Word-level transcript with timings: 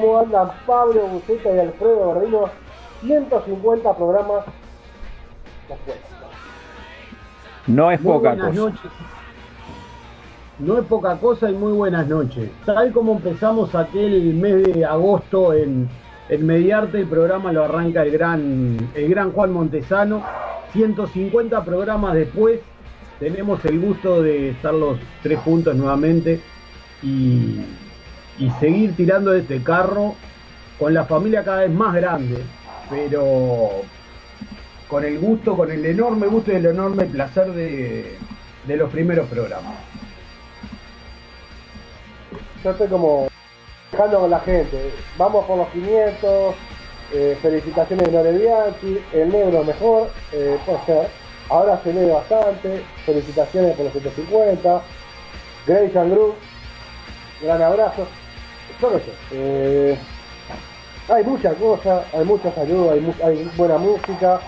¿Cómo 0.00 0.18
andan 0.18 0.50
Pablo 0.66 1.06
Buceta 1.06 1.54
y 1.54 1.58
Alfredo 1.58 2.14
Gardino? 2.14 2.44
150 3.02 3.96
programas 3.96 4.44
después. 5.68 5.96
No 7.66 7.90
es 7.90 8.00
Muy 8.00 8.12
poca 8.14 8.36
cosa. 8.36 8.50
noches. 8.50 8.90
No 10.58 10.78
es 10.78 10.86
poca 10.86 11.16
cosa 11.16 11.50
y 11.50 11.54
muy 11.54 11.72
buenas 11.72 12.06
noches. 12.06 12.50
Tal 12.64 12.92
como 12.92 13.12
empezamos 13.12 13.74
aquel 13.74 14.34
mes 14.34 14.62
de 14.74 14.84
agosto 14.84 15.52
en, 15.52 15.88
en 16.28 16.46
Mediarte, 16.46 17.00
el 17.00 17.06
programa 17.06 17.52
lo 17.52 17.64
arranca 17.64 18.02
el 18.02 18.10
gran, 18.10 18.76
el 18.94 19.08
gran 19.08 19.32
Juan 19.32 19.52
Montesano. 19.52 20.22
150 20.72 21.64
programas 21.64 22.14
después, 22.14 22.60
tenemos 23.18 23.64
el 23.64 23.80
gusto 23.80 24.22
de 24.22 24.50
estar 24.50 24.72
los 24.72 24.98
tres 25.22 25.38
juntos 25.40 25.74
nuevamente 25.74 26.40
y, 27.02 27.60
y 28.40 28.50
seguir 28.58 28.96
tirando 28.96 29.32
de 29.32 29.40
este 29.40 29.62
carro 29.62 30.14
con 30.78 30.94
la 30.94 31.04
familia 31.04 31.44
cada 31.44 31.60
vez 31.60 31.70
más 31.70 31.94
grande, 31.94 32.42
pero 32.88 33.82
con 34.88 35.04
el 35.04 35.18
gusto, 35.18 35.54
con 35.56 35.70
el 35.70 35.84
enorme 35.84 36.26
gusto 36.26 36.50
y 36.50 36.56
el 36.56 36.66
enorme 36.66 37.04
placer 37.04 37.52
de, 37.52 38.18
los 38.66 38.90
primeros 38.90 39.28
programas. 39.28 39.74
Yo 42.64 42.70
estoy 42.70 42.88
como 42.88 43.28
dejando 43.92 44.20
con 44.20 44.30
la 44.30 44.40
gente. 44.40 44.90
Vamos 45.18 45.44
por 45.44 45.58
los 45.58 45.68
500. 45.68 46.54
eh, 47.12 47.36
felicitaciones 47.42 48.06
de 48.06 48.12
Lore 48.12 48.32
Bianchi. 48.32 48.98
El 49.12 49.30
negro 49.30 49.64
mejor. 49.64 50.10
eh, 50.32 50.58
puede. 50.64 51.08
Ahora 51.48 51.80
se 51.82 51.92
lee 51.92 52.08
bastante. 52.08 52.82
Felicitaciones 53.04 53.76
por 53.76 53.86
los 53.86 53.92
750. 53.92 54.82
Grace 55.66 55.98
and 55.98 56.12
Group. 56.12 56.36
Gran 57.42 57.62
abrazo. 57.62 58.06
No 58.80 58.88
sé. 58.98 59.12
eh, 59.32 59.98
hay 61.08 61.24
muchas 61.24 61.54
cosas. 61.56 62.04
Hay 62.14 62.24
mucha 62.24 62.52
salud. 62.52 62.90
Hay, 62.90 63.00
mu- 63.00 63.14
hay 63.24 63.50
buena 63.56 63.78
música. 63.78 64.40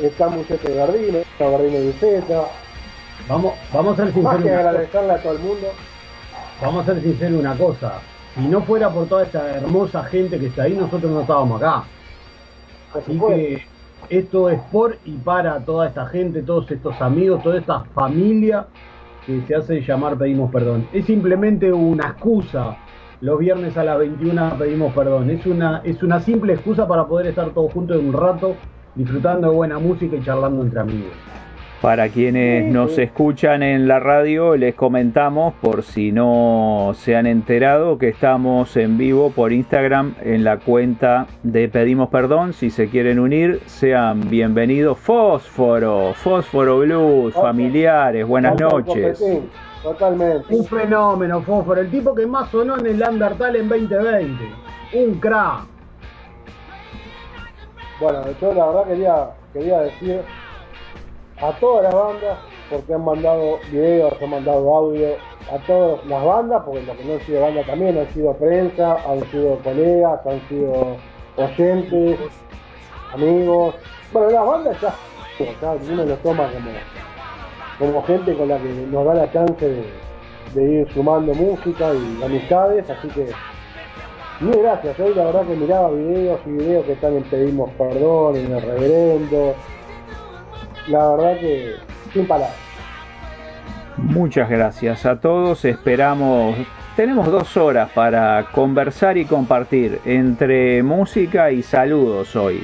Está 0.00 0.28
Muchete 0.28 0.74
Gardino. 0.74 1.18
Está 1.18 1.50
Gardino 1.50 1.78
y 1.78 1.86
Buceta. 1.86 2.44
Vamos, 3.28 3.54
vamos 3.72 3.98
a 3.98 4.04
ser 4.04 4.14
sinceros. 4.14 4.42
que 4.42 4.50
agradecerle 4.54 5.12
a 5.12 5.22
todo 5.22 5.32
el 5.34 5.38
mundo. 5.40 5.66
Vamos 6.62 6.88
a 6.88 6.92
ser 6.94 7.02
sinceros 7.02 7.38
una 7.40 7.54
cosa. 7.56 8.00
Si 8.34 8.40
no 8.42 8.62
fuera 8.62 8.90
por 8.90 9.06
toda 9.06 9.24
esta 9.24 9.56
hermosa 9.56 10.04
gente 10.04 10.38
que 10.38 10.46
está 10.46 10.62
ahí, 10.64 10.74
nosotros 10.74 11.10
no 11.10 11.20
estábamos 11.20 11.60
acá. 11.60 11.84
Así 12.94 13.18
que 13.18 13.62
esto 14.08 14.48
es 14.50 14.60
por 14.72 14.96
y 15.04 15.12
para 15.18 15.60
toda 15.64 15.88
esta 15.88 16.06
gente, 16.06 16.42
todos 16.42 16.70
estos 16.70 17.00
amigos, 17.00 17.42
toda 17.42 17.58
esta 17.58 17.80
familia 17.94 18.66
que 19.26 19.42
se 19.46 19.54
hace 19.54 19.80
llamar 19.82 20.16
Pedimos 20.16 20.50
Perdón. 20.50 20.88
Es 20.92 21.04
simplemente 21.06 21.72
una 21.72 22.08
excusa. 22.08 22.76
Los 23.20 23.38
viernes 23.38 23.76
a 23.76 23.84
las 23.84 23.98
21 23.98 24.56
pedimos 24.58 24.94
perdón. 24.94 25.28
Es 25.28 25.44
una, 25.44 25.82
es 25.84 26.02
una 26.02 26.20
simple 26.20 26.54
excusa 26.54 26.88
para 26.88 27.06
poder 27.06 27.26
estar 27.26 27.50
todos 27.50 27.70
juntos 27.70 28.00
en 28.00 28.08
un 28.08 28.12
rato, 28.14 28.56
disfrutando 28.94 29.50
de 29.50 29.56
buena 29.56 29.78
música 29.78 30.16
y 30.16 30.22
charlando 30.22 30.62
entre 30.62 30.80
amigos. 30.80 31.12
Para 31.82 32.08
quienes 32.08 32.72
nos 32.72 32.98
escuchan 32.98 33.62
en 33.62 33.88
la 33.88 34.00
radio, 34.00 34.56
les 34.56 34.74
comentamos, 34.74 35.52
por 35.60 35.82
si 35.82 36.12
no 36.12 36.92
se 36.94 37.14
han 37.14 37.26
enterado, 37.26 37.98
que 37.98 38.08
estamos 38.08 38.76
en 38.78 38.96
vivo 38.96 39.30
por 39.30 39.52
Instagram 39.52 40.14
en 40.22 40.42
la 40.42 40.58
cuenta 40.58 41.26
de 41.42 41.68
Pedimos 41.68 42.08
Perdón. 42.08 42.54
Si 42.54 42.70
se 42.70 42.88
quieren 42.88 43.18
unir, 43.18 43.60
sean 43.66 44.30
bienvenidos. 44.30 44.98
Fósforo, 44.98 46.12
Fósforo 46.14 46.80
Blues, 46.80 47.34
familiares, 47.34 48.26
buenas 48.26 48.58
noches. 48.58 49.22
Totalmente. 49.82 50.54
Un 50.54 50.64
fenómeno, 50.66 51.42
Fósforo. 51.42 51.80
El 51.80 51.90
tipo 51.90 52.14
que 52.14 52.26
más 52.26 52.50
sonó 52.50 52.78
en 52.78 52.86
el 52.86 53.02
Undertale 53.02 53.60
en 53.60 53.68
2020. 53.68 54.44
Un 54.94 55.14
crack. 55.20 55.64
Bueno, 58.00 58.22
yo 58.40 58.54
la 58.54 58.66
verdad 58.66 58.84
quería, 58.84 59.30
quería 59.52 59.80
decir 59.80 60.22
a 61.40 61.52
todas 61.52 61.84
las 61.84 61.94
bandas, 61.94 62.38
porque 62.70 62.94
han 62.94 63.04
mandado 63.04 63.58
videos, 63.70 64.14
han 64.22 64.30
mandado 64.30 64.74
audio, 64.74 65.16
a 65.52 65.58
todas 65.66 66.04
las 66.06 66.24
bandas, 66.24 66.62
porque 66.64 66.82
los 66.82 66.96
que 66.96 67.04
no 67.04 67.12
han 67.14 67.20
sido 67.20 67.42
bandas 67.42 67.66
también 67.66 67.98
han 67.98 68.08
sido 68.14 68.32
prensa, 68.34 68.96
han 69.06 69.20
sido 69.30 69.58
colegas, 69.58 70.20
han 70.26 70.48
sido 70.48 70.96
oyentes, 71.36 72.18
amigos. 73.12 73.74
Bueno, 74.12 74.30
las 74.30 74.46
bandas 74.46 74.80
ya, 74.80 74.94
ya 75.60 75.72
uno 75.92 76.04
lo 76.04 76.16
toma 76.16 76.50
como, 76.52 76.70
como 77.80 78.04
gente 78.04 78.36
con 78.36 78.48
la 78.48 78.58
que 78.58 78.68
nos 78.92 79.04
da 79.04 79.14
la 79.14 79.32
chance 79.32 79.68
de, 79.68 79.84
de 80.54 80.72
ir 80.72 80.92
sumando 80.92 81.34
música 81.34 81.92
y 81.92 82.22
amistades, 82.22 82.88
así 82.88 83.08
que 83.08 83.30
Mil 84.40 84.56
gracias, 84.56 84.98
hoy 84.98 85.12
la 85.14 85.24
verdad 85.26 85.46
que 85.46 85.54
miraba 85.54 85.90
videos 85.90 86.40
y 86.46 86.50
videos 86.50 86.86
que 86.86 86.92
están 86.92 87.14
en 87.14 87.24
Pedimos 87.24 87.70
Perdón, 87.72 88.36
en 88.36 88.50
el 88.50 88.62
Reverendo. 88.62 89.54
La 90.88 91.10
verdad 91.10 91.38
que 91.38 91.74
sin 92.10 92.26
palabras. 92.26 92.56
Muchas 93.98 94.48
gracias 94.48 95.04
a 95.04 95.20
todos. 95.20 95.66
Esperamos. 95.66 96.56
Tenemos 96.96 97.30
dos 97.30 97.54
horas 97.58 97.90
para 97.90 98.46
conversar 98.52 99.18
y 99.18 99.26
compartir 99.26 100.00
entre 100.06 100.82
música 100.82 101.50
y 101.50 101.62
saludos 101.62 102.34
hoy. 102.34 102.62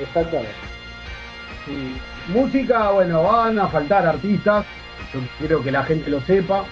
Exactamente. 0.00 0.52
Y 1.66 2.17
música, 2.28 2.90
bueno, 2.90 3.22
van 3.22 3.58
a 3.58 3.68
faltar 3.68 4.06
artistas. 4.06 4.64
Yo 5.12 5.20
quiero 5.38 5.62
que 5.62 5.70
la 5.70 5.82
gente 5.84 6.10
lo 6.10 6.20
sepa. 6.20 6.64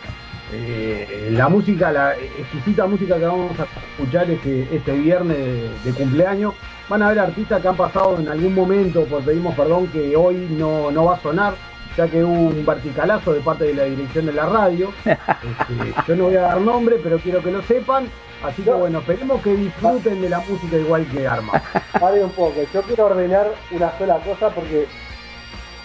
Eh, 0.53 1.31
la 1.33 1.49
música, 1.49 1.91
la 1.91 2.15
exquisita 2.15 2.87
música 2.87 3.17
que 3.19 3.27
vamos 3.27 3.53
a 3.59 3.67
escuchar 3.91 4.31
este, 4.31 4.69
este 4.71 4.93
viernes 4.93 5.37
de, 5.37 5.71
de 5.85 5.93
cumpleaños, 5.93 6.55
van 6.89 7.03
a 7.03 7.07
haber 7.07 7.19
artistas 7.19 7.61
que 7.61 7.69
han 7.69 7.77
pasado 7.77 8.19
en 8.19 8.29
algún 8.29 8.55
momento, 8.55 9.05
por 9.07 9.23
pedimos 9.23 9.57
perdón, 9.57 9.89
que 9.89 10.15
hoy 10.15 10.47
no, 10.51 10.93
no 10.93 11.07
va 11.07 11.17
a 11.17 11.21
sonar, 11.21 11.55
ya 11.97 12.07
que 12.07 12.23
hubo 12.23 12.51
un 12.51 12.65
verticalazo 12.65 13.33
de 13.33 13.41
parte 13.41 13.65
de 13.65 13.75
la 13.75 13.85
dirección 13.85 14.27
de 14.27 14.33
la 14.33 14.47
radio. 14.47 14.93
Este, 15.05 15.95
yo 16.07 16.17
no 16.17 16.25
voy 16.25 16.37
a 16.37 16.43
dar 16.43 16.61
nombre, 16.61 16.97
pero 17.03 17.19
quiero 17.19 17.43
que 17.43 17.51
lo 17.51 17.63
sepan. 17.63 18.09
Así 18.45 18.63
que 18.63 18.71
bueno, 18.71 18.99
esperemos 18.99 19.43
que 19.43 19.55
disfruten 19.55 20.21
de 20.21 20.29
la 20.29 20.41
música 20.41 20.77
igual 20.77 21.07
que 21.07 21.27
Arma. 21.27 21.61
Pare 22.01 22.23
un 22.23 22.31
poco, 22.31 22.55
yo 22.73 22.83
quiero 22.83 23.07
ordenar 23.07 23.49
una 23.71 23.97
sola 23.99 24.19
cosa 24.19 24.51
porque 24.51 24.87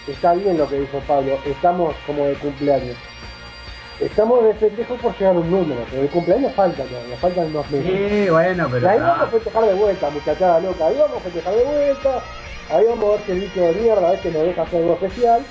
está 0.06 0.34
bien 0.34 0.58
lo 0.58 0.68
que 0.68 0.80
dijo 0.80 1.00
Pablo, 1.06 1.38
estamos 1.44 1.94
como 2.06 2.26
de 2.26 2.34
cumpleaños. 2.34 2.96
Estamos 4.00 4.44
de 4.44 4.54
festejo 4.54 4.96
por 4.96 5.16
llegar 5.16 5.36
a 5.36 5.38
un 5.38 5.50
número, 5.50 5.80
pero 5.88 6.02
el 6.02 6.08
cumpleaños 6.08 6.52
falta 6.54 6.82
todavía, 6.82 7.16
faltan 7.18 7.52
dos 7.52 7.70
meses. 7.70 8.10
Sí, 8.10 8.30
bueno, 8.30 8.68
pero. 8.70 8.88
ahí 8.88 8.98
ah, 9.00 9.02
vamos 9.02 9.28
a 9.28 9.30
festejar 9.30 9.64
de 9.64 9.74
vuelta, 9.74 10.10
muchachada 10.10 10.60
loca. 10.60 10.86
Ahí 10.86 10.96
vamos 10.98 11.18
a 11.18 11.20
festejar 11.20 11.54
de 11.54 11.64
vuelta. 11.64 12.22
Ahí 12.70 12.84
vamos 12.88 13.04
a 13.04 13.08
ver 13.10 13.20
si 13.26 13.32
el 13.32 13.40
bicho 13.40 13.60
de 13.60 13.72
mierda 13.74 14.08
a 14.08 14.12
veces 14.12 14.34
nos 14.34 14.42
deja 14.42 14.62
hacer 14.62 14.80
algo 14.80 14.94
especial. 14.94 15.42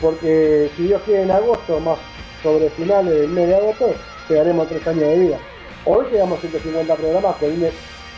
Porque 0.00 0.70
si 0.76 0.82
Dios 0.82 1.00
quiere 1.06 1.22
en 1.22 1.30
agosto, 1.30 1.80
más 1.80 1.98
sobre 2.42 2.68
finales 2.70 3.14
del 3.14 3.28
mes 3.28 3.48
de 3.48 3.56
agosto, 3.56 3.94
llegaremos 4.28 4.66
a 4.66 4.68
tres 4.68 4.86
años 4.86 5.00
de 5.00 5.18
vida. 5.20 5.38
Hoy 5.86 6.06
llegamos 6.10 6.38
a 6.38 6.40
150 6.42 6.94
programas 6.96 7.36
con 7.36 7.50
un 7.50 7.70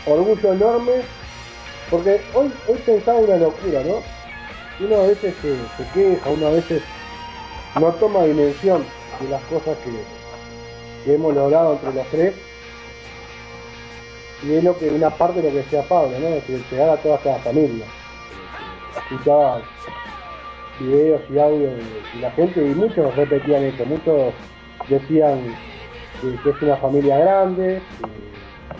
orgullo 0.05 0.53
enorme. 0.53 0.93
Porque 1.89 2.19
hoy, 2.33 2.51
hoy 2.67 2.77
pensaba 2.85 3.19
una 3.19 3.37
locura, 3.37 3.81
¿no? 3.85 4.16
Uno 4.79 4.95
a 4.95 5.07
veces 5.07 5.33
se, 5.41 5.55
se 5.77 5.91
queja, 5.91 6.29
uno 6.29 6.47
a 6.47 6.51
veces 6.51 6.83
no 7.79 7.91
toma 7.93 8.23
dimensión 8.23 8.83
de 9.19 9.29
las 9.29 9.41
cosas 9.43 9.77
que, 9.83 9.91
que 11.03 11.15
hemos 11.15 11.33
logrado 11.33 11.73
entre 11.73 11.93
los 11.93 12.07
tres 12.07 12.33
y 14.43 14.53
es 14.53 14.63
lo 14.63 14.77
que 14.77 14.89
una 14.89 15.09
parte 15.09 15.41
de 15.41 15.47
lo 15.47 15.49
que 15.49 15.63
decía 15.63 15.81
Pablo, 15.83 16.11
¿no? 16.19 16.29
Llegar 16.71 16.89
a 16.89 16.97
toda 16.97 17.15
esta 17.15 17.35
familia. 17.39 17.85
Escuchaba 18.95 19.61
videos 20.79 21.21
y 21.29 21.39
audios 21.39 21.73
de, 21.73 22.21
la 22.21 22.31
gente 22.31 22.61
y 22.61 22.75
muchos 22.75 23.15
repetían 23.15 23.63
eso, 23.63 23.85
muchos 23.85 24.33
decían 24.87 25.39
que, 26.21 26.35
que 26.43 26.49
es 26.49 26.61
una 26.61 26.77
familia 26.77 27.17
grande, 27.17 27.81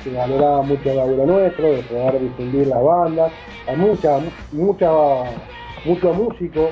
que, 0.03 0.09
que 0.09 0.15
valoraba 0.15 0.61
mucho 0.61 0.91
el 0.91 0.97
laburo 0.97 1.25
nuestro, 1.25 1.71
de 1.71 1.81
poder 1.83 2.19
difundir 2.19 2.67
las 2.67 2.83
bandas. 2.83 3.31
Hay 3.67 3.77
mucha, 3.77 4.19
mucha, 4.51 4.89
mucho 5.85 6.13
músico 6.13 6.69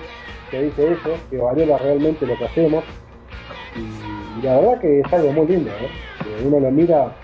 que 0.52 0.63
dice 0.63 0.94
eso, 0.94 1.18
que 1.30 1.38
valora 1.38 1.78
realmente 1.78 2.25
lo 2.25 2.38
que 2.38 2.46
hacemos. 2.46 2.84
Y, 3.75 4.42
la 4.46 4.57
verdad 4.57 4.81
que 4.81 5.00
es 5.00 5.13
algo 5.13 5.31
muy 5.31 5.48
lindo, 5.48 5.72
¿no? 5.72 6.24
Que 6.24 6.48
uno 6.48 6.60
lo 6.60 6.72
mira 6.72 7.16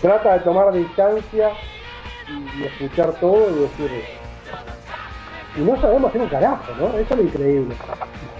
trata 0.00 0.34
de 0.34 0.40
tomar 0.40 0.70
distancia 0.72 1.50
y, 2.28 2.64
escuchar 2.64 3.12
todo 3.20 3.48
y 3.50 3.60
decir 3.60 3.90
y 5.56 5.60
no 5.60 5.80
sabemos 5.80 6.10
hacer 6.10 6.20
un 6.20 6.28
carajo, 6.28 6.72
¿no? 6.78 6.88
Eso 6.98 7.14
es 7.14 7.16
lo 7.16 7.22
increíble. 7.22 7.74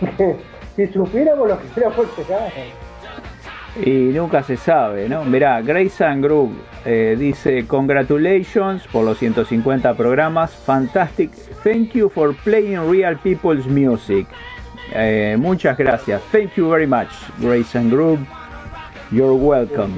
si 0.76 0.86
supiéramos 0.88 1.48
lo 1.48 1.58
que 1.58 1.69
queríamos 1.69 2.06
llegar. 2.19 2.52
Y 3.82 4.12
nunca 4.12 4.42
se 4.42 4.56
sabe, 4.56 5.08
¿no? 5.08 5.24
Mirá, 5.24 5.60
Grace 5.60 6.04
and 6.04 6.22
Groove 6.22 6.52
eh, 6.84 7.16
dice: 7.18 7.66
Congratulations 7.66 8.86
por 8.86 9.04
los 9.04 9.18
150 9.18 9.94
programas. 9.94 10.52
Fantastic. 10.54 11.32
Thank 11.64 11.92
you 11.92 12.08
for 12.08 12.34
playing 12.44 12.88
real 12.90 13.16
people's 13.18 13.66
music. 13.66 14.26
Eh, 14.92 15.36
muchas 15.38 15.76
gracias. 15.76 16.22
Thank 16.30 16.54
you 16.54 16.70
very 16.70 16.86
much, 16.86 17.08
Grace 17.40 17.76
and 17.76 17.90
Groove. 17.90 18.20
You're 19.10 19.34
welcome. 19.34 19.92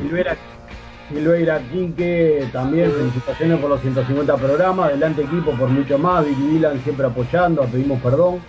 Silveira, 1.09 1.61
Quique, 1.71 2.49
también 2.53 2.91
felicitaciones 2.91 3.61
por 3.61 3.71
los 3.71 3.81
150 3.81 4.37
programas, 4.37 4.89
adelante 4.89 5.23
equipo 5.23 5.53
por 5.53 5.69
mucho 5.69 5.99
más, 5.99 6.25
Billy 6.25 6.55
Dylan 6.55 6.83
siempre 6.83 7.07
apoyando, 7.07 7.63
pedimos 7.67 8.01
perdón. 8.01 8.41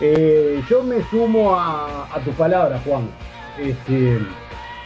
Eh, 0.00 0.62
yo 0.68 0.82
me 0.82 1.02
sumo 1.10 1.54
a, 1.54 2.08
tus 2.24 2.34
palabras, 2.34 2.80
Juan. 2.84 3.08
Este, 3.60 4.18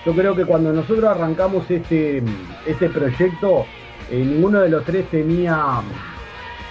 yo 0.04 0.14
creo 0.14 0.34
que 0.34 0.44
cuando 0.44 0.72
nosotros 0.72 1.04
arrancamos 1.04 1.70
este, 1.70 2.22
este 2.66 2.88
proyecto, 2.88 3.66
eh, 4.10 4.24
ninguno 4.24 4.60
de 4.60 4.70
los 4.70 4.84
tres 4.84 5.08
tenía, 5.10 5.80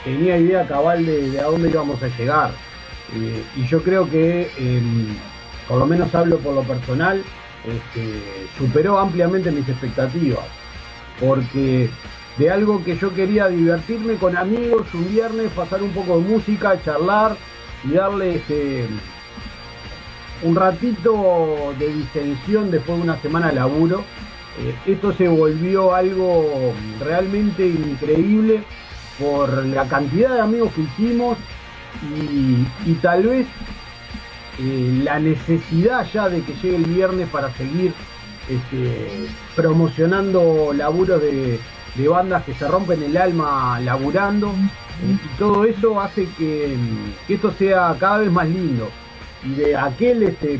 tenía 0.03 0.37
idea 0.37 0.67
cabal 0.67 1.05
de, 1.05 1.39
a 1.39 1.43
dónde 1.43 1.69
íbamos 1.69 2.01
a 2.01 2.07
llegar. 2.07 2.51
Eh, 3.15 3.43
y 3.55 3.67
yo 3.67 3.83
creo 3.83 4.09
que, 4.09 4.49
em, 4.57 5.15
por 5.67 5.77
lo 5.77 5.85
menos 5.85 6.13
hablo 6.15 6.37
por 6.39 6.55
lo 6.55 6.63
personal, 6.63 7.21
este, 7.65 8.23
superó 8.57 8.97
ampliamente 8.97 9.51
mis 9.51 9.67
expectativas. 9.67 10.45
Porque 11.19 11.89
de 12.37 12.51
algo 12.51 12.83
que 12.83 12.97
yo 12.97 13.13
quería 13.13 13.47
divertirme 13.47 14.15
con 14.15 14.37
amigos 14.37 14.87
un 14.93 15.09
viernes, 15.09 15.51
pasar 15.53 15.81
un 15.81 15.91
poco 15.91 16.19
de 16.19 16.27
música, 16.27 16.79
charlar 16.83 17.35
y 17.83 17.93
darle 17.93 18.35
este, 18.35 18.87
un 20.43 20.55
ratito 20.55 21.73
de 21.79 21.93
distensión 21.93 22.71
después 22.71 22.97
de 22.97 23.03
una 23.03 23.21
semana 23.21 23.47
de 23.47 23.55
laburo. 23.55 24.03
Eh, 24.59 24.75
esto 24.87 25.13
se 25.13 25.27
volvió 25.27 25.93
algo 25.93 26.73
realmente 26.99 27.67
increíble 27.67 28.63
por 29.19 29.65
la 29.65 29.87
cantidad 29.87 30.33
de 30.33 30.41
amigos 30.41 30.71
que 30.73 30.81
hicimos 30.81 31.37
y, 32.85 32.93
tal 32.95 33.23
vez 33.23 33.47
eh, 34.59 35.01
la 35.03 35.19
necesidad 35.19 36.05
ya 36.11 36.29
de 36.29 36.41
que 36.41 36.53
llegue 36.53 36.75
el 36.75 36.85
viernes 36.85 37.27
para 37.29 37.51
seguir 37.53 37.93
este, 38.49 39.27
promocionando 39.55 40.71
laburos 40.73 41.21
de, 41.21 41.59
bandas 42.07 42.43
que 42.43 42.53
se 42.53 42.67
rompen 42.67 43.01
el 43.01 43.17
alma 43.17 43.79
laburando. 43.79 44.53
Y 45.03 45.37
todo 45.37 45.65
eso 45.65 45.99
hace 45.99 46.27
que, 46.37 46.75
esto 47.27 47.51
sea 47.57 47.95
cada 47.99 48.19
vez 48.19 48.31
más 48.31 48.47
lindo 48.47 48.89
y 49.43 49.55
de 49.55 49.75
aquel 49.75 50.23
este 50.23 50.59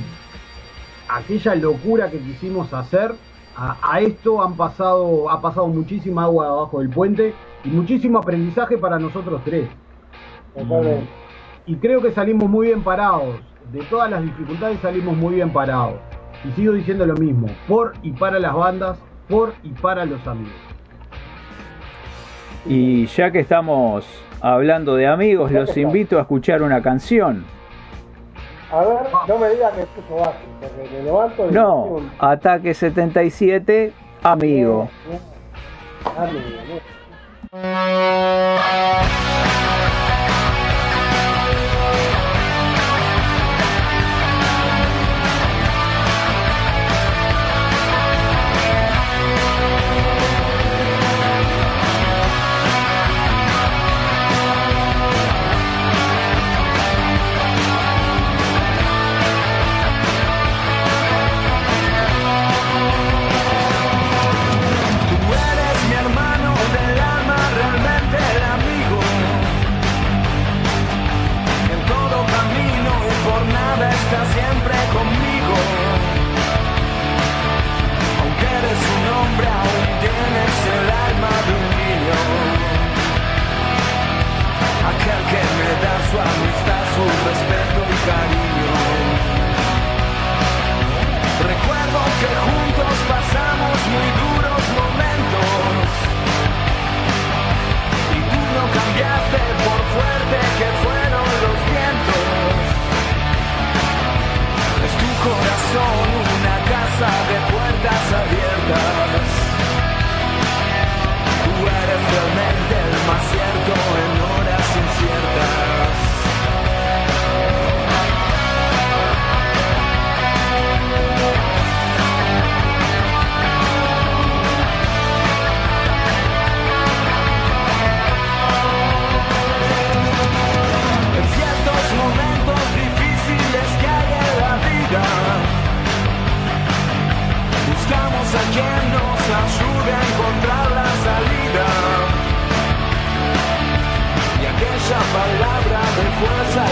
aquella 1.10 1.56
locura 1.56 2.10
que 2.10 2.20
quisimos 2.20 2.74
hacer 2.74 3.16
a, 3.56 4.00
esto 4.02 4.44
han 4.44 4.56
pasado 4.56 5.30
ha 5.32 5.42
pasado 5.42 5.68
muchísima 5.68 6.24
agua 6.24 6.48
abajo 6.48 6.80
del 6.80 6.90
puente 6.90 7.34
y 7.64 7.70
muchísimo 7.70 8.20
aprendizaje 8.20 8.78
para 8.78 9.00
nosotros 9.00 9.42
tres 9.44 9.68
y 11.66 11.76
creo 11.76 12.02
que 12.02 12.12
salimos 12.12 12.50
muy 12.50 12.68
bien 12.68 12.82
parados. 12.82 13.36
De 13.72 13.82
todas 13.84 14.10
las 14.10 14.24
dificultades 14.24 14.80
salimos 14.80 15.16
muy 15.16 15.36
bien 15.36 15.52
parados. 15.52 15.96
Y 16.46 16.52
sigo 16.52 16.74
diciendo 16.74 17.06
lo 17.06 17.16
mismo, 17.16 17.48
por 17.68 17.94
y 18.04 18.12
para 18.12 18.40
las 18.40 18.54
bandas, 18.54 18.98
por 19.28 19.54
y 19.64 19.70
para 19.70 20.06
los 20.06 20.26
amigos. 20.26 20.54
Y 22.66 23.06
ya 23.08 23.32
que 23.32 23.40
estamos 23.40 24.06
hablando 24.40 24.96
de 24.96 25.08
amigos, 25.08 25.52
los 25.52 25.76
invito 25.76 26.18
a 26.18 26.22
escuchar 26.22 26.62
una 26.62 26.82
canción. 26.82 27.44
A 28.70 28.84
ver, 28.84 28.98
no 29.28 29.38
me 29.38 29.50
digas 29.50 29.74
que 29.74 29.82
escucho 29.82 30.16
básico, 30.16 30.46
porque 30.60 30.90
me 30.98 31.04
levanto 31.04 31.50
y 31.50 31.54
No, 31.54 32.02
Ataque 32.20 32.74
77, 32.74 33.94
amigo. 34.24 34.90
Amigo. 36.18 36.80
AG 37.54 39.57
casa 107.00 107.12
de 107.28 107.52
puertas 107.52 108.14
abiertas. 108.14 108.47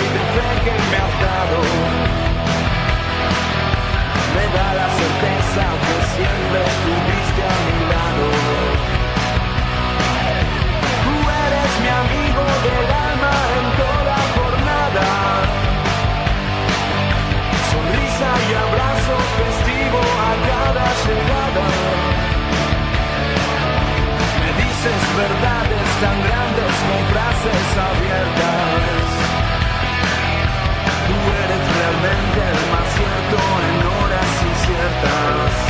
y 0.03 0.07
de 0.15 0.47
que 0.63 0.75
me 0.89 0.97
has 1.03 1.15
dado. 1.25 1.59
Me 4.35 4.45
da 4.55 4.67
la 4.79 4.87
certeza 4.99 5.63
que 5.85 5.95
siempre 6.15 6.59
estuviste 6.73 7.41
a 7.53 7.57
mi 7.65 7.77
lado. 7.93 8.27
Tú 11.03 11.15
eres 11.45 11.71
mi 11.83 11.91
amigo 12.03 12.43
del 12.65 12.87
alma 13.09 13.35
en 13.59 13.67
toda 13.83 14.17
jornada. 14.35 15.07
Sonrisa 17.71 18.29
y 18.49 18.51
abrazo 18.65 19.15
festivo 19.39 20.01
a 20.29 20.31
cada 20.49 20.87
llegada. 21.05 21.67
Me 24.41 24.49
dices 24.61 25.01
verdades 25.23 25.87
tan 26.03 26.17
grandes 26.27 26.73
con 26.87 27.01
frases 27.11 27.67
abiertas 27.89 29.04
vende 32.01 32.45
demasiado 32.61 33.37
en 33.67 33.87
horas 33.87 34.31
inciertas. 34.43 35.64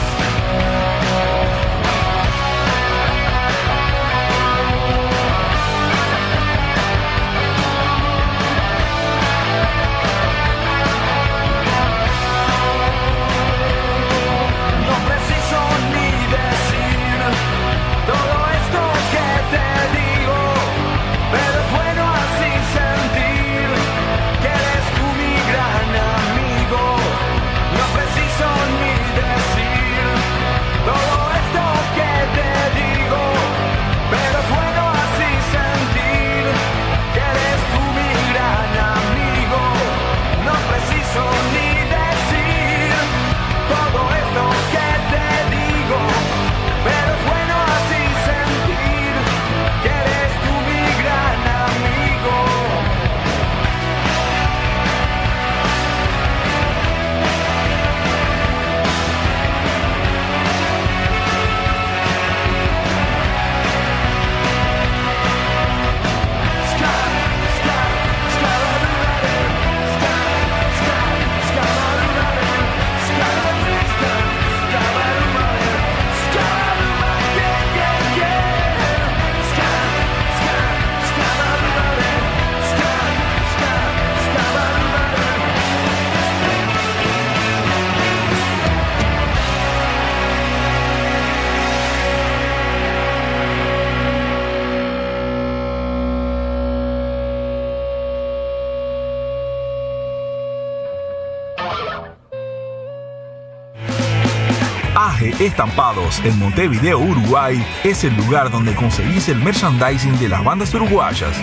Estampados 105.40 106.20
en 106.24 106.38
Montevideo, 106.40 106.98
Uruguay, 106.98 107.62
es 107.84 108.06
el 108.06 108.16
lugar 108.16 108.50
donde 108.50 108.74
conseguís 108.74 109.28
el 109.28 109.38
merchandising 109.40 110.18
de 110.18 110.30
las 110.30 110.42
bandas 110.44 110.74
uruguayas. 110.74 111.36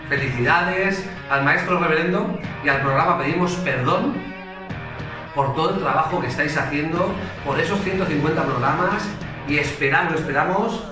felicidades 0.10 1.08
al 1.30 1.46
maestro 1.46 1.80
reverendo 1.80 2.40
y 2.64 2.70
al 2.70 2.82
programa 2.82 3.18
pedimos 3.20 3.54
perdón 3.58 4.16
por 5.36 5.54
todo 5.56 5.76
el 5.76 5.80
trabajo 5.80 6.20
que 6.20 6.28
estáis 6.28 6.58
haciendo, 6.58 7.14
por 7.46 7.60
esos 7.60 7.80
150 7.82 8.44
programas 8.44 9.08
y 9.48 9.58
esperamos, 9.58 10.16
esperamos 10.16 10.84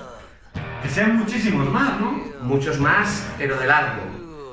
que 0.82 0.88
sean 0.88 1.18
muchísimos 1.18 1.68
más, 1.70 1.98
¿no? 2.00 2.22
Muchos 2.40 2.78
más, 2.78 3.28
pero 3.36 3.58
de 3.58 3.66
largo. 3.66 4.02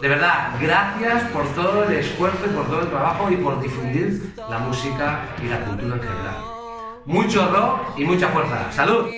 De 0.01 0.09
verdad, 0.09 0.49
gracias 0.59 1.23
por 1.31 1.47
todo 1.53 1.85
el 1.85 1.93
esfuerzo 1.93 2.45
y 2.45 2.49
por 2.49 2.65
todo 2.65 2.81
el 2.81 2.89
trabajo 2.89 3.31
y 3.31 3.37
por 3.37 3.61
difundir 3.61 4.33
la 4.49 4.59
música 4.59 5.19
y 5.41 5.47
la 5.47 5.59
cultura 5.61 5.95
en 5.95 6.01
general. 6.01 6.37
Mucho 7.05 7.47
rock 7.51 7.97
y 7.97 8.03
mucha 8.03 8.27
fuerza. 8.29 8.71
¡Salud! 8.71 9.09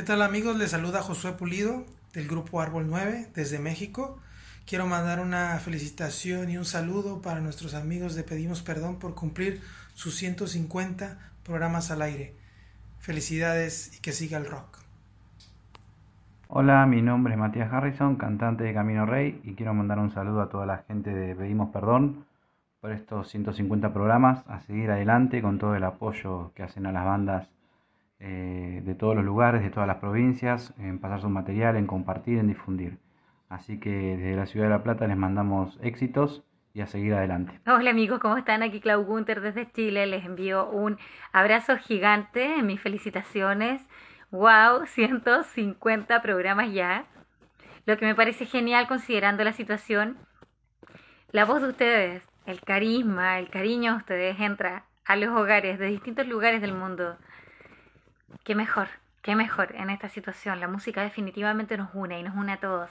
¿Qué 0.00 0.06
tal 0.06 0.22
amigos? 0.22 0.56
Les 0.56 0.70
saluda 0.70 1.02
Josué 1.02 1.32
Pulido 1.32 1.84
del 2.14 2.26
grupo 2.26 2.62
Árbol 2.62 2.86
9 2.88 3.26
desde 3.34 3.58
México. 3.58 4.18
Quiero 4.64 4.86
mandar 4.86 5.20
una 5.20 5.58
felicitación 5.58 6.48
y 6.48 6.56
un 6.56 6.64
saludo 6.64 7.20
para 7.20 7.40
nuestros 7.40 7.74
amigos 7.74 8.14
de 8.14 8.22
Pedimos 8.22 8.62
Perdón 8.62 8.98
por 8.98 9.14
cumplir 9.14 9.60
sus 9.92 10.14
150 10.14 11.18
programas 11.44 11.90
al 11.90 12.00
aire. 12.00 12.34
Felicidades 12.98 13.94
y 13.94 14.00
que 14.00 14.12
siga 14.12 14.38
el 14.38 14.46
rock. 14.46 14.78
Hola, 16.48 16.86
mi 16.86 17.02
nombre 17.02 17.34
es 17.34 17.38
Matías 17.38 17.70
Harrison, 17.70 18.16
cantante 18.16 18.64
de 18.64 18.72
Camino 18.72 19.04
Rey, 19.04 19.38
y 19.44 19.52
quiero 19.52 19.74
mandar 19.74 19.98
un 19.98 20.12
saludo 20.12 20.40
a 20.40 20.48
toda 20.48 20.64
la 20.64 20.78
gente 20.78 21.10
de 21.12 21.36
Pedimos 21.36 21.68
Perdón 21.74 22.24
por 22.80 22.92
estos 22.92 23.28
150 23.28 23.92
programas, 23.92 24.44
a 24.48 24.60
seguir 24.60 24.90
adelante 24.90 25.42
con 25.42 25.58
todo 25.58 25.74
el 25.74 25.84
apoyo 25.84 26.52
que 26.54 26.62
hacen 26.62 26.86
a 26.86 26.92
las 26.92 27.04
bandas 27.04 27.50
eh, 28.20 28.82
de 28.84 28.94
todos 28.94 29.16
los 29.16 29.24
lugares, 29.24 29.62
de 29.62 29.70
todas 29.70 29.86
las 29.86 29.96
provincias, 29.96 30.74
en 30.78 30.98
pasar 30.98 31.22
su 31.22 31.30
material, 31.30 31.76
en 31.76 31.86
compartir, 31.86 32.38
en 32.38 32.48
difundir. 32.48 32.98
Así 33.48 33.80
que 33.80 33.90
desde 33.90 34.36
la 34.36 34.46
ciudad 34.46 34.66
de 34.66 34.70
La 34.70 34.82
Plata 34.82 35.06
les 35.06 35.16
mandamos 35.16 35.78
éxitos 35.82 36.44
y 36.74 36.82
a 36.82 36.86
seguir 36.86 37.14
adelante. 37.14 37.58
Hola 37.66 37.90
amigos, 37.90 38.20
¿cómo 38.20 38.36
están? 38.36 38.62
Aquí 38.62 38.80
Clau 38.80 39.04
Gunter 39.04 39.40
desde 39.40 39.72
Chile. 39.72 40.06
Les 40.06 40.24
envío 40.24 40.68
un 40.68 40.98
abrazo 41.32 41.76
gigante, 41.78 42.62
mis 42.62 42.80
felicitaciones. 42.80 43.88
¡Wow! 44.30 44.86
150 44.86 46.22
programas 46.22 46.72
ya. 46.72 47.06
Lo 47.86 47.96
que 47.96 48.06
me 48.06 48.14
parece 48.14 48.44
genial 48.44 48.86
considerando 48.86 49.42
la 49.42 49.52
situación, 49.52 50.18
la 51.32 51.44
voz 51.44 51.62
de 51.62 51.68
ustedes, 51.68 52.22
el 52.44 52.60
carisma, 52.60 53.38
el 53.38 53.48
cariño 53.48 53.92
de 53.92 53.98
ustedes 53.98 54.40
entra 54.40 54.84
a 55.06 55.16
los 55.16 55.30
hogares 55.30 55.78
de 55.78 55.86
distintos 55.86 56.26
lugares 56.26 56.60
del 56.60 56.74
mundo 56.74 57.16
qué 58.50 58.56
mejor, 58.56 58.88
qué 59.22 59.36
mejor 59.36 59.76
en 59.76 59.90
esta 59.90 60.08
situación. 60.08 60.58
La 60.58 60.66
música 60.66 61.04
definitivamente 61.04 61.76
nos 61.76 61.90
une 61.94 62.18
y 62.18 62.24
nos 62.24 62.34
une 62.34 62.54
a 62.54 62.56
todos. 62.56 62.90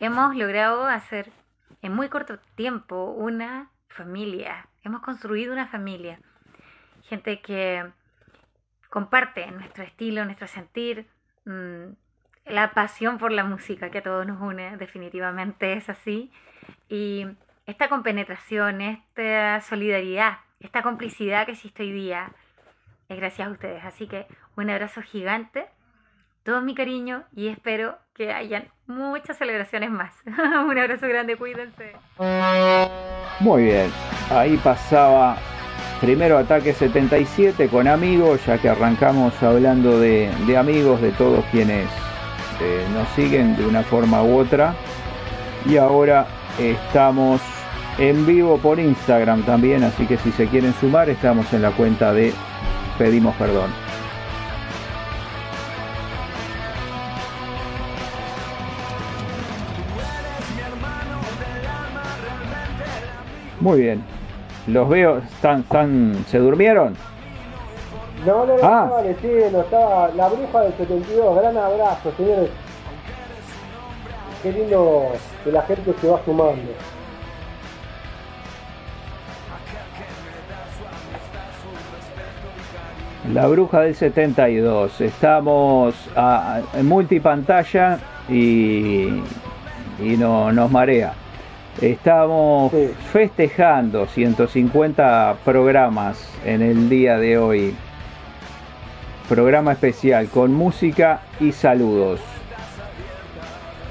Hemos 0.00 0.36
logrado 0.36 0.84
hacer 0.84 1.32
en 1.80 1.94
muy 1.94 2.10
corto 2.10 2.38
tiempo 2.56 3.04
una 3.06 3.70
familia. 3.88 4.68
Hemos 4.84 5.00
construido 5.00 5.54
una 5.54 5.66
familia. 5.66 6.20
Gente 7.04 7.40
que 7.40 7.86
comparte 8.90 9.50
nuestro 9.50 9.82
estilo, 9.82 10.26
nuestro 10.26 10.46
sentir, 10.46 11.06
mm, 11.46 11.94
la 12.44 12.72
pasión 12.72 13.16
por 13.16 13.32
la 13.32 13.44
música 13.44 13.90
que 13.90 13.96
a 13.96 14.02
todos 14.02 14.26
nos 14.26 14.42
une, 14.42 14.76
definitivamente 14.76 15.72
es 15.72 15.88
así. 15.88 16.30
Y 16.90 17.26
esta 17.64 17.88
compenetración, 17.88 18.82
esta 18.82 19.58
solidaridad, 19.62 20.40
esta 20.60 20.82
complicidad 20.82 21.46
que 21.46 21.52
existe 21.52 21.82
hoy 21.82 21.92
día, 21.92 22.30
gracias 23.16 23.48
a 23.48 23.50
ustedes. 23.50 23.84
Así 23.84 24.06
que 24.06 24.26
un 24.56 24.70
abrazo 24.70 25.02
gigante, 25.02 25.66
todo 26.42 26.60
mi 26.60 26.74
cariño 26.74 27.24
y 27.34 27.48
espero 27.48 27.98
que 28.14 28.32
hayan 28.32 28.68
muchas 28.86 29.38
celebraciones 29.38 29.90
más. 29.90 30.14
un 30.26 30.78
abrazo 30.78 31.08
grande, 31.08 31.36
cuídense. 31.36 31.92
Muy 33.40 33.64
bien, 33.64 33.90
ahí 34.30 34.56
pasaba 34.58 35.36
primero 36.00 36.36
Ataque 36.36 36.72
77 36.72 37.68
con 37.68 37.86
amigos, 37.86 38.44
ya 38.44 38.58
que 38.58 38.68
arrancamos 38.68 39.40
hablando 39.42 40.00
de, 40.00 40.30
amigos, 40.58 41.00
de 41.00 41.12
todos 41.12 41.44
quienes 41.52 41.88
eh, 42.60 42.84
nos 42.92 43.08
siguen 43.10 43.56
de 43.56 43.64
una 43.64 43.82
forma 43.82 44.22
u 44.22 44.38
otra. 44.38 44.74
Y 45.64 45.76
ahora 45.76 46.26
estamos 46.58 47.40
en 47.98 48.26
vivo 48.26 48.58
por 48.58 48.80
Instagram 48.80 49.42
también, 49.44 49.84
así 49.84 50.06
que 50.06 50.16
si 50.18 50.32
se 50.32 50.48
quieren 50.48 50.74
sumar, 50.74 51.08
estamos 51.08 51.52
en 51.52 51.62
la 51.62 51.70
cuenta 51.70 52.12
de 52.12 52.32
Pedimos 53.02 53.34
Perdón. 53.34 53.68
Muy 63.58 63.80
bien. 63.80 64.04
Los 64.68 64.88
veo, 64.88 65.18
están, 65.18 65.62
están, 65.62 66.24
¿se 66.28 66.38
durmieron? 66.38 66.94
No, 68.24 68.46
no, 68.46 68.56
no, 68.56 68.62
ah. 68.62 68.84
estaba 68.84 69.02
leyendo, 69.02 69.60
estaba 69.62 70.08
la 70.10 70.28
bruja 70.28 70.60
del 70.60 70.72
72, 70.74 71.36
gran 71.40 71.56
abrazo, 71.56 72.12
señores. 72.16 72.50
Qué 74.44 74.52
lindo 74.52 75.08
que 75.42 75.50
la 75.50 75.62
gente 75.62 75.92
se 76.00 76.08
va 76.08 76.24
sumando. 76.24 76.70
La 83.30 83.46
bruja 83.46 83.82
del 83.82 83.94
72. 83.94 85.00
Estamos 85.00 85.94
en 86.74 86.88
multipantalla 86.88 88.00
y, 88.28 89.22
y 90.00 90.16
no, 90.18 90.50
nos 90.50 90.70
marea. 90.72 91.14
Estamos 91.80 92.72
festejando 93.12 94.06
150 94.06 95.36
programas 95.44 96.28
en 96.44 96.62
el 96.62 96.88
día 96.88 97.16
de 97.16 97.38
hoy. 97.38 97.76
Programa 99.28 99.72
especial 99.72 100.28
con 100.28 100.52
música 100.52 101.20
y 101.38 101.52
saludos. 101.52 102.20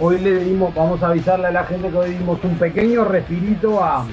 Hoy 0.02 0.20
le 0.20 0.44
dimos, 0.44 0.76
vamos 0.76 1.02
a 1.02 1.08
avisarle 1.08 1.48
a 1.48 1.52
la 1.52 1.64
gente 1.64 1.90
que 1.90 1.98
hoy 1.98 2.12
dimos 2.12 2.44
un 2.44 2.58
pequeño 2.58 3.06
respirito 3.06 3.82
a, 3.82 4.06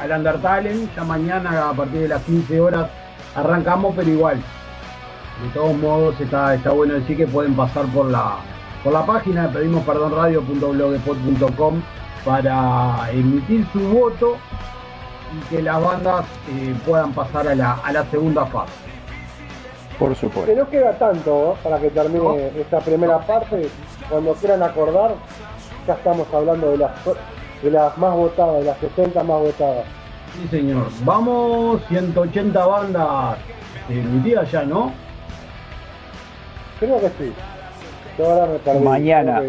al 0.00 0.10
Undertale. 0.10 0.74
Ya 0.96 1.04
mañana 1.04 1.70
a 1.70 1.72
partir 1.72 2.00
de 2.00 2.08
las 2.08 2.22
15 2.24 2.60
horas 2.60 2.90
arrancamos, 3.36 3.94
pero 3.94 4.10
igual. 4.10 4.42
De 5.42 5.48
todos 5.50 5.76
modos 5.76 6.18
está, 6.20 6.54
está 6.54 6.70
bueno 6.70 6.94
decir 6.94 7.14
que 7.16 7.26
pueden 7.26 7.54
pasar 7.54 7.84
por 7.86 8.06
la, 8.06 8.36
por 8.82 8.94
la 8.94 9.04
página 9.04 9.48
de 9.48 9.58
pedimosperdonradio.blogspot.com 9.58 11.82
para 12.24 13.10
emitir 13.12 13.66
su 13.72 13.80
voto 13.80 14.38
y 15.32 15.40
que 15.48 15.62
las 15.62 15.82
bandas 15.82 16.24
eh, 16.50 16.74
puedan 16.86 17.12
pasar 17.12 17.48
a 17.48 17.54
la, 17.54 17.72
a 17.74 17.92
la 17.92 18.04
segunda 18.06 18.46
fase. 18.46 18.72
Por 19.98 20.14
supuesto. 20.14 20.52
Que 20.52 20.58
no 20.58 20.68
queda 20.68 20.92
tanto 20.98 21.56
para 21.62 21.78
que 21.78 21.90
termine 21.90 22.52
esta 22.58 22.80
primera 22.80 23.18
parte. 23.18 23.68
Cuando 24.10 24.34
quieran 24.34 24.62
acordar, 24.62 25.14
ya 25.86 25.94
estamos 25.94 26.26
hablando 26.32 26.72
de 26.72 26.78
las, 26.78 26.92
de 27.62 27.70
las 27.70 27.96
más 27.98 28.14
votadas, 28.14 28.58
de 28.58 28.64
las 28.64 28.78
60 28.78 29.22
más 29.22 29.40
votadas. 29.40 29.84
Sí, 30.36 30.48
señor. 30.50 30.88
Vamos, 31.04 31.82
180 31.88 32.66
bandas 32.66 33.38
emitidas 33.88 34.50
ya, 34.50 34.62
¿no? 34.64 34.92
Creo 36.78 37.00
que 37.00 37.08
sí. 37.08 37.32
Mañana. 38.82 39.42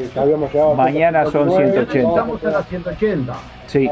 Mañana 0.76 1.26
son 1.26 1.52
180. 1.52 2.10
Estamos 2.10 2.44
en 2.44 2.52
las 2.52 2.68
180. 2.68 3.34
Sí. 3.68 3.90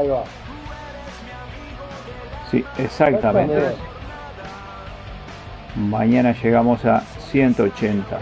Sí, 2.50 2.64
exactamente. 2.78 3.74
Mañana 5.74 6.32
llegamos 6.32 6.84
a 6.84 7.00
180. 7.30 8.18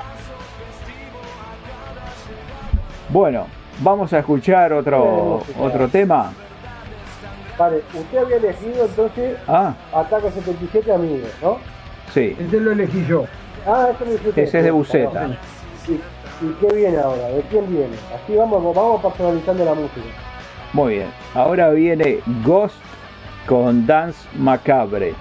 Bueno, 3.10 3.46
vamos 3.80 4.12
a 4.12 4.18
escuchar 4.20 4.72
otro 4.72 5.42
otro 5.60 5.88
tema. 5.88 6.32
Vale, 7.58 7.82
usted 7.94 8.18
había 8.18 8.36
elegido 8.36 8.84
entonces 8.84 9.36
ah. 9.46 9.74
Ataque 9.92 10.30
77 10.30 10.92
amigos, 10.92 11.30
¿no? 11.40 11.58
Sí. 12.12 12.36
Ese 12.38 12.60
lo 12.60 12.72
elegí 12.72 13.06
yo. 13.06 13.26
Ah, 13.66 13.90
ese, 14.36 14.42
es 14.42 14.52
de 14.52 14.70
Buceta. 14.70 15.28
¿Y, 15.88 16.52
qué 16.60 16.74
viene 16.74 16.98
ahora? 16.98 17.28
¿De 17.28 17.42
quién 17.42 17.68
viene? 17.70 17.96
Así 18.14 18.36
vamos, 18.36 18.74
vamos 18.74 19.00
personalizando 19.00 19.64
la 19.64 19.74
música. 19.74 20.06
Muy 20.72 20.94
bien. 20.94 21.08
Ahora 21.34 21.70
viene 21.70 22.20
Ghost 22.44 22.76
con 23.46 23.86
Dance 23.86 24.18
Macabre. 24.36 25.14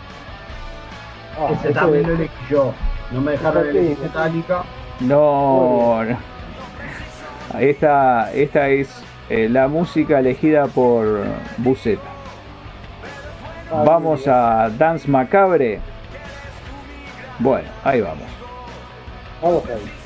Ah, 1.40 1.52
Ese 1.54 1.74
también 1.74 2.08
lo 2.08 2.16
elegí 2.16 2.34
yo. 2.50 2.74
No 3.12 3.22
me 3.22 3.32
dejaron 3.32 3.68
elegir 3.68 3.98
Metallica. 4.00 4.64
No, 5.00 6.04
no. 6.04 6.18
Esta, 7.60 8.34
esta 8.34 8.70
es 8.70 9.04
eh, 9.30 9.48
la 9.50 9.68
música 9.68 10.20
elegida 10.20 10.66
por 10.68 11.24
Buceta. 11.58 12.13
Vamos 13.86 14.28
a 14.28 14.70
Dance 14.78 15.10
Macabre. 15.10 15.80
Bueno, 17.40 17.68
ahí 17.84 18.02
vamos. 18.02 18.28
Vamos 19.42 19.64
ahí. 19.66 20.03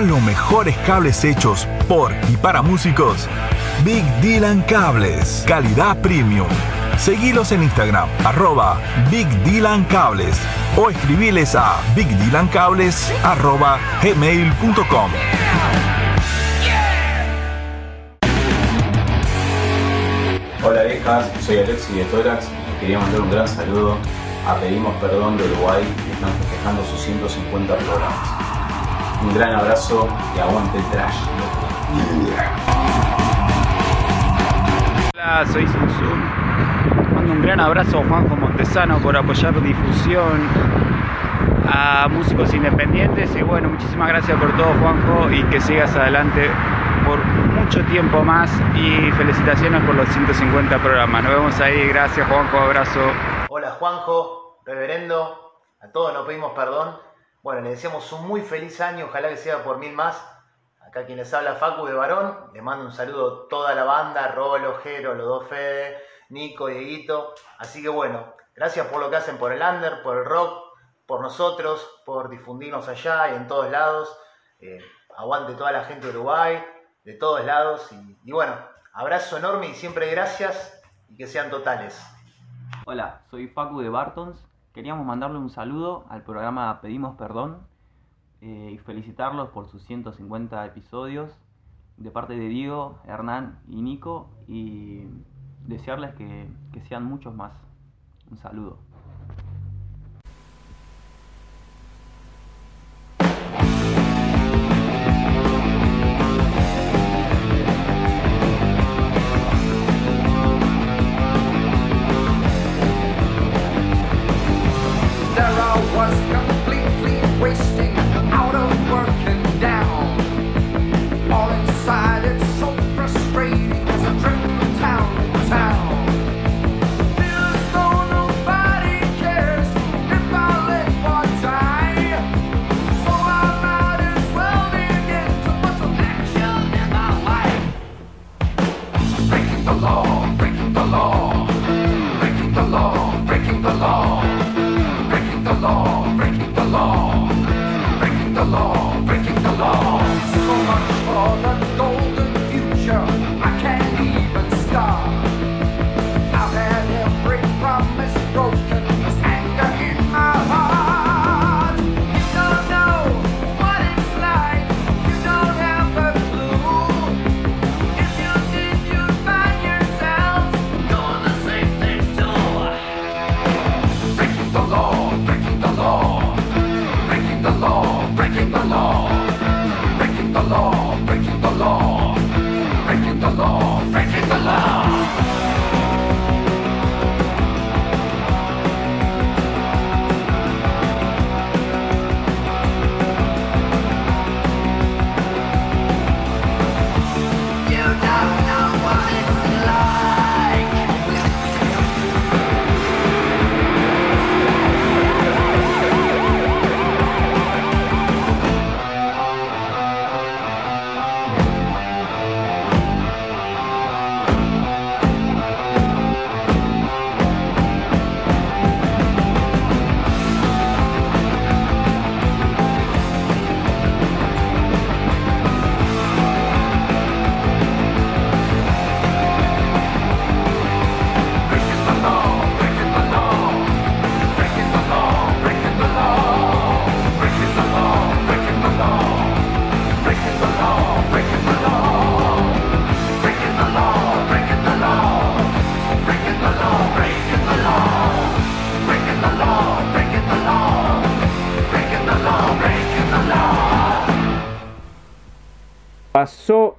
Los 0.00 0.20
mejores 0.22 0.76
cables 0.78 1.24
hechos 1.24 1.68
por 1.88 2.12
y 2.28 2.36
para 2.36 2.62
músicos, 2.62 3.28
Big 3.84 4.04
Dylan 4.20 4.62
Cables, 4.62 5.44
calidad 5.46 5.96
premium. 6.00 6.48
Seguilos 6.98 7.52
en 7.52 7.62
Instagram, 7.62 8.08
arroba 8.24 8.80
Big 9.10 9.28
Dylan 9.44 9.84
Cables. 9.84 10.36
O 10.76 10.90
escribiles 10.90 11.54
a 11.54 11.76
bigdylancables 11.94 13.12
arroba 13.22 13.78
gmail.com. 14.02 15.10
Hola 20.64 20.82
viejas, 20.82 21.30
soy 21.40 21.58
Alexi 21.58 21.92
de 21.92 22.04
Torax 22.06 22.46
y 22.46 22.80
quería 22.80 22.98
mandar 22.98 23.20
un 23.20 23.30
gran 23.30 23.46
saludo. 23.46 23.96
A 24.46 24.56
Pedimos 24.56 24.94
Perdón 24.96 25.36
de 25.36 25.44
Uruguay. 25.44 25.82
Que 26.04 26.12
están 26.12 26.30
festejando 26.40 26.84
sus 26.84 27.00
150 27.00 27.76
programas. 27.76 28.43
Un 29.24 29.32
gran 29.34 29.54
abrazo 29.54 30.06
y 30.36 30.38
aguante 30.38 30.78
el 30.78 30.84
trash. 30.90 31.16
Hola, 35.14 35.46
soy 35.46 35.66
Sun 35.66 37.14
Mando 37.14 37.32
un 37.32 37.42
gran 37.42 37.58
abrazo 37.58 38.00
a 38.00 38.04
Juanjo 38.04 38.36
Montesano 38.36 38.98
por 38.98 39.16
apoyar 39.16 39.60
difusión 39.62 40.46
a 41.66 42.06
músicos 42.08 42.52
independientes 42.52 43.34
y 43.34 43.42
bueno, 43.42 43.70
muchísimas 43.70 44.08
gracias 44.08 44.38
por 44.38 44.54
todo 44.58 44.66
Juanjo 44.80 45.30
y 45.32 45.42
que 45.44 45.58
sigas 45.58 45.96
adelante 45.96 46.50
por 47.06 47.24
mucho 47.24 47.82
tiempo 47.86 48.22
más 48.22 48.50
y 48.76 49.10
felicitaciones 49.12 49.82
por 49.84 49.94
los 49.94 50.06
150 50.10 50.78
programas. 50.78 51.24
Nos 51.24 51.32
vemos 51.32 51.60
ahí, 51.60 51.88
gracias 51.88 52.28
Juanjo, 52.28 52.58
abrazo. 52.58 53.00
Hola 53.48 53.70
Juanjo, 53.78 54.60
reverendo, 54.66 55.62
a 55.80 55.90
todos 55.92 56.12
nos 56.12 56.26
pedimos 56.26 56.52
perdón. 56.52 57.13
Bueno, 57.44 57.60
le 57.60 57.70
deseamos 57.72 58.10
un 58.10 58.26
muy 58.26 58.40
feliz 58.40 58.80
año, 58.80 59.04
ojalá 59.04 59.28
que 59.28 59.36
sea 59.36 59.62
por 59.62 59.76
mil 59.76 59.92
más. 59.92 60.16
Acá 60.80 61.04
quien 61.04 61.18
les 61.18 61.34
habla 61.34 61.56
Facu 61.56 61.84
de 61.84 61.92
Varón, 61.92 62.50
le 62.54 62.62
mando 62.62 62.86
un 62.86 62.90
saludo 62.90 63.44
a 63.44 63.48
toda 63.50 63.74
la 63.74 63.84
banda, 63.84 64.28
Rolo, 64.28 64.78
Jero, 64.78 65.12
los 65.12 65.26
dos 65.26 65.48
Fede, 65.50 65.98
Nico, 66.30 66.68
Dieguito. 66.68 67.34
Así 67.58 67.82
que 67.82 67.90
bueno, 67.90 68.32
gracias 68.54 68.86
por 68.86 68.98
lo 68.98 69.10
que 69.10 69.16
hacen 69.16 69.36
por 69.36 69.52
el 69.52 69.60
under, 69.60 70.02
por 70.02 70.16
el 70.16 70.24
rock, 70.24 70.74
por 71.04 71.20
nosotros, 71.20 71.86
por 72.06 72.30
difundirnos 72.30 72.88
allá 72.88 73.28
y 73.32 73.34
en 73.34 73.46
todos 73.46 73.70
lados. 73.70 74.18
Eh, 74.60 74.78
aguante 75.14 75.52
toda 75.52 75.70
la 75.70 75.84
gente 75.84 76.06
de 76.06 76.16
Uruguay, 76.16 76.64
de 77.04 77.12
todos 77.12 77.44
lados. 77.44 77.92
Y, 77.92 78.18
y 78.24 78.32
bueno, 78.32 78.56
abrazo 78.94 79.36
enorme 79.36 79.68
y 79.68 79.74
siempre 79.74 80.10
gracias 80.10 80.82
y 81.10 81.16
que 81.18 81.26
sean 81.26 81.50
totales. 81.50 82.02
Hola, 82.86 83.20
soy 83.30 83.48
Facu 83.48 83.82
de 83.82 83.90
Bartons. 83.90 84.53
Queríamos 84.74 85.06
mandarle 85.06 85.38
un 85.38 85.50
saludo 85.50 86.04
al 86.08 86.24
programa 86.24 86.80
Pedimos 86.80 87.14
Perdón 87.14 87.58
eh, 88.40 88.72
y 88.74 88.78
felicitarlos 88.78 89.50
por 89.50 89.68
sus 89.68 89.84
150 89.84 90.66
episodios 90.66 91.30
de 91.96 92.10
parte 92.10 92.34
de 92.34 92.48
Diego, 92.48 92.98
Hernán 93.06 93.60
y 93.68 93.80
Nico 93.82 94.30
y 94.48 95.04
desearles 95.64 96.12
que, 96.16 96.48
que 96.72 96.80
sean 96.88 97.04
muchos 97.04 97.32
más. 97.32 97.52
Un 98.32 98.36
saludo. 98.38 98.78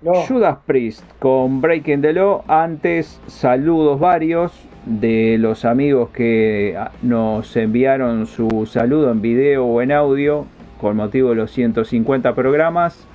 Judas 0.05 0.59
Priest 0.67 1.03
con 1.17 1.61
Breaking 1.61 2.01
the 2.01 2.13
Law. 2.13 2.43
Antes, 2.47 3.19
saludos 3.25 3.99
varios 3.99 4.51
de 4.85 5.37
los 5.39 5.65
amigos 5.65 6.11
que 6.11 6.75
ah, 6.77 6.91
nos 7.01 7.55
enviaron 7.57 8.27
su 8.27 8.67
saludo 8.67 9.11
en 9.11 9.21
video 9.21 9.65
o 9.65 9.81
en 9.81 9.91
audio 9.91 10.45
con 10.79 10.95
motivo 10.95 11.29
de 11.29 11.35
los 11.35 11.51
150 11.51 12.35
programas 12.35 13.07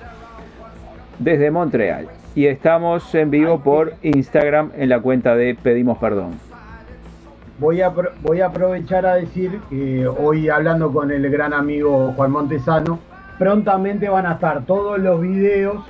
desde 1.19 1.49
Montreal. 1.49 2.09
Y 2.35 2.47
estamos 2.47 3.15
en 3.15 3.31
vivo 3.31 3.61
por 3.61 3.93
Instagram 4.01 4.71
en 4.75 4.89
la 4.89 4.99
cuenta 4.99 5.35
de 5.35 5.55
Pedimos 5.55 5.97
Perdón. 5.97 6.31
Voy 7.59 7.81
a, 7.81 7.93
voy 8.21 8.41
a 8.41 8.47
aprovechar 8.47 9.05
a 9.05 9.15
decir 9.15 9.61
que 9.69 10.07
hoy 10.07 10.49
hablando 10.49 10.91
con 10.91 11.11
el 11.11 11.29
gran 11.29 11.53
amigo 11.53 12.13
Juan 12.17 12.31
Montesano, 12.31 12.99
prontamente 13.39 14.09
van 14.09 14.25
a 14.25 14.33
estar 14.33 14.65
todos 14.65 14.99
los 14.99 15.21
videos 15.21 15.85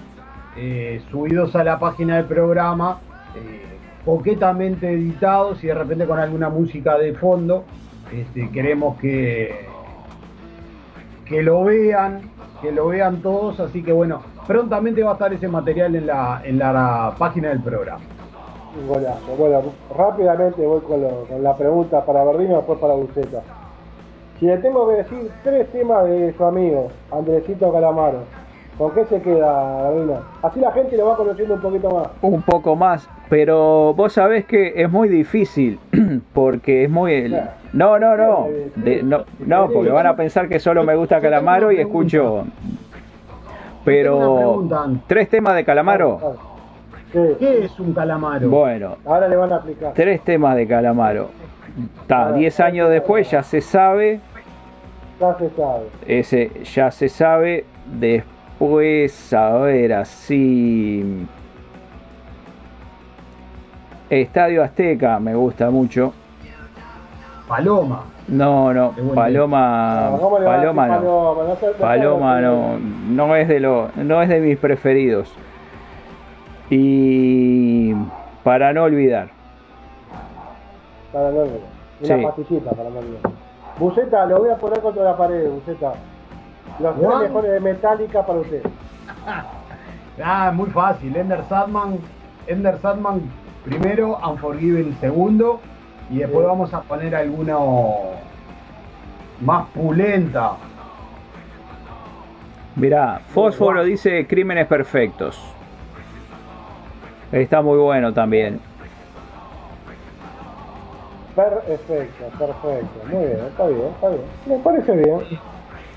eh, 0.58 1.02
subidos 1.10 1.56
a 1.56 1.64
la 1.64 1.80
página 1.80 2.18
del 2.18 2.26
programa, 2.26 3.00
eh, 3.36 3.62
coquetamente 4.06 4.92
editados 4.92 5.64
y 5.64 5.68
de 5.68 5.74
repente 5.74 6.06
con 6.06 6.20
alguna 6.20 6.50
música 6.50 6.98
de 6.98 7.14
fondo. 7.14 7.64
Este, 8.14 8.50
queremos 8.50 8.98
que, 9.00 9.68
que 11.26 11.42
lo 11.42 11.64
vean, 11.64 12.22
que 12.62 12.72
lo 12.72 12.88
vean 12.88 13.22
todos, 13.22 13.60
así 13.60 13.82
que 13.82 13.94
bueno, 13.94 14.22
prontamente 14.46 15.02
va 15.04 15.12
a 15.12 15.14
estar 15.14 15.34
ese 15.34 15.48
material 15.48 15.96
en 15.96 16.08
la, 16.08 16.42
en 16.44 16.60
la 16.60 17.16
página 17.18 17.50
del 17.50 17.62
programa. 17.62 18.04
Bueno, 18.88 19.62
rápidamente 19.98 20.66
voy 20.66 20.82
con 20.82 21.44
la 21.44 21.56
pregunta 21.58 22.06
para 22.06 22.24
Verdino 22.24 22.54
y 22.54 22.56
después 22.56 22.80
para 22.80 22.94
Buceta. 22.94 23.42
Si 24.40 24.46
le 24.46 24.58
tengo 24.58 24.90
que 24.90 24.96
decir 24.96 25.32
tres 25.44 25.72
temas 25.72 26.06
de 26.06 26.34
su 26.36 26.44
amigo, 26.44 26.88
Andresito 27.12 27.72
Calamaro, 27.72 28.24
¿con 28.78 28.94
qué 28.94 29.06
se 29.06 29.22
queda, 29.22 29.90
Verdino? 29.92 30.20
Así 30.42 30.60
la 30.60 30.72
gente 30.72 30.98
lo 30.98 31.08
va 31.08 31.16
conociendo 31.18 31.56
un 31.56 31.62
poquito 31.62 31.90
más. 31.90 32.08
Un 32.22 32.42
poco 32.42 32.76
más, 32.76 33.08
pero 33.30 33.94
vos 33.94 34.14
sabés 34.14 34.46
que 34.46 34.74
es 34.76 34.90
muy 34.92 35.08
difícil 35.10 35.80
porque 36.34 36.86
es 36.86 36.90
muy... 36.90 37.34
No, 37.74 37.98
no, 38.00 38.18
no, 38.18 38.48
de- 38.76 39.02
no, 39.04 39.24
no, 39.40 39.70
porque 39.70 39.90
van 39.92 40.08
a 40.08 40.16
pensar 40.16 40.50
que 40.50 40.60
solo 40.60 40.84
me 40.84 40.96
gusta 40.96 41.22
Calamaro 41.22 41.72
y 41.72 41.80
escucho... 41.80 42.44
Pero... 43.84 44.68
¿Tres 45.08 45.30
temas 45.30 45.56
de 45.56 45.64
Calamaro? 45.66 46.36
¿Qué 47.12 47.66
es 47.66 47.80
un 47.80 47.94
calamaro? 47.94 48.48
Bueno, 48.50 48.96
Ahora 49.06 49.28
le 49.28 49.36
van 49.36 49.52
a 49.52 49.58
aplicar. 49.58 49.94
tres 49.94 50.22
temas 50.22 50.56
de 50.56 50.68
Calamaro. 50.68 51.30
Está, 52.02 52.32
10 52.32 52.60
años 52.60 52.90
después 52.90 53.30
ya 53.32 53.44
se 53.44 53.60
sabe, 53.62 54.20
Ya 55.20 55.38
se 55.38 55.50
sabe. 55.52 55.84
ese 56.06 56.52
ya 56.64 56.92
se 56.92 57.10
sabe. 57.10 57.66
Después, 58.00 58.31
a 59.34 59.58
ver, 59.58 59.94
así. 59.94 61.26
Estadio 64.10 64.64
Azteca 64.64 65.20
me 65.20 65.34
gusta 65.34 65.70
mucho. 65.72 66.14
Paloma. 67.48 68.04
No, 68.28 68.74
no, 68.74 68.94
Paloma, 69.14 70.10
No, 70.12 70.18
¿cómo 70.20 70.40
le 70.40 70.46
va 70.46 70.54
a 70.54 70.58
Paloma 70.58 70.88
no. 70.88 70.94
Paloma? 70.94 71.44
No 71.50 71.56
se- 71.56 71.66
no 71.68 71.74
se- 71.74 71.80
Paloma 71.80 72.40
no, 72.42 72.80
no 73.10 73.36
es 73.36 73.48
de 73.48 73.60
lo, 73.60 73.90
no 73.96 74.22
es 74.22 74.30
de 74.30 74.40
mis 74.40 74.58
preferidos. 74.58 75.34
Y 76.70 77.94
para 78.44 78.72
no 78.74 78.84
olvidar, 78.84 79.30
Para 81.12 81.30
no 81.32 81.40
olvidar. 81.40 81.60
Una 82.04 82.16
Sí. 82.18 82.24
pastillita 82.24 82.72
para 82.72 82.90
no 82.90 83.00
olvidar. 83.00 83.22
Buceta, 83.78 84.26
lo 84.28 84.38
voy 84.40 84.50
a 84.50 84.56
poner 84.56 84.80
contra 84.80 85.04
la 85.04 85.18
pared, 85.18 85.50
Buceta. 85.50 85.94
Los 86.82 86.96
tres 86.96 87.20
mejores 87.22 87.52
de 87.52 87.60
Metallica 87.60 88.26
para 88.26 88.40
usted. 88.40 88.62
Ah, 90.24 90.52
muy 90.54 90.70
fácil. 90.70 91.16
Ender 91.16 91.44
Sadman, 91.46 91.98
Ender 92.46 92.78
Sadman 92.80 93.22
primero, 93.64 94.18
Unforgiven 94.18 94.96
segundo, 95.00 95.62
y 96.12 96.20
después 96.20 96.46
vamos 96.46 96.74
a 96.74 96.82
poner 96.82 97.16
alguno 97.16 98.02
más 99.40 99.68
pulenta. 99.70 100.58
mirá, 102.76 103.22
Fósforo 103.30 103.84
dice 103.84 104.28
Crímenes 104.28 104.68
Perfectos. 104.68 105.42
Está 107.32 107.62
muy 107.62 107.78
bueno 107.80 108.14
también. 108.14 108.60
Perfecto, 111.36 112.26
perfecto. 112.38 113.00
Muy 113.10 113.26
bien, 113.26 113.40
está 113.48 113.68
bien, 113.68 113.88
está 113.96 114.10
bien. 114.10 114.22
Me 114.46 114.58
parece 114.58 114.92
bien. 114.92 115.40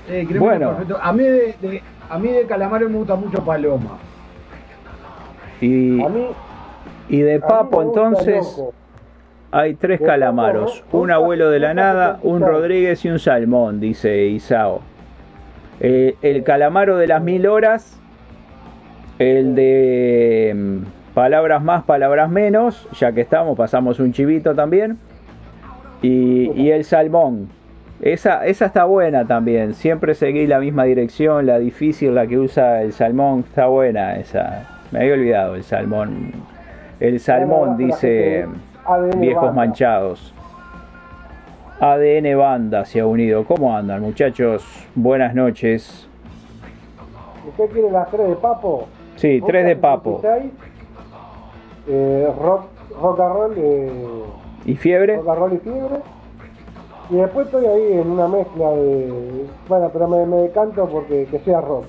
Eh, 0.09 0.27
Bueno. 0.37 0.77
A 1.01 1.11
mí 1.13 1.23
de, 1.23 1.55
de- 1.61 1.83
a 2.09 2.19
mí 2.19 2.27
de 2.29 2.45
Calamaro 2.45 2.87
me 2.89 2.97
gusta 2.97 3.15
mucho 3.15 3.43
Paloma. 3.43 3.97
Y, 5.61 6.01
A 6.03 6.09
mí, 6.09 6.27
y 7.09 7.19
de 7.21 7.39
Papo 7.39 7.81
entonces 7.81 8.55
Loco. 8.57 8.73
hay 9.51 9.73
tres 9.75 9.99
De 9.99 10.05
Papo, 10.05 10.11
calamaros, 10.11 10.83
¿no? 10.91 10.99
un 10.99 11.11
abuelo 11.11 11.49
de 11.49 11.59
la 11.59 11.73
nada, 11.73 12.19
un. 12.23 12.41
Rodríguez 12.41 13.03
y 13.05 13.09
un 13.09 13.19
salmón, 13.19 13.79
dice 13.79 14.25
Isao. 14.27 14.81
Eh, 15.79 16.15
el 16.21 16.43
calamaro 16.43 16.97
de 16.97 17.07
las 17.07 17.21
mil 17.23 17.47
horas, 17.47 17.99
el 19.17 19.55
de 19.55 20.53
mm, 20.55 21.13
palabras 21.15 21.63
más, 21.63 21.83
palabras 21.83 22.29
menos, 22.29 22.87
ya 22.99 23.11
que 23.11 23.21
estamos, 23.21 23.57
pasamos 23.57 23.99
un 23.99 24.11
chivito 24.13 24.53
también. 24.53 24.97
Y, 26.01 26.51
y 26.51 26.69
el 26.71 26.83
salmón. 26.83 27.49
Esa, 28.01 28.45
esa 28.45 28.65
está 28.65 28.83
buena 28.85 29.25
también. 29.25 29.73
Siempre 29.73 30.15
seguí 30.15 30.47
la 30.47 30.59
misma 30.59 30.83
dirección, 30.83 31.45
la 31.45 31.57
difícil, 31.59 32.13
la 32.13 32.27
que 32.27 32.37
usa 32.37 32.81
el 32.81 32.91
salmón. 32.93 33.45
Está 33.47 33.67
buena 33.67 34.17
esa. 34.17 34.67
Me 34.91 34.99
había 34.99 35.13
olvidado 35.13 35.55
el 35.55 35.63
salmón. 35.63 36.31
El 36.99 37.19
salmón, 37.19 37.77
dice 37.77 38.45
viejos 39.17 39.43
Banda. 39.45 39.53
manchados. 39.53 40.33
ADN 41.79 42.37
Banda 42.37 42.85
se 42.85 42.99
ha 42.99 43.05
unido. 43.05 43.43
¿Cómo 43.45 43.75
andan, 43.75 44.01
muchachos? 44.01 44.63
Buenas 44.93 45.33
noches. 45.33 46.07
¿Usted 47.47 47.69
quiere 47.71 47.91
las 47.91 48.09
tres 48.11 48.27
de 48.27 48.35
Papo? 48.35 48.87
Sí, 49.15 49.41
tres 49.45 49.65
de 49.65 49.75
papo. 49.77 50.19
56, 50.21 50.51
eh, 51.87 52.27
rock, 52.41 52.65
rock 53.01 53.19
and 53.21 53.33
roll, 53.33 53.53
eh, 53.57 53.91
¿Y 54.65 54.75
fiebre? 54.75 55.15
rock 55.17 55.29
and 55.29 55.37
roll 55.39 55.53
y 55.53 55.57
fiebre. 55.57 55.95
Y 57.09 57.15
después 57.15 57.45
estoy 57.45 57.65
ahí 57.65 57.93
en 57.93 58.09
una 58.09 58.27
mezcla 58.27 58.69
de. 58.69 59.45
Bueno, 59.67 59.89
pero 59.93 60.07
me, 60.07 60.25
me 60.25 60.37
decanto 60.37 60.87
porque 60.87 61.27
que 61.29 61.39
sea 61.39 61.61
rock. 61.61 61.85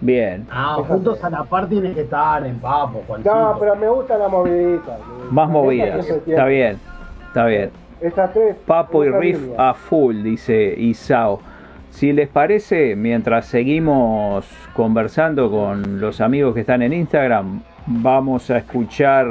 Bien. 0.00 0.46
Ah, 0.50 0.78
juntos 0.86 1.22
a 1.24 1.30
la 1.30 1.44
par 1.44 1.68
tiene 1.68 1.92
que 1.92 2.02
estar 2.02 2.44
en 2.46 2.58
Papo, 2.58 3.02
Juancito. 3.06 3.34
No, 3.34 3.56
pero 3.58 3.76
me 3.76 3.88
gusta 3.88 4.18
la 4.18 4.28
movidita. 4.28 4.98
Más 5.30 5.50
tiene. 5.50 5.98
Está 5.98 6.44
bien. 6.46 6.78
Está 7.28 7.46
bien. 7.46 7.70
Esas 8.00 8.32
tres. 8.32 8.56
Papo 8.66 9.04
y 9.04 9.10
Riff 9.10 9.40
línea. 9.40 9.70
a 9.70 9.74
full, 9.74 10.22
dice 10.22 10.74
Isao. 10.76 11.40
Si 11.90 12.12
les 12.12 12.28
parece, 12.28 12.96
mientras 12.96 13.46
seguimos 13.46 14.46
conversando 14.74 15.50
con 15.50 16.00
los 16.00 16.20
amigos 16.20 16.52
que 16.52 16.60
están 16.60 16.82
en 16.82 16.92
Instagram, 16.92 17.62
vamos 17.86 18.50
a 18.50 18.58
escuchar 18.58 19.26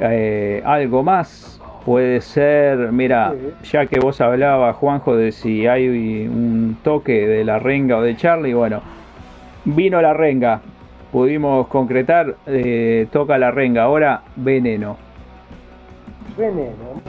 eh, 0.00 0.62
algo 0.64 1.02
más. 1.02 1.51
Puede 1.84 2.20
ser, 2.20 2.92
mira, 2.92 3.34
ya 3.64 3.86
que 3.86 3.98
vos 3.98 4.20
hablabas, 4.20 4.76
Juanjo, 4.76 5.16
de 5.16 5.32
si 5.32 5.66
hay 5.66 5.88
un 6.28 6.76
toque 6.84 7.26
de 7.26 7.44
la 7.44 7.58
renga 7.58 7.96
o 7.96 8.02
de 8.02 8.16
Charlie, 8.16 8.54
bueno, 8.54 8.82
vino 9.64 10.00
la 10.00 10.14
renga. 10.14 10.60
Pudimos 11.10 11.66
concretar, 11.66 12.36
eh, 12.46 13.08
toca 13.10 13.36
la 13.36 13.50
renga. 13.50 13.82
Ahora, 13.82 14.22
veneno. 14.36 14.96
Veneno. 16.38 17.02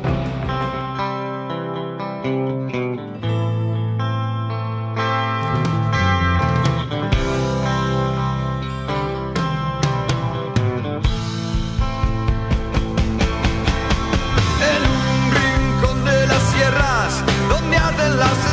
Donde 18.30 18.53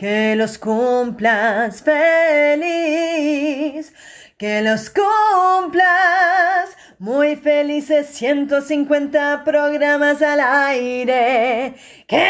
que 0.00 0.34
los 0.34 0.56
cumplas 0.56 1.82
feliz, 1.82 3.92
que 4.38 4.62
los 4.62 4.88
cumplas 4.88 6.70
muy 6.98 7.36
felices 7.36 8.06
150 8.06 9.44
programas 9.44 10.22
al 10.22 10.40
aire, 10.40 11.74
que 12.06 12.26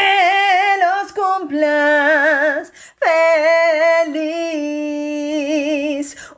los 0.81 1.13
cumplas 1.13 2.73
feliz. 4.03 4.17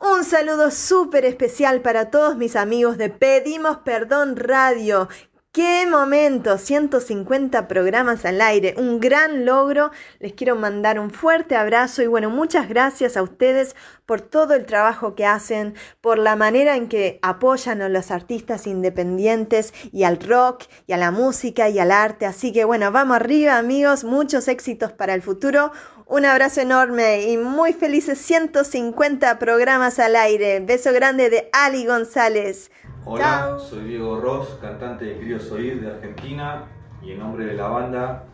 Un 0.02 0.22
saludo 0.22 0.70
súper 0.70 1.24
especial 1.24 1.80
para 1.80 2.12
todos 2.12 2.36
mis 2.36 2.54
amigos 2.54 2.96
de 2.96 3.10
Pedimos 3.10 3.78
Perdón 3.78 4.36
Radio. 4.36 5.08
¡Qué 5.54 5.86
momento! 5.86 6.58
150 6.58 7.68
programas 7.68 8.24
al 8.24 8.40
aire, 8.40 8.74
un 8.76 8.98
gran 8.98 9.44
logro. 9.44 9.92
Les 10.18 10.32
quiero 10.32 10.56
mandar 10.56 10.98
un 10.98 11.12
fuerte 11.12 11.54
abrazo 11.54 12.02
y 12.02 12.08
bueno, 12.08 12.28
muchas 12.28 12.68
gracias 12.68 13.16
a 13.16 13.22
ustedes 13.22 13.76
por 14.04 14.20
todo 14.20 14.54
el 14.54 14.66
trabajo 14.66 15.14
que 15.14 15.24
hacen, 15.24 15.76
por 16.00 16.18
la 16.18 16.34
manera 16.34 16.74
en 16.74 16.88
que 16.88 17.20
apoyan 17.22 17.82
a 17.82 17.88
los 17.88 18.10
artistas 18.10 18.66
independientes 18.66 19.72
y 19.92 20.02
al 20.02 20.18
rock 20.18 20.64
y 20.88 20.92
a 20.92 20.96
la 20.96 21.12
música 21.12 21.68
y 21.68 21.78
al 21.78 21.92
arte. 21.92 22.26
Así 22.26 22.52
que 22.52 22.64
bueno, 22.64 22.90
vamos 22.90 23.14
arriba 23.14 23.56
amigos, 23.56 24.02
muchos 24.02 24.48
éxitos 24.48 24.90
para 24.90 25.14
el 25.14 25.22
futuro. 25.22 25.70
Un 26.06 26.24
abrazo 26.24 26.62
enorme 26.62 27.30
y 27.30 27.36
muy 27.36 27.72
felices 27.74 28.18
150 28.18 29.38
programas 29.38 30.00
al 30.00 30.16
aire. 30.16 30.58
Beso 30.58 30.92
grande 30.92 31.30
de 31.30 31.48
Ali 31.52 31.86
González. 31.86 32.72
Hola, 33.06 33.22
Chao. 33.22 33.58
soy 33.58 33.84
Diego 33.84 34.18
Ross, 34.18 34.56
cantante 34.62 35.04
de 35.04 35.18
Queridos 35.18 35.52
Oír 35.52 35.78
de 35.78 35.90
Argentina 35.90 36.64
y 37.02 37.12
en 37.12 37.18
nombre 37.18 37.44
de 37.44 37.52
la 37.52 37.68
banda 37.68 38.24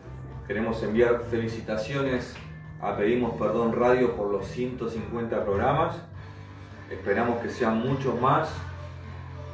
queremos 0.47 0.81
enviar 0.81 1.23
felicitaciones 1.23 2.37
a 2.79 2.95
Pedimos 2.95 3.35
Perdón 3.37 3.77
Radio 3.77 4.15
por 4.15 4.31
los 4.31 4.45
150 4.47 5.43
programas. 5.43 6.01
Esperamos 6.89 7.41
que 7.41 7.49
sean 7.49 7.85
muchos 7.85 8.17
más. 8.21 8.49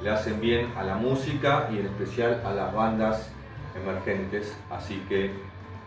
Le 0.04 0.12
hacen 0.12 0.40
bien 0.40 0.72
a 0.78 0.84
la 0.84 0.98
música 0.98 1.68
y 1.72 1.80
en 1.80 1.88
especial 1.88 2.44
a 2.46 2.54
las 2.54 2.72
bandas 2.72 3.32
emergentes. 3.76 4.56
Así 4.70 5.04
que 5.10 5.32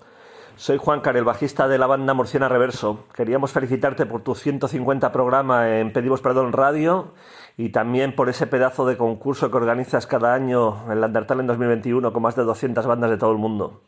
soy 0.56 0.78
Juan 0.78 1.00
Car, 1.00 1.16
el 1.16 1.24
bajista 1.24 1.68
de 1.68 1.78
la 1.78 1.86
banda 1.86 2.14
Murciana 2.14 2.48
Reverso. 2.48 3.04
Queríamos 3.14 3.52
felicitarte 3.52 4.06
por 4.06 4.22
tu 4.22 4.34
150 4.34 5.12
programa 5.12 5.78
en 5.78 5.92
Pedimos 5.92 6.20
Perdón 6.22 6.52
Radio 6.52 7.12
y 7.56 7.70
también 7.70 8.14
por 8.14 8.28
ese 8.28 8.46
pedazo 8.46 8.86
de 8.86 8.96
concurso 8.96 9.50
que 9.50 9.56
organizas 9.56 10.06
cada 10.06 10.34
año 10.34 10.90
en 10.90 11.00
la 11.00 11.08
Undertale 11.08 11.42
en 11.42 11.46
2021 11.48 12.12
con 12.12 12.22
más 12.22 12.36
de 12.36 12.44
200 12.44 12.86
bandas 12.86 13.10
de 13.10 13.18
todo 13.18 13.32
el 13.32 13.38
mundo. 13.38 13.82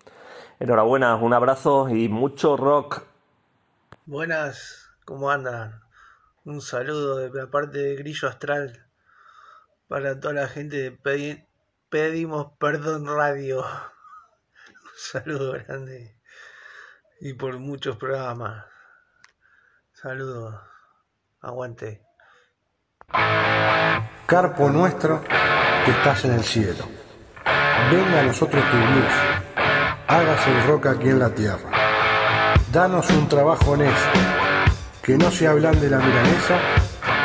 Enhorabuena, 0.60 1.16
un 1.16 1.32
abrazo 1.32 1.88
y 1.88 2.08
mucho 2.08 2.56
rock. 2.56 3.02
Buenas, 4.06 4.90
¿cómo 5.04 5.30
andan? 5.30 5.80
Un 6.44 6.60
saludo 6.60 7.16
de 7.18 7.30
la 7.30 7.50
parte 7.50 7.78
de 7.78 7.96
Grillo 7.96 8.28
Astral 8.28 8.86
para 9.86 10.18
toda 10.20 10.34
la 10.34 10.48
gente 10.48 10.76
de 10.76 10.98
Pedi- 10.98 11.44
Pedimos 11.88 12.52
Perdón 12.58 13.06
Radio. 13.06 13.60
Un 14.68 14.90
saludo 14.96 15.52
grande 15.52 16.17
y 17.20 17.34
por 17.34 17.58
muchos 17.58 17.96
programas. 17.96 18.64
Saludos. 19.92 20.54
Aguante. 21.40 22.02
Carpo 24.26 24.70
nuestro 24.70 25.22
que 25.84 25.90
estás 25.90 26.24
en 26.24 26.32
el 26.32 26.44
cielo. 26.44 26.84
Venga 27.90 28.20
a 28.20 28.22
nosotros 28.24 28.62
tu 28.70 28.76
blues. 28.76 29.12
Hágase 30.06 30.52
el 30.52 30.66
rock 30.66 30.86
aquí 30.86 31.08
en 31.08 31.18
la 31.18 31.30
tierra. 31.30 31.70
Danos 32.72 33.08
un 33.10 33.28
trabajo 33.28 33.72
honesto. 33.72 34.18
Que 35.02 35.16
no 35.16 35.30
se 35.30 35.46
hablan 35.46 35.80
de 35.80 35.90
la 35.90 35.98
milanesa. 35.98 36.58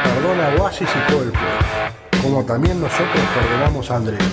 Perdona 0.03 0.61
Oasis 0.61 0.89
y 0.89 1.11
todo 1.11 1.23
el 1.23 1.31
pueblo. 1.31 2.21
Como 2.21 2.45
también 2.45 2.79
nosotros 2.79 3.25
perdonamos 3.35 3.91
a 3.91 3.95
Andrés. 3.97 4.23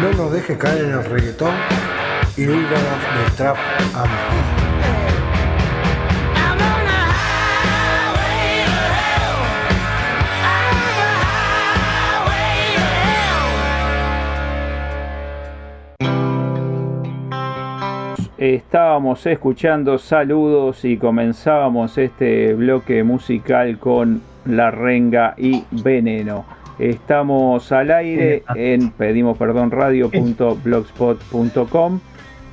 No 0.00 0.12
nos 0.12 0.32
deje 0.32 0.58
caer 0.58 0.84
en 0.84 0.92
el 0.92 1.04
reggaetón 1.04 1.54
y 2.38 2.46
del 2.46 2.56
trap 3.36 3.56
a 3.96 4.04
mí. 4.04 4.10
Estábamos 18.38 19.26
escuchando 19.26 19.98
saludos 19.98 20.84
y 20.84 20.96
comenzábamos 20.96 21.98
este 21.98 22.54
bloque 22.54 23.02
musical 23.02 23.80
con 23.80 24.22
La 24.44 24.70
Renga 24.70 25.34
y 25.36 25.64
Veneno. 25.72 26.44
Estamos 26.78 27.72
al 27.72 27.90
aire 27.90 28.44
en 28.54 28.92
pedimos 28.92 29.36
perdón 29.36 29.72
radio.blogspot.com 29.72 32.00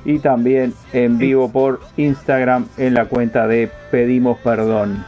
y 0.06 0.20
también 0.20 0.72
en 0.92 1.18
vivo 1.18 1.50
por 1.50 1.80
Instagram 1.96 2.68
en 2.78 2.94
la 2.94 3.06
cuenta 3.06 3.48
de 3.48 3.68
Pedimos 3.90 4.38
Perdón. 4.38 5.04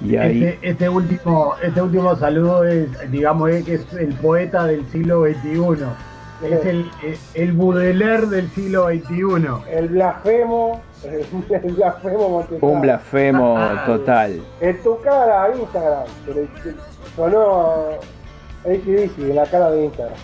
Y 0.00 0.16
ahí 0.16 0.42
Este, 0.42 0.70
este 0.70 0.88
último, 0.88 1.54
este 1.62 1.82
último 1.82 2.16
saludo 2.16 2.64
es, 2.64 2.88
digamos, 3.10 3.50
es 3.50 3.64
que 3.64 3.74
es 3.74 3.92
el 3.92 4.14
poeta 4.14 4.64
del 4.64 4.84
siglo 4.86 5.26
XXI. 5.26 5.84
Es 6.50 6.64
el, 6.64 6.90
el 7.34 7.52
Baudelaire 7.52 8.26
del 8.26 8.48
siglo 8.50 8.88
XXI. 8.88 9.70
El 9.70 9.88
blasfemo, 9.90 10.80
el 11.04 11.74
blasfemo 11.74 12.28
Montesano. 12.30 12.72
Un 12.72 12.80
blasfemo 12.80 13.58
total. 13.84 14.42
En 14.62 14.82
tu 14.82 14.98
cara, 15.02 15.50
Instagram. 15.54 16.04
Sonó 17.14 17.98
ACDC 18.64 19.18
en 19.18 19.36
la 19.36 19.44
cara 19.44 19.70
de 19.70 19.84
Instagram. 19.84 20.16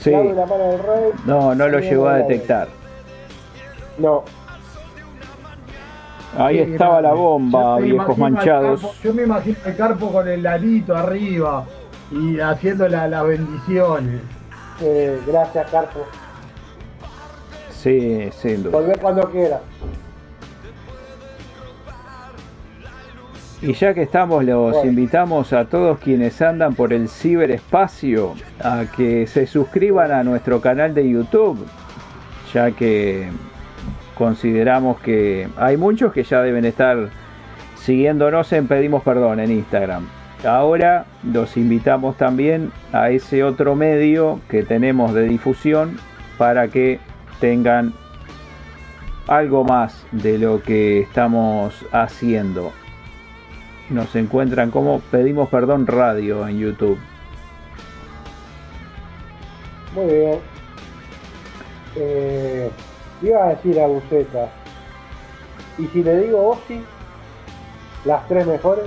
Sí. 0.00 0.10
Dame 0.10 0.32
la 0.34 0.46
mano 0.46 0.64
del 0.64 0.78
rey. 0.78 1.10
No, 1.26 1.54
no 1.54 1.68
lo 1.68 1.78
llegó 1.78 2.08
a 2.08 2.14
detectar. 2.16 2.68
No. 3.98 4.24
Ahí 6.38 6.58
estaba 6.60 7.02
la 7.02 7.12
bomba, 7.12 7.76
Yo 7.76 7.80
me 7.80 7.90
viejos 7.90 8.18
manchados. 8.18 8.80
Carpo- 8.80 8.94
yo 9.02 9.14
me 9.14 9.22
imagino 9.24 9.56
al 9.66 9.76
Carpo 9.76 10.12
con 10.12 10.28
el 10.28 10.42
larito 10.42 10.96
arriba 10.96 11.64
y 12.10 12.38
haciendo 12.40 12.88
la- 12.88 13.08
las 13.08 13.26
bendiciones. 13.26 14.20
Eh, 14.80 15.20
gracias, 15.26 15.70
Carpo. 15.70 16.00
Sí, 17.70 18.30
sin 18.32 18.62
duda. 18.62 18.78
Volver 18.78 18.98
cuando 19.00 19.28
quieras. 19.30 19.60
Y 23.62 23.74
ya 23.74 23.92
que 23.92 24.02
estamos, 24.02 24.42
los 24.42 24.84
invitamos 24.86 25.52
a 25.52 25.66
todos 25.66 25.98
quienes 25.98 26.40
andan 26.40 26.74
por 26.74 26.94
el 26.94 27.10
ciberespacio 27.10 28.34
a 28.64 28.84
que 28.96 29.26
se 29.26 29.46
suscriban 29.46 30.12
a 30.12 30.24
nuestro 30.24 30.62
canal 30.62 30.94
de 30.94 31.10
YouTube, 31.10 31.66
ya 32.54 32.70
que 32.70 33.28
consideramos 34.16 34.98
que 35.00 35.46
hay 35.58 35.76
muchos 35.76 36.10
que 36.14 36.22
ya 36.22 36.40
deben 36.40 36.64
estar 36.64 37.10
siguiéndonos 37.76 38.50
en 38.54 38.66
Pedimos 38.66 39.02
Perdón 39.02 39.40
en 39.40 39.50
Instagram. 39.50 40.06
Ahora 40.42 41.04
los 41.22 41.58
invitamos 41.58 42.16
también 42.16 42.72
a 42.94 43.10
ese 43.10 43.44
otro 43.44 43.76
medio 43.76 44.40
que 44.48 44.62
tenemos 44.62 45.12
de 45.12 45.24
difusión 45.24 45.98
para 46.38 46.68
que 46.68 46.98
tengan 47.40 47.92
algo 49.26 49.64
más 49.64 50.06
de 50.12 50.38
lo 50.38 50.62
que 50.62 51.00
estamos 51.00 51.84
haciendo. 51.92 52.72
Nos 53.90 54.14
encuentran 54.14 54.70
como 54.70 55.00
Pedimos 55.10 55.48
Perdón 55.48 55.86
Radio 55.86 56.46
en 56.46 56.58
YouTube. 56.58 56.98
Muy 59.94 60.06
bien. 60.06 60.38
Eh, 61.96 62.70
iba 63.22 63.44
a 63.44 63.48
decir 63.48 63.80
a 63.80 63.86
Buceta. 63.88 64.48
Y 65.76 65.86
si 65.88 66.02
le 66.04 66.18
digo 66.20 66.50
Ozzy, 66.50 66.80
las 68.04 68.26
tres 68.28 68.46
mejores. 68.46 68.84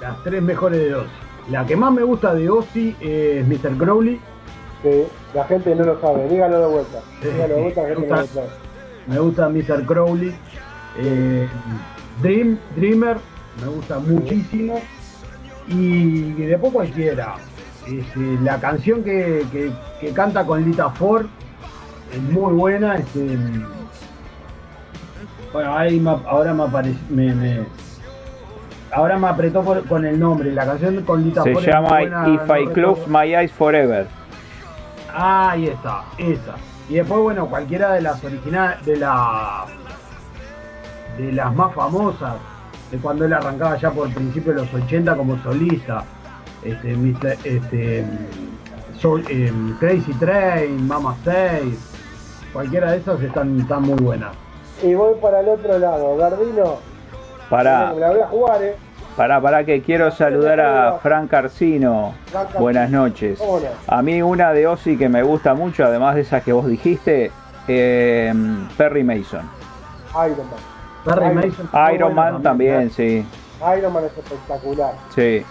Las 0.00 0.22
tres 0.22 0.42
mejores 0.42 0.80
de 0.80 0.94
Ozzy. 0.94 1.10
La 1.50 1.64
que 1.64 1.76
más 1.76 1.92
me 1.92 2.02
gusta 2.02 2.34
de 2.34 2.50
Ozzy 2.50 2.94
es 3.00 3.46
Mr. 3.46 3.78
Crowley. 3.78 4.20
Sí, 4.82 5.04
la 5.34 5.44
gente 5.44 5.74
no 5.74 5.84
lo 5.84 6.00
sabe. 6.00 6.28
Dígalo 6.28 6.60
de 6.60 6.66
vuelta. 6.66 6.98
Dígalo 7.22 7.54
de 7.54 7.62
vuelta, 7.62 7.82
la 7.82 7.88
me, 7.88 7.94
gente 7.94 8.08
no 8.08 8.14
lo 8.16 8.22
gusta, 8.22 8.40
sabe. 8.40 8.48
me 9.06 9.18
gusta 9.18 9.48
Mr. 9.48 9.86
Crowley. 9.86 10.34
Eh, 10.98 11.48
Dream, 12.20 12.58
Dreamer, 12.76 13.16
me 13.60 13.68
gusta 13.68 13.98
muchísimo. 13.98 14.80
Y 15.68 16.32
después 16.32 16.72
cualquiera. 16.72 17.34
Este, 17.86 18.20
la 18.42 18.58
canción 18.60 19.02
que, 19.02 19.44
que- 19.52 19.72
que 20.00 20.12
canta 20.12 20.44
con 20.44 20.62
Lita 20.64 20.90
Ford 20.90 21.26
es 22.12 22.22
muy 22.22 22.52
buena. 22.54 22.96
este, 22.96 23.38
bueno, 25.52 25.76
ahí 25.76 25.98
me- 25.98 26.10
ahora 26.26 26.52
me 26.54 26.64
apareció. 26.64 27.00
Me, 27.10 27.34
me- 27.34 27.66
ahora 28.92 29.18
me 29.18 29.28
apretó 29.28 29.62
por- 29.62 29.84
con 29.86 30.04
el 30.04 30.18
nombre. 30.18 30.52
La 30.52 30.66
canción 30.66 31.02
con 31.02 31.24
Lita 31.24 31.42
Se 31.42 31.52
Ford 31.52 31.62
muy 31.64 31.72
llama 31.72 31.88
buena, 31.88 32.28
If 32.28 32.46
no 32.46 32.56
I 32.58 32.66
Close. 32.68 33.02
My 33.08 33.34
Eyes 33.34 33.52
Forever. 33.52 34.06
Ah, 35.12 35.50
ahí 35.52 35.66
está, 35.68 36.04
esa. 36.18 36.54
Y 36.88 36.94
después, 36.94 37.20
bueno, 37.20 37.46
cualquiera 37.46 37.92
de 37.92 38.02
las 38.02 38.22
originales, 38.22 38.84
de 38.86 38.96
la 38.96 39.64
de 41.18 41.32
las 41.32 41.52
más 41.54 41.74
famosas, 41.74 42.36
de 42.90 42.98
cuando 42.98 43.24
él 43.24 43.32
arrancaba 43.32 43.76
ya 43.76 43.90
por 43.90 44.08
principios 44.12 44.56
de 44.56 44.62
los 44.62 44.74
80 44.74 45.16
como 45.16 45.42
solista. 45.42 46.04
Este, 46.64 46.96
Mr. 46.96 47.36
este 47.44 48.04
Soul- 49.00 49.24
em, 49.30 49.76
Crazy 49.78 50.12
Train, 50.14 50.86
Mama 50.88 51.14
6, 51.24 51.78
cualquiera 52.52 52.90
de 52.92 52.98
esas 52.98 53.20
están, 53.22 53.60
están 53.60 53.82
muy 53.82 53.98
buenas. 53.98 54.30
Y 54.82 54.94
voy 54.94 55.14
para 55.20 55.40
el 55.40 55.48
otro 55.48 55.78
lado. 55.78 56.16
Gardino, 56.16 56.76
Para, 57.48 57.92
me 57.92 58.00
la 58.00 58.10
voy 58.10 58.20
a 58.20 58.26
jugar, 58.26 58.62
¿eh? 58.62 58.76
para, 59.16 59.40
para 59.40 59.64
que 59.64 59.82
quiero 59.82 60.10
saludar 60.10 60.60
a 60.60 60.98
Frank 61.02 61.32
Arcino. 61.34 62.14
Frank 62.26 62.44
Arcino. 62.46 62.60
Buenas 62.60 62.90
noches. 62.90 63.40
A 63.86 64.02
mí 64.02 64.20
una 64.22 64.52
de 64.52 64.66
Ozzy 64.66 64.96
que 64.96 65.08
me 65.08 65.22
gusta 65.22 65.54
mucho, 65.54 65.84
además 65.84 66.14
de 66.16 66.20
esas 66.22 66.42
que 66.42 66.52
vos 66.52 66.66
dijiste, 66.66 67.30
eh, 67.68 68.32
Perry 68.76 69.02
Mason. 69.04 69.48
Iron 70.12 70.38
Man. 70.38 70.77
Iron- 71.06 71.34
Mason. 71.34 71.70
Iron 71.94 72.14
Man 72.14 72.42
también, 72.42 72.90
sí. 72.90 73.24
Iron 73.78 73.92
Man 73.92 74.04
es 74.04 74.16
espectacular. 74.16 74.94
Sí. 75.14 75.44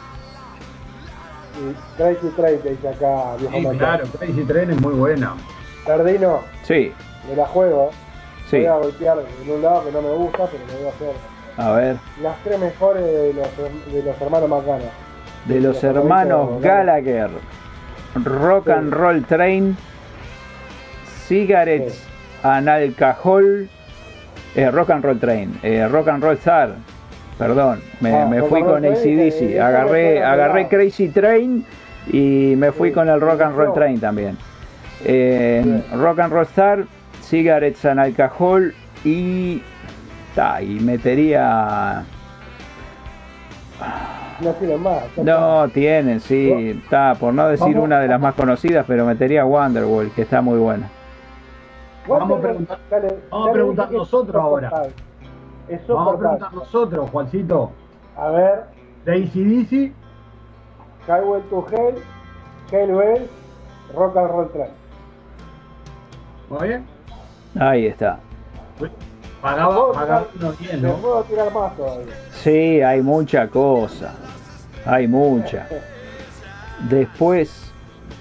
Y 1.60 1.98
Crazy 1.98 2.30
Train 2.36 2.60
dice 2.64 2.88
acá, 2.89 3.36
viejo 3.39 3.72
Sí, 3.72 3.78
claro, 3.78 4.06
Crazy 4.20 4.43
Train 4.43 4.70
es 4.72 4.82
muy 4.82 4.93
buena. 4.93 5.34
Gardino, 5.88 6.41
Sí, 6.64 6.93
me 7.30 7.36
la 7.36 7.45
juego. 7.48 7.89
sí. 8.50 8.58
Voy 8.58 8.66
a 8.68 8.76
golpear 8.76 9.18
en 9.43 9.52
un 9.52 9.62
lado 9.64 9.86
que 9.86 9.91
no 9.91 10.02
me 10.02 10.10
gusta, 10.10 10.45
pero 10.52 10.64
lo 10.68 10.74
voy 10.78 10.86
a 10.86 10.89
hacer. 10.89 11.16
A 11.58 11.72
ver. 11.72 11.98
Las 12.22 12.38
tres 12.43 12.60
mejores 12.60 13.04
de 13.04 13.34
los, 13.34 13.93
de 13.93 14.04
los 14.04 14.22
hermanos 14.22 14.50
Macana. 14.50 14.86
De 15.45 15.60
los 15.60 15.84
hermanos 15.84 16.62
Gallagher. 16.62 17.32
Rock 18.24 18.70
and 18.70 18.93
Roll 18.93 19.24
Train. 19.26 19.76
Cigarettes 21.28 22.04
and 22.43 22.70
Alcohol. 22.70 23.68
Eh, 24.58 24.70
rock 24.72 24.89
and 24.89 25.03
Roll 25.05 25.20
Train. 25.20 25.58
eh, 25.64 25.88
rock 25.88 26.08
and 26.10 26.22
Roll 26.22 26.36
Star. 26.38 26.72
Perdón, 27.38 27.80
me, 28.01 28.12
Ah, 28.14 28.26
me 28.26 28.41
fui 28.41 28.62
con 28.64 28.84
eh, 28.84 28.89
ACDC. 28.89 29.41
eso 29.53 29.64
Agarré, 29.64 30.24
agarré. 30.24 30.68
Crazy 30.68 31.10
Train 31.10 31.64
y 32.12 32.55
me 32.58 32.72
fui 32.72 32.91
con 32.91 33.08
el 33.08 33.22
Rock 33.22 33.41
and 33.41 33.55
Roll 33.55 33.74
Train 33.74 33.99
también. 33.99 34.38
Eh, 35.05 35.84
rock 35.93 36.20
and 36.20 36.34
Roll 36.34 36.45
Star, 36.45 36.86
Cigarettes 37.22 37.86
and 37.86 37.99
Alcohol 37.99 38.74
y. 39.05 39.62
ta, 40.34 40.62
y 40.64 40.80
metería. 40.80 42.03
No 44.41 44.51
tienen 44.53 44.82
más. 44.82 45.03
No, 45.18 45.68
tienen, 45.70 46.20
sí. 46.20 46.51
Está, 46.84 47.14
por 47.16 47.34
no 47.34 47.47
decir 47.47 47.78
una 47.78 47.99
de 47.99 48.08
las 48.08 48.20
más 48.20 48.34
conocidas, 48.36 48.86
pero 48.88 49.05
metería 49.05 49.45
Wonderwall, 49.45 50.12
que 50.12 50.24
está 50.24 50.41
muy 50.41 50.58
buena. 50.60 50.89
Vamos 52.08 52.38
a 52.38 52.41
preguntar, 52.41 52.80
Dale, 52.89 53.20
vamos 53.30 53.49
a 53.49 53.51
preguntar 53.51 53.91
nosotros 53.91 54.41
ahora. 54.43 54.72
Es 55.68 55.88
Vamos 55.88 56.16
a 56.16 56.18
preguntar 56.18 56.53
nosotros, 56.53 57.10
Juancito. 57.12 57.72
A 58.16 58.30
ver, 58.30 58.64
De 59.05 59.14
ACDC, 59.14 59.93
Highway 61.08 61.41
to 61.49 61.66
Hell, 61.72 61.95
Hell 62.72 62.95
Bell, 62.95 63.30
Rock 63.93 64.18
and 64.18 64.28
Roll 64.32 64.51
Train. 64.51 64.72
¿muy 66.49 66.68
bien? 66.70 66.86
Ahí 67.60 67.88
está. 67.88 68.20
Pagaba, 69.41 69.76
puedo 69.76 69.91
pagaba 69.93 70.26
tirar- 70.28 70.36
unos 70.45 70.60
10, 70.60 70.82
Me 70.82 70.88
¿no? 70.89 70.95
puedo 70.95 71.24
tirar 71.24 71.53
más 71.53 71.76
todavía. 71.78 72.14
Sí, 72.32 72.82
hay 72.82 73.01
mucha 73.01 73.47
cosa. 73.49 74.14
Hay 74.86 75.08
mucha. 75.08 75.68
Después 76.89 77.66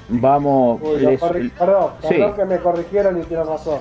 vamos. 0.08 0.80
Uy, 0.82 1.00
lo 1.00 1.10
les- 1.10 1.20
corri- 1.20 1.50
perdón, 1.52 1.90
sí. 2.02 2.08
perdón 2.08 2.34
que 2.34 2.44
me 2.44 2.58
corrigieron 2.58 3.20
y 3.20 3.24
tienen 3.24 3.46
razón. 3.46 3.78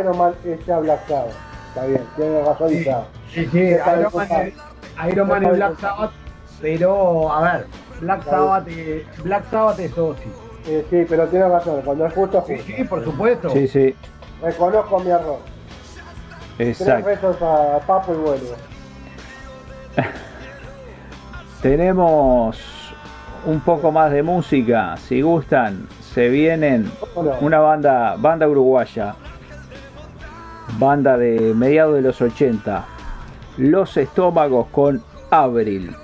Iron 0.00 0.16
Man 0.18 0.34
es 0.44 0.64
ya 0.66 0.78
Black 0.78 1.06
Sabbath. 1.08 1.34
Está 1.68 1.86
bien, 1.86 2.02
tiene 2.16 2.42
razón 2.42 2.72
y 2.72 2.84
ya. 2.84 3.04
Sí, 3.32 3.46
sí, 3.50 3.60
Está 3.60 3.98
Iron 3.98 4.12
Man, 4.14 4.28
es, 4.32 4.54
Iron 5.12 5.28
Man 5.28 5.42
Está 5.42 5.50
es 5.52 5.56
Black 5.56 5.78
Sabbath, 5.80 6.10
pero 6.60 7.32
a 7.32 7.42
ver, 7.52 7.66
Black 8.00 8.18
Está 8.20 8.30
Sabbath, 8.30 8.68
eh, 8.68 9.06
Black 9.24 9.50
Sabbath 9.50 9.78
es 9.80 9.98
Ozzy. 9.98 10.28
Eh, 10.66 10.86
sí, 10.88 11.04
pero 11.08 11.26
tiene 11.28 11.48
razón. 11.48 11.82
Cuando 11.84 12.06
es 12.06 12.14
justo, 12.14 12.38
es 12.38 12.44
justo. 12.44 12.72
Sí, 12.76 12.84
por 12.84 13.04
supuesto. 13.04 13.50
Sí, 13.50 13.68
sí, 13.68 13.94
Reconozco 14.42 14.98
mi 15.00 15.10
error. 15.10 15.38
Tres 16.56 16.80
exacto. 16.80 17.06
besos 17.06 17.36
a 17.42 17.80
Papo 17.86 18.12
y 18.14 18.16
vuelvo. 18.16 18.54
Tenemos 21.62 22.83
un 23.46 23.60
poco 23.60 23.92
más 23.92 24.10
de 24.10 24.22
música. 24.22 24.96
Si 24.96 25.20
gustan, 25.20 25.86
se 26.00 26.28
vienen 26.28 26.90
una 27.40 27.60
banda, 27.60 28.16
banda 28.18 28.48
uruguaya. 28.48 29.14
Banda 30.78 31.16
de 31.16 31.54
mediados 31.54 31.94
de 31.94 32.02
los 32.02 32.20
80. 32.20 32.84
Los 33.58 33.96
estómagos 33.96 34.66
con 34.68 35.02
Abril. 35.30 35.94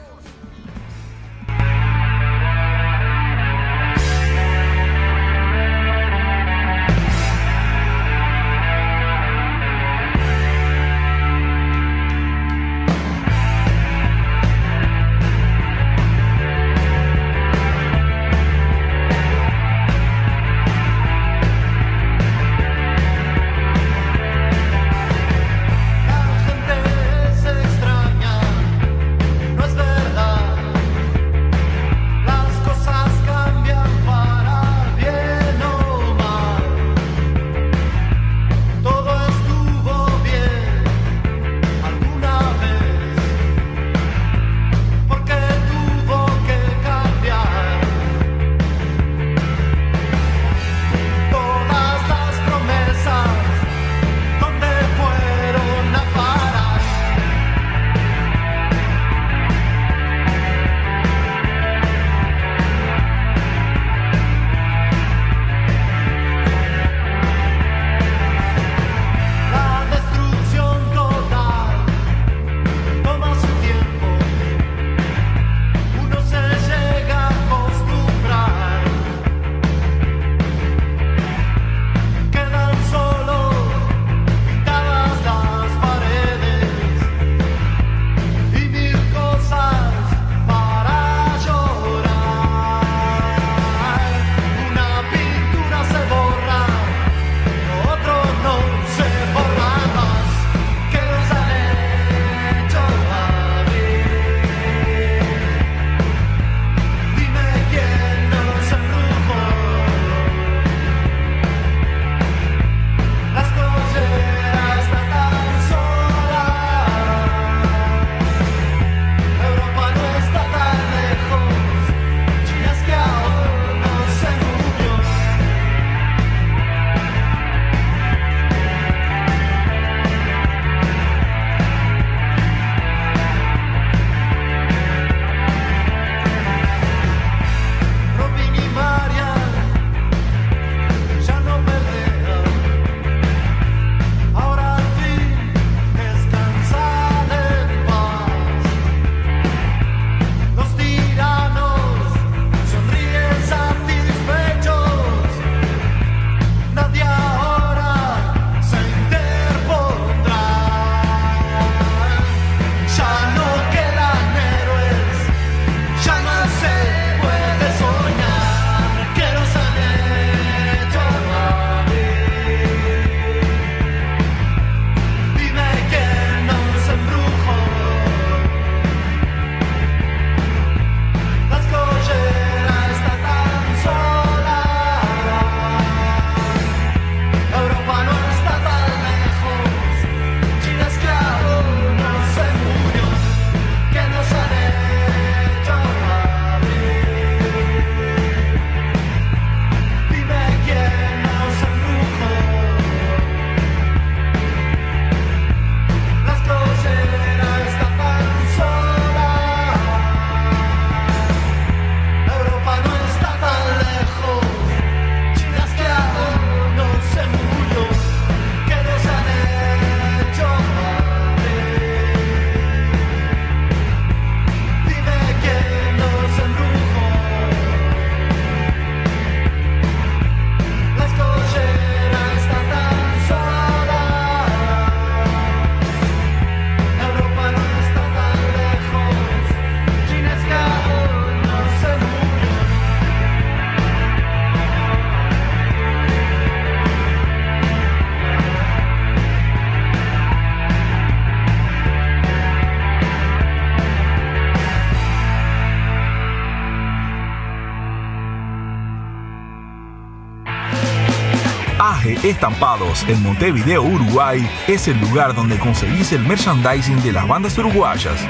Estampados 262.23 263.03
en 263.09 263.23
Montevideo, 263.23 263.83
Uruguay 263.83 264.47
es 264.69 264.89
el 264.89 265.01
lugar 265.01 265.35
donde 265.35 265.59
conseguís 265.59 266.13
el 266.13 266.21
merchandising 266.21 267.03
de 267.03 267.13
las 267.13 267.27
bandas 267.27 267.57
uruguayas. 267.57 268.21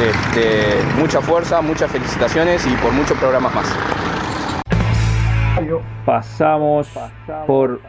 este, 0.00 0.78
mucha 0.98 1.20
fuerza, 1.20 1.60
muchas 1.60 1.90
felicitaciones 1.90 2.66
y 2.66 2.70
por 2.76 2.92
muchos 2.92 3.16
programas 3.18 3.54
más. 3.54 3.66
Pasamos 6.04 6.88
por 7.46 7.80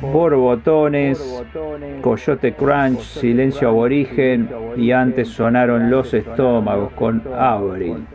Borbotones, 0.00 1.42
Coyote 2.02 2.52
Crunch, 2.54 3.00
Silencio 3.00 3.68
Aborigen 3.68 4.50
y 4.76 4.92
antes 4.92 5.28
sonaron 5.28 5.90
Los 5.90 6.12
Estómagos 6.12 6.92
con 6.92 7.22
Avril. 7.36 8.06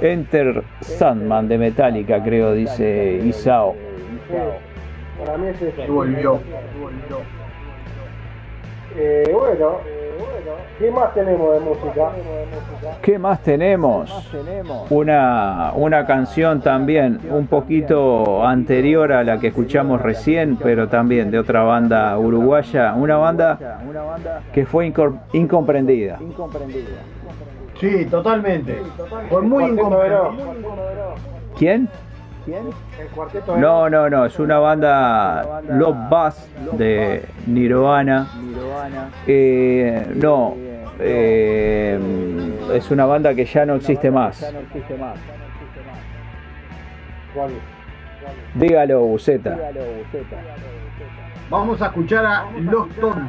Enter 0.00 0.62
Sandman 0.80 1.48
de 1.48 1.58
Metallica, 1.58 2.22
creo, 2.22 2.52
dice 2.52 3.20
Isao. 3.24 3.74
Para 5.18 5.36
mí 5.38 5.48
es 5.48 5.62
eso. 5.62 5.92
Volvió. 5.92 6.40
Eh, 8.96 9.30
bueno, 9.32 9.76
¿qué 10.78 10.90
más 10.90 11.14
tenemos 11.14 11.54
de 11.54 11.60
música? 11.60 12.10
¿Qué 13.02 13.18
más 13.18 13.40
tenemos? 13.42 14.32
Una, 14.90 15.72
una 15.74 16.06
canción 16.06 16.60
también 16.60 17.20
un 17.30 17.46
poquito 17.46 18.44
anterior 18.46 19.12
a 19.12 19.22
la 19.24 19.38
que 19.38 19.48
escuchamos 19.48 20.00
recién, 20.00 20.56
pero 20.56 20.88
también 20.88 21.30
de 21.30 21.38
otra 21.38 21.62
banda 21.62 22.18
uruguaya, 22.18 22.94
una 22.94 23.16
banda 23.18 23.58
que 24.52 24.66
fue 24.66 24.90
incomprendida. 25.32 26.18
Sí, 27.78 28.06
totalmente. 28.06 28.80
Fue 29.28 29.42
muy 29.42 29.64
incomprendido. 29.64 30.32
¿Quién? 31.56 31.88
El 32.54 33.08
cuarteto 33.14 33.54
de 33.54 33.60
No, 33.60 33.90
no, 33.90 34.08
no, 34.08 34.24
es 34.24 34.38
una 34.38 34.58
banda 34.58 35.60
Love 35.68 36.08
Buzz 36.08 36.48
de 36.78 37.24
Nirvana. 37.46 38.28
Eh, 39.26 40.06
no, 40.14 40.54
eh, 40.98 42.00
es 42.72 42.90
una 42.90 43.06
banda 43.06 43.34
que 43.34 43.44
ya 43.44 43.66
no 43.66 43.74
existe 43.74 44.10
más. 44.10 44.52
¿Cuál? 47.34 47.50
Dígalo, 48.54 49.00
Buceta. 49.00 49.58
Vamos 51.50 51.80
a 51.82 51.86
escuchar 51.86 52.24
a 52.24 52.50
Los 52.60 52.88
Tontos. 52.90 53.22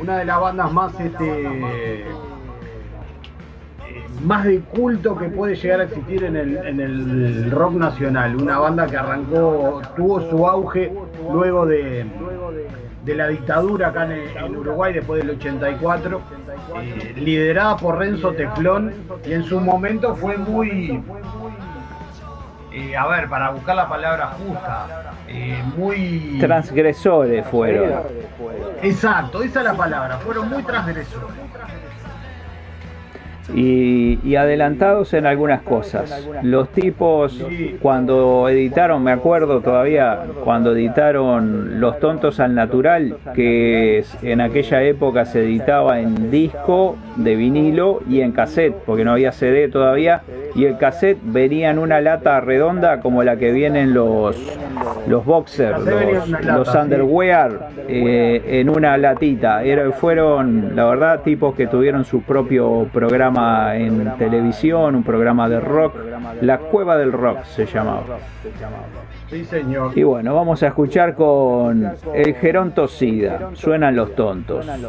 Una 0.00 0.18
de 0.18 0.24
las 0.24 0.40
bandas 0.40 0.72
más 0.72 1.00
este 1.00 2.04
más 4.22 4.44
de 4.44 4.60
culto 4.60 5.16
que 5.16 5.28
puede 5.28 5.54
llegar 5.56 5.80
a 5.80 5.84
existir 5.84 6.24
en 6.24 6.36
el, 6.36 6.56
en 6.56 6.80
el 6.80 7.50
rock 7.50 7.74
nacional. 7.74 8.36
Una 8.36 8.58
banda 8.58 8.86
que 8.86 8.96
arrancó, 8.96 9.82
tuvo 9.96 10.20
su 10.28 10.46
auge 10.46 10.92
luego 11.32 11.66
de, 11.66 12.06
de 13.04 13.14
la 13.14 13.28
dictadura 13.28 13.88
acá 13.88 14.04
en, 14.04 14.36
en 14.36 14.56
Uruguay 14.56 14.92
después 14.92 15.20
del 15.22 15.36
84, 15.36 16.20
eh, 16.82 17.14
liderada 17.16 17.76
por 17.76 17.98
Renzo 17.98 18.32
Teflón 18.32 18.92
y 19.24 19.32
en 19.32 19.44
su 19.44 19.60
momento 19.60 20.14
fue 20.14 20.36
muy, 20.36 21.02
eh, 22.72 22.96
a 22.96 23.06
ver, 23.06 23.28
para 23.28 23.50
buscar 23.50 23.76
la 23.76 23.88
palabra 23.88 24.26
justa, 24.38 25.14
eh, 25.26 25.62
muy... 25.76 26.38
Transgresores 26.40 27.46
fueron. 27.46 28.02
Exacto, 28.82 29.42
esa 29.42 29.60
es 29.60 29.64
la 29.64 29.74
palabra, 29.74 30.18
fueron 30.18 30.48
muy 30.48 30.62
transgresores. 30.62 31.47
Y, 33.54 34.18
y 34.22 34.36
adelantados 34.36 35.14
en 35.14 35.26
algunas 35.26 35.62
cosas. 35.62 36.28
Los 36.42 36.68
tipos 36.70 37.44
cuando 37.80 38.48
editaron, 38.48 39.02
me 39.02 39.12
acuerdo 39.12 39.60
todavía, 39.60 40.20
cuando 40.44 40.72
editaron 40.72 41.80
Los 41.80 41.98
Tontos 41.98 42.40
al 42.40 42.54
Natural, 42.54 43.16
que 43.34 44.04
en 44.22 44.40
aquella 44.40 44.82
época 44.82 45.24
se 45.24 45.40
editaba 45.44 46.00
en 46.00 46.30
disco 46.30 46.96
de 47.16 47.36
vinilo 47.36 48.00
y 48.08 48.20
en 48.20 48.32
cassette, 48.32 48.74
porque 48.86 49.04
no 49.04 49.12
había 49.12 49.32
CD 49.32 49.68
todavía, 49.68 50.22
y 50.54 50.64
el 50.64 50.76
cassette 50.76 51.18
venía 51.22 51.70
en 51.70 51.78
una 51.78 52.00
lata 52.00 52.40
redonda 52.40 53.00
como 53.00 53.22
la 53.22 53.36
que 53.36 53.52
vienen 53.52 53.94
los, 53.94 54.36
los 55.06 55.24
boxers, 55.24 55.78
los, 55.84 56.28
los 56.42 56.74
underwear 56.74 57.70
eh, 57.88 58.60
en 58.60 58.68
una 58.68 58.96
latita. 58.96 59.62
Era, 59.62 59.90
fueron, 59.92 60.74
la 60.74 60.84
verdad, 60.84 61.22
tipos 61.22 61.54
que 61.54 61.66
tuvieron 61.66 62.04
su 62.04 62.22
propio 62.22 62.88
programa 62.92 63.37
en 63.74 64.12
televisión, 64.18 64.94
un 64.94 65.02
programa 65.02 65.48
de 65.48 65.60
rock, 65.60 65.94
La 66.40 66.58
Cueva 66.58 66.96
del 66.96 67.12
Rock 67.12 67.44
se 67.44 67.66
llamaba. 67.66 68.18
Sí, 69.30 69.44
señor. 69.44 69.92
Y 69.96 70.02
bueno, 70.02 70.34
vamos 70.34 70.62
a 70.62 70.68
escuchar 70.68 71.14
con 71.14 71.92
el 72.14 72.34
Geronto 72.34 72.88
Sida, 72.88 73.50
suenan 73.54 73.94
los 73.96 74.14
tontos. 74.14 74.66
El 74.66 74.86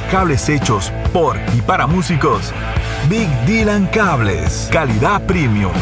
cables 0.00 0.48
hechos 0.48 0.92
por 1.12 1.36
y 1.54 1.60
para 1.60 1.86
músicos, 1.86 2.52
Big 3.08 3.28
Dylan 3.46 3.86
Cables, 3.86 4.68
calidad 4.72 5.26
premium. 5.26 5.72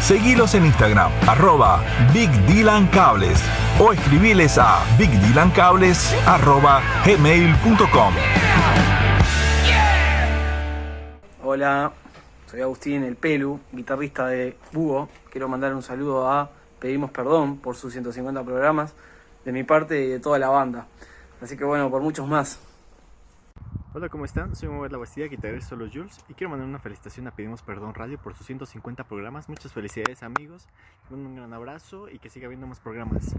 Seguilos 0.00 0.54
en 0.54 0.66
Instagram, 0.66 1.12
arroba 1.26 1.82
Big 2.12 2.30
Dylan 2.46 2.86
Cables 2.88 3.40
o 3.78 3.92
escribiles 3.92 4.58
a 4.58 4.84
bigdylancables 4.98 6.14
arroba 6.26 6.82
gmail.com. 7.04 8.14
Hola, 11.42 11.92
soy 12.50 12.60
Agustín 12.60 13.04
El 13.04 13.16
Pelu, 13.16 13.58
guitarrista 13.72 14.26
de 14.26 14.56
Búho. 14.72 15.08
Quiero 15.30 15.48
mandar 15.48 15.74
un 15.74 15.82
saludo 15.82 16.30
a 16.30 16.50
Pedimos 16.78 17.10
Perdón 17.10 17.58
por 17.58 17.76
sus 17.76 17.92
150 17.92 18.42
programas, 18.44 18.94
de 19.44 19.52
mi 19.52 19.64
parte 19.64 20.04
y 20.04 20.08
de 20.08 20.20
toda 20.20 20.38
la 20.38 20.48
banda. 20.48 20.86
Así 21.40 21.56
que 21.56 21.64
bueno, 21.64 21.90
por 21.90 22.02
muchos 22.02 22.28
más. 22.28 22.58
Hola, 23.92 24.08
¿cómo 24.08 24.24
están? 24.24 24.54
Soy 24.54 24.68
Mover 24.68 24.92
La 24.92 24.98
Bastida, 24.98 25.26
guitarrista 25.26 25.74
los 25.74 25.92
Jules 25.92 26.16
y 26.28 26.34
quiero 26.34 26.50
mandar 26.50 26.68
una 26.68 26.78
felicitación 26.78 27.26
a 27.26 27.34
Pedimos 27.34 27.60
Perdón 27.62 27.92
Radio 27.92 28.22
por 28.22 28.36
sus 28.36 28.46
150 28.46 29.02
programas. 29.02 29.48
Muchas 29.48 29.72
felicidades 29.72 30.22
amigos, 30.22 30.68
un 31.10 31.34
gran 31.34 31.52
abrazo 31.52 32.08
y 32.08 32.20
que 32.20 32.30
siga 32.30 32.46
habiendo 32.46 32.68
más 32.68 32.78
programas. 32.78 33.34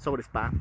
Sobre 0.00 0.22
Spa. 0.22 0.52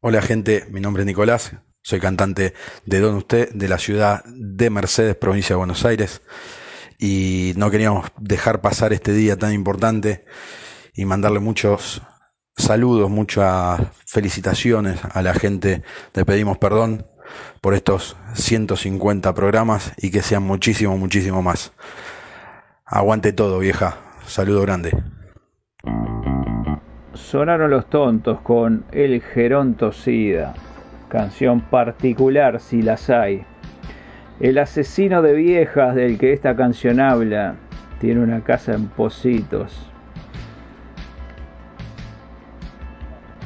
Hola 0.00 0.20
gente, 0.22 0.66
mi 0.72 0.80
nombre 0.80 1.04
es 1.04 1.06
Nicolás, 1.06 1.52
soy 1.82 2.00
cantante 2.00 2.52
de 2.84 2.98
Don 2.98 3.14
Usted 3.14 3.52
de 3.52 3.68
la 3.68 3.78
ciudad 3.78 4.24
de 4.24 4.70
Mercedes, 4.70 5.14
provincia 5.14 5.54
de 5.54 5.58
Buenos 5.58 5.84
Aires 5.84 6.20
y 6.98 7.52
no 7.56 7.70
queríamos 7.70 8.10
dejar 8.18 8.60
pasar 8.60 8.92
este 8.92 9.12
día 9.12 9.36
tan 9.36 9.52
importante 9.52 10.24
y 10.94 11.04
mandarle 11.04 11.38
muchos 11.38 12.02
saludos, 12.56 13.08
muchas 13.08 13.82
felicitaciones 14.04 14.98
a 15.12 15.22
la 15.22 15.32
gente 15.32 15.84
de 16.12 16.24
Pedimos 16.24 16.58
Perdón 16.58 17.06
por 17.60 17.74
estos 17.74 18.16
150 18.34 19.34
programas 19.34 19.92
y 19.96 20.10
que 20.10 20.22
sean 20.22 20.42
muchísimo, 20.42 20.96
muchísimo 20.96 21.42
más. 21.42 21.72
Aguante 22.84 23.32
todo, 23.32 23.58
vieja. 23.58 23.96
Saludo 24.26 24.62
grande. 24.62 24.90
Sonaron 27.14 27.70
los 27.70 27.88
tontos 27.88 28.40
con 28.42 28.84
El 28.92 29.22
Geronto 29.22 29.90
Sida, 29.90 30.54
canción 31.08 31.60
particular 31.62 32.60
si 32.60 32.82
las 32.82 33.10
hay. 33.10 33.44
El 34.38 34.58
asesino 34.58 35.22
de 35.22 35.32
viejas 35.32 35.94
del 35.94 36.18
que 36.18 36.32
esta 36.32 36.54
canción 36.54 37.00
habla 37.00 37.56
tiene 38.00 38.20
una 38.22 38.44
casa 38.44 38.74
en 38.74 38.88
Positos. 38.88 39.90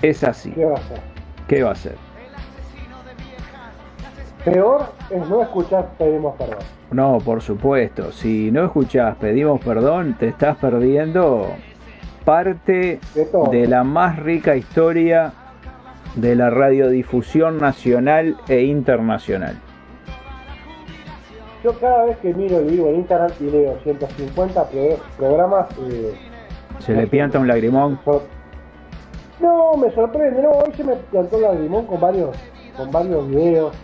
Es 0.02 0.24
así. 0.24 0.50
¿Qué 0.50 0.64
va 0.64 0.76
a 0.76 0.80
hacer? 0.80 1.00
¿Qué 1.46 1.62
va 1.62 1.68
a 1.68 1.72
hacer? 1.72 2.09
Peor 4.44 4.86
es 5.10 5.28
no 5.28 5.42
escuchar 5.42 5.90
Pedimos 5.98 6.34
Perdón. 6.36 6.58
No, 6.90 7.18
por 7.18 7.42
supuesto. 7.42 8.10
Si 8.12 8.50
no 8.50 8.64
escuchás 8.64 9.16
Pedimos 9.16 9.60
Perdón, 9.62 10.16
te 10.18 10.28
estás 10.28 10.56
perdiendo 10.56 11.48
parte 12.24 13.00
de 13.50 13.66
la 13.66 13.84
más 13.84 14.18
rica 14.18 14.56
historia 14.56 15.32
de 16.16 16.34
la 16.34 16.50
radiodifusión 16.50 17.58
nacional 17.58 18.36
e 18.48 18.62
internacional. 18.62 19.56
Yo 21.62 21.78
cada 21.78 22.04
vez 22.06 22.16
que 22.18 22.32
miro 22.32 22.58
el 22.58 22.64
vivo 22.66 22.88
en 22.88 22.96
Instagram 22.96 23.30
y 23.40 23.44
leo 23.44 23.78
150 23.82 24.64
pro- 24.70 24.96
programas, 25.18 25.66
eh, 25.90 26.14
Se 26.78 26.94
le 26.94 27.06
pianta 27.06 27.38
un 27.38 27.46
lagrimón. 27.46 28.00
no, 29.40 29.74
me 29.76 29.90
sorprende, 29.90 30.42
no, 30.42 30.50
hoy 30.50 30.72
se 30.74 30.84
me 30.84 30.94
plantó 30.96 31.36
el 31.36 31.42
lagrimón 31.42 31.86
con 31.86 32.00
varios, 32.00 32.30
con 32.76 32.90
varios 32.90 33.28
videos 33.28 33.76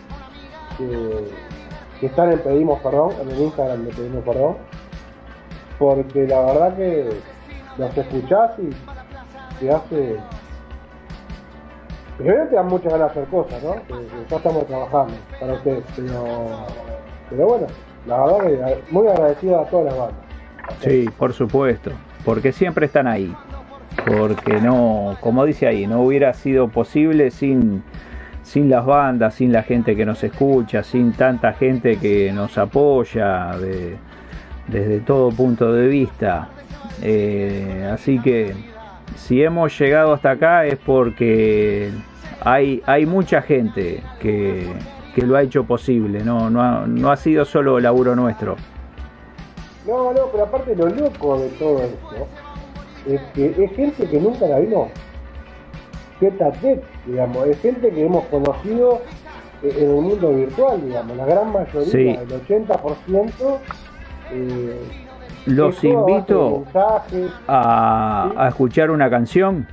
que, 0.77 2.05
están 2.05 2.31
en 2.31 2.39
Pedimos 2.39 2.79
Perdón, 2.81 3.11
en 3.21 3.29
el 3.29 3.39
Instagram 3.41 3.85
de 3.85 3.91
Pedimos 3.91 4.23
Perdón, 4.23 4.57
porque 5.79 6.27
la 6.27 6.41
verdad 6.41 6.75
que 6.75 7.09
los 7.77 7.97
escuchás 7.97 8.51
y 8.59 9.59
te 9.59 9.71
hace... 9.71 10.17
Primero 12.17 12.47
te 12.47 12.55
dan 12.55 12.67
muchas 12.67 12.91
ganas 12.91 13.13
de 13.13 13.21
hacer 13.21 13.29
cosas, 13.29 13.63
¿no? 13.63 13.75
Ya 14.29 14.35
estamos 14.37 14.65
trabajando 14.65 15.13
para 15.39 15.53
ustedes, 15.53 15.83
pero, 15.95 16.65
pero 17.29 17.45
bueno, 17.47 17.67
la 18.07 18.25
verdad 18.25 18.39
que 18.41 18.83
muy 18.91 19.07
agradecido 19.07 19.59
a 19.59 19.65
todas 19.65 19.85
las 19.85 19.97
bandas. 19.97 20.27
Sí, 20.81 21.09
por 21.17 21.33
supuesto, 21.33 21.91
porque 22.25 22.51
siempre 22.51 22.87
están 22.87 23.07
ahí. 23.07 23.35
Porque 24.05 24.61
no, 24.61 25.17
como 25.21 25.45
dice 25.45 25.67
ahí, 25.67 25.87
no 25.87 26.01
hubiera 26.01 26.33
sido 26.33 26.67
posible 26.67 27.31
sin, 27.31 27.83
sin 28.47 28.69
las 28.69 28.85
bandas, 28.85 29.33
sin 29.33 29.51
la 29.51 29.61
gente 29.61 29.93
que 29.93 30.05
nos 30.05 30.23
escucha, 30.23 30.81
sin 30.81 31.11
tanta 31.11 31.51
gente 31.51 31.97
que 31.97 32.31
nos 32.31 32.57
apoya 32.57 33.51
desde 34.69 34.99
todo 35.01 35.31
punto 35.31 35.73
de 35.73 35.87
vista. 35.87 36.47
Eh, 37.03 37.89
así 37.93 38.19
que 38.19 38.55
si 39.17 39.43
hemos 39.43 39.77
llegado 39.77 40.13
hasta 40.13 40.31
acá 40.31 40.65
es 40.65 40.77
porque 40.77 41.91
hay, 42.39 42.81
hay 42.85 43.05
mucha 43.05 43.41
gente 43.41 44.01
que, 44.21 44.71
que 45.13 45.23
lo 45.23 45.35
ha 45.35 45.41
hecho 45.41 45.65
posible, 45.65 46.23
no, 46.23 46.49
no, 46.49 46.61
ha, 46.61 46.87
no 46.87 47.11
ha 47.11 47.17
sido 47.17 47.43
solo 47.43 47.81
laburo 47.81 48.15
nuestro. 48.15 48.55
No, 49.85 50.13
no, 50.13 50.21
pero 50.31 50.45
aparte 50.45 50.73
lo 50.73 50.87
loco 50.87 51.37
de 51.37 51.49
todo 51.49 51.81
esto 51.81 52.27
es 53.09 53.21
que 53.33 53.65
es 53.65 53.71
gente 53.75 54.07
que 54.07 54.19
nunca 54.21 54.45
la 54.47 54.59
vio. 54.59 54.87
Que 56.21 56.31
digamos, 57.07 57.47
es 57.47 57.59
gente 57.59 57.89
que 57.89 58.05
hemos 58.05 58.25
conocido 58.25 59.01
eh, 59.63 59.73
en 59.79 59.89
el 59.89 60.01
mundo 60.01 60.33
virtual, 60.33 60.81
digamos, 60.85 61.17
la 61.17 61.25
gran 61.25 61.51
mayoría, 61.51 61.91
sí. 61.91 62.09
el 62.09 62.27
80%. 62.27 63.31
Eh, 64.31 64.81
los 65.45 65.81
invito 65.83 66.65
a, 66.73 67.03
a, 67.47 68.31
a, 68.35 68.47
escuchar 68.49 68.91
una 68.91 69.09
canción 69.09 69.65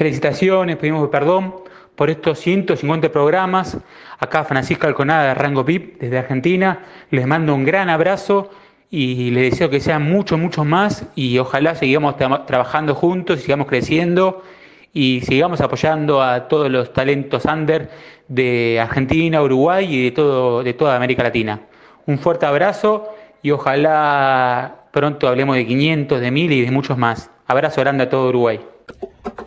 Felicitaciones, 0.00 0.78
pedimos 0.78 1.10
perdón 1.10 1.56
por 1.94 2.08
estos 2.08 2.38
150 2.38 3.12
programas. 3.12 3.76
Acá 4.18 4.44
Francisca 4.44 4.86
Alconada 4.86 5.24
de 5.24 5.34
Rango 5.34 5.62
VIP 5.62 6.00
desde 6.00 6.16
Argentina. 6.16 6.86
Les 7.10 7.26
mando 7.26 7.54
un 7.54 7.66
gran 7.66 7.90
abrazo 7.90 8.48
y 8.88 9.30
les 9.30 9.50
deseo 9.50 9.68
que 9.68 9.78
sean 9.78 10.10
muchos, 10.10 10.38
muchos 10.38 10.64
más 10.64 11.04
y 11.16 11.36
ojalá 11.36 11.74
sigamos 11.74 12.16
trabajando 12.16 12.94
juntos, 12.94 13.40
y 13.40 13.42
sigamos 13.42 13.66
creciendo 13.66 14.42
y 14.94 15.20
sigamos 15.20 15.60
apoyando 15.60 16.22
a 16.22 16.48
todos 16.48 16.70
los 16.70 16.94
talentos 16.94 17.44
under 17.44 17.90
de 18.26 18.80
Argentina, 18.80 19.42
Uruguay 19.42 19.84
y 19.84 20.04
de, 20.04 20.12
todo, 20.12 20.62
de 20.62 20.72
toda 20.72 20.96
América 20.96 21.24
Latina. 21.24 21.60
Un 22.06 22.18
fuerte 22.18 22.46
abrazo 22.46 23.06
y 23.42 23.50
ojalá 23.50 24.76
pronto 24.92 25.28
hablemos 25.28 25.56
de 25.56 25.66
500, 25.66 26.22
de 26.22 26.30
1000 26.30 26.52
y 26.52 26.64
de 26.64 26.70
muchos 26.70 26.96
más. 26.96 27.30
Abrazo 27.46 27.82
grande 27.82 28.04
a 28.04 28.08
todo 28.08 28.30
Uruguay. 28.30 28.60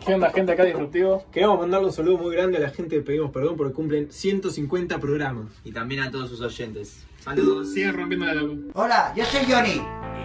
¿Qué 0.04 0.14
onda, 0.14 0.30
gente 0.30 0.52
acá 0.52 0.64
disruptivo? 0.64 1.24
Queremos 1.32 1.58
mandarle 1.58 1.86
un 1.86 1.92
saludo 1.92 2.18
muy 2.18 2.34
grande 2.34 2.58
a 2.58 2.60
la 2.60 2.68
gente 2.68 2.96
de 2.96 3.02
Pedimos 3.02 3.30
Perdón 3.30 3.56
porque 3.56 3.72
cumplen 3.72 4.12
150 4.12 4.98
programas. 4.98 5.46
Y 5.64 5.72
también 5.72 6.02
a 6.02 6.10
todos 6.10 6.28
sus 6.28 6.42
oyentes. 6.42 7.06
Saludos. 7.20 7.72
Sigan 7.72 7.96
rompiendo 7.96 8.26
la 8.26 8.34
loco. 8.34 8.54
Hola, 8.74 9.14
yo 9.16 9.24
soy 9.24 9.40
Johnny. 9.50 9.80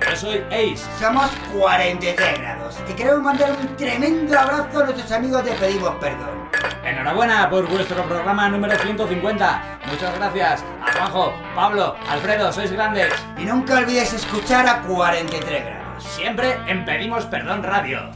Yo 0.09 0.15
soy 0.17 0.37
Ace. 0.51 0.83
Somos 0.99 1.29
43 1.57 2.39
grados. 2.39 2.75
Y 2.89 2.93
queremos 2.93 3.21
mandar 3.21 3.51
un 3.51 3.77
tremendo 3.77 4.37
abrazo 4.37 4.79
a 4.79 4.83
nuestros 4.83 5.11
amigos 5.13 5.45
de 5.45 5.51
Pedimos 5.51 5.95
Perdón. 5.95 6.49
Enhorabuena 6.83 7.49
por 7.49 7.65
vuestro 7.69 8.03
programa 8.03 8.49
número 8.49 8.77
150. 8.77 9.79
Muchas 9.89 10.15
gracias. 10.17 10.63
Abajo 10.81 11.33
Pablo, 11.55 11.95
Alfredo, 12.09 12.51
sois 12.51 12.71
grandes. 12.71 13.13
Y 13.37 13.45
nunca 13.45 13.77
olvidéis 13.77 14.13
escuchar 14.13 14.67
a 14.67 14.81
43 14.81 15.65
grados. 15.65 15.88
Siempre 15.99 16.57
en 16.67 16.85
Pedimos 16.85 17.25
Perdón 17.25 17.63
Radio. 17.63 18.11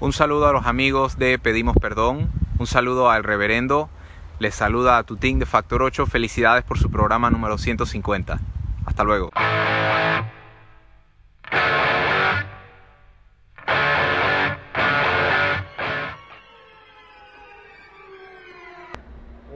Un 0.00 0.12
saludo 0.12 0.48
a 0.48 0.52
los 0.52 0.66
amigos 0.66 1.18
de 1.18 1.38
Pedimos 1.38 1.76
Perdón, 1.80 2.30
un 2.58 2.66
saludo 2.66 3.10
al 3.10 3.24
reverendo, 3.24 3.88
les 4.38 4.54
saluda 4.54 4.98
a 4.98 5.02
Tutín 5.02 5.38
de 5.38 5.46
Factor 5.46 5.82
8, 5.82 6.06
felicidades 6.06 6.64
por 6.64 6.78
su 6.78 6.90
programa 6.90 7.30
número 7.30 7.58
150. 7.58 8.38
Hasta 8.86 9.04
luego. 9.04 9.30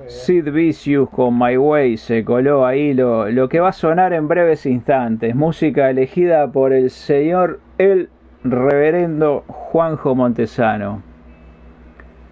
Sid 0.09 0.51
Vicious 0.51 1.11
con 1.11 1.39
My 1.39 1.59
Way 1.59 1.99
se 1.99 2.25
coló 2.25 2.65
ahí 2.65 2.95
lo, 2.95 3.31
lo 3.31 3.49
que 3.51 3.61
va 3.61 3.69
a 3.69 3.73
sonar 3.73 4.15
en 4.15 4.27
breves 4.27 4.65
instantes. 4.65 5.35
Música 5.35 5.91
elegida 5.91 6.51
por 6.51 6.73
el 6.73 6.89
señor 6.89 7.61
el 7.77 8.09
reverendo 8.43 9.45
Juanjo 9.47 10.15
Montesano. 10.15 11.03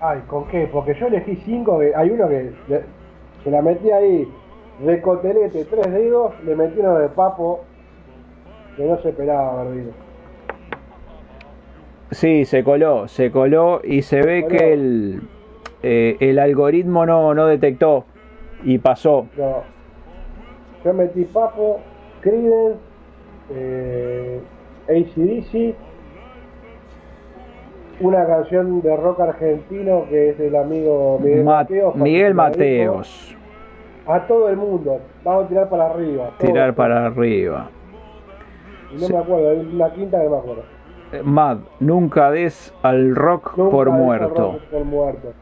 Ay, 0.00 0.20
¿con 0.26 0.46
qué? 0.48 0.68
Porque 0.72 0.94
yo 0.98 1.08
elegí 1.08 1.36
cinco, 1.44 1.78
que 1.78 1.94
hay 1.94 2.10
uno 2.10 2.28
que 2.28 2.52
se 3.44 3.50
la 3.50 3.60
metí 3.60 3.90
ahí 3.90 4.26
de 4.80 5.00
cotelete, 5.02 5.66
tres 5.66 5.92
dedos, 5.92 6.32
le 6.44 6.56
metí 6.56 6.80
uno 6.80 6.98
de 6.98 7.08
papo, 7.08 7.64
que 8.76 8.84
no 8.84 8.96
se 9.02 9.10
esperaba 9.10 9.60
haber. 9.60 9.84
Sí, 12.10 12.46
se 12.46 12.64
coló, 12.64 13.08
se 13.08 13.30
coló 13.30 13.80
y 13.84 14.00
se 14.00 14.22
ve 14.22 14.44
Coló. 14.44 14.56
que 14.56 14.72
el, 14.72 15.22
eh, 15.82 16.16
el 16.20 16.38
algoritmo 16.38 17.04
no, 17.06 17.34
no 17.34 17.46
detectó 17.46 18.04
y 18.64 18.78
pasó. 18.78 19.26
No. 19.36 19.62
Yo 20.84 20.94
metí 20.94 21.24
papo, 21.24 21.80
Creedence, 22.20 22.78
eh, 23.50 24.40
ACDC, 24.88 25.74
una 28.00 28.26
canción 28.26 28.80
de 28.82 28.96
rock 28.96 29.20
argentino 29.20 30.04
que 30.08 30.30
es 30.30 30.38
del 30.38 30.54
amigo 30.56 31.18
Miguel 31.22 31.44
Ma- 31.44 31.56
Mateos. 31.62 31.96
Miguel 31.96 32.34
Mateos, 32.34 33.36
A 34.06 34.20
todo 34.26 34.48
el 34.48 34.56
mundo, 34.56 35.00
vamos 35.24 35.46
a 35.46 35.48
tirar 35.48 35.68
para 35.68 35.86
arriba. 35.90 36.30
tirar 36.38 36.74
para 36.74 37.06
arriba. 37.06 37.70
Y 38.92 39.00
no 39.00 39.08
me 39.08 39.16
acuerdo, 39.18 39.50
hay 39.50 39.70
una 39.74 39.92
quinta 39.92 40.20
que 40.22 40.28
me 40.28 40.36
acuerdo. 40.36 40.62
Eh, 41.12 41.22
Mad, 41.24 41.58
nunca 41.80 42.30
des 42.30 42.72
al 42.82 43.14
rock 43.16 43.56
Nunca 43.56 43.70
por 43.70 43.86
des 43.86 43.94
al 43.94 44.30
rock 44.30 44.60
por 44.70 44.84
muerto. 44.84 45.32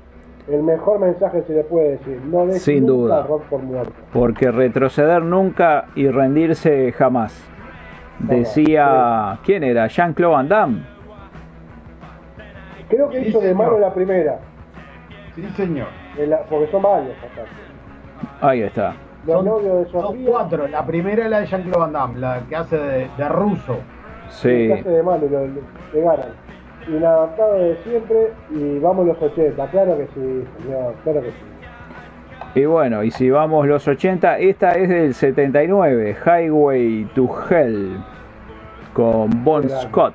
El 0.48 0.62
mejor 0.62 0.98
mensaje 1.00 1.42
se 1.46 1.54
le 1.54 1.64
puede 1.64 1.92
decir, 1.92 2.20
no 2.26 2.46
des 2.46 2.62
Sin 2.62 2.86
nunca 2.86 2.92
duda. 3.16 3.22
rock 3.22 3.42
por 3.44 3.62
muerto. 3.62 3.92
Porque 4.12 4.50
retroceder 4.50 5.22
nunca 5.22 5.86
y 5.94 6.08
rendirse 6.08 6.92
jamás. 6.92 7.50
Decía, 8.18 9.38
¿quién 9.44 9.64
era? 9.64 9.86
Jean-Claude 9.86 10.34
Van 10.34 10.48
Damme. 10.48 10.82
Creo 12.88 13.08
que 13.08 13.22
Sí, 13.22 13.28
hizo 13.30 13.40
de 13.40 13.54
malo 13.54 13.78
la 13.78 13.92
primera, 13.92 14.38
Sí, 15.34 15.42
señor. 15.56 15.86
la- 16.18 16.42
porque 16.42 16.70
son 16.70 16.82
varios. 16.82 17.16
Ahí 18.40 18.62
está. 18.62 18.94
Los 19.26 19.36
Son, 19.36 19.44
novios 19.46 19.78
de 19.86 19.90
son 19.90 20.02
Sofía, 20.02 20.28
cuatro. 20.30 20.68
La 20.68 20.84
primera 20.84 21.24
es 21.24 21.30
la 21.30 21.40
de 21.40 21.46
Jean-Claude 21.46 21.78
Van 21.80 21.92
Damme, 21.92 22.18
la 22.20 22.40
que 22.48 22.54
hace 22.56 22.76
de, 22.76 23.08
de 23.16 23.28
ruso. 23.30 23.78
Sí. 24.28 24.48
que 24.68 24.72
hace 24.74 24.88
de 24.90 25.02
malo, 25.02 25.26
le 25.92 26.00
ganan. 26.00 26.26
Inadaptado 26.88 27.54
de 27.54 27.76
siempre 27.84 28.32
y 28.50 28.78
vamos 28.78 29.06
los 29.06 29.20
80, 29.20 29.66
claro 29.70 29.96
que 29.96 30.06
sí, 30.14 30.44
señor, 30.62 30.94
claro 31.02 31.22
que 31.22 31.30
sí. 31.30 32.60
Y 32.60 32.66
bueno, 32.66 33.02
y 33.02 33.10
si 33.10 33.30
vamos 33.30 33.66
los 33.66 33.88
80, 33.88 34.38
esta 34.38 34.72
es 34.72 34.88
del 34.88 35.14
79, 35.14 36.16
Highway 36.24 37.04
to 37.14 37.28
Hell, 37.50 37.96
con 38.92 39.42
Bon. 39.42 39.68
Scott. 39.68 40.14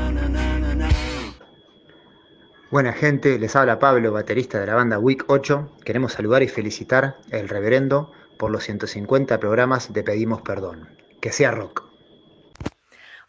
Buena 2.71 2.93
gente, 2.93 3.37
les 3.37 3.53
habla 3.57 3.79
Pablo, 3.79 4.13
baterista 4.13 4.57
de 4.57 4.65
la 4.65 4.75
banda 4.75 4.97
Week 4.97 5.25
8. 5.27 5.79
Queremos 5.83 6.13
saludar 6.13 6.41
y 6.41 6.47
felicitar 6.47 7.17
al 7.29 7.49
reverendo 7.49 8.13
por 8.39 8.49
los 8.49 8.63
150 8.63 9.41
programas 9.41 9.91
de 9.91 10.03
Pedimos 10.03 10.41
Perdón. 10.41 10.87
Que 11.19 11.33
sea 11.33 11.51
rock. 11.51 11.83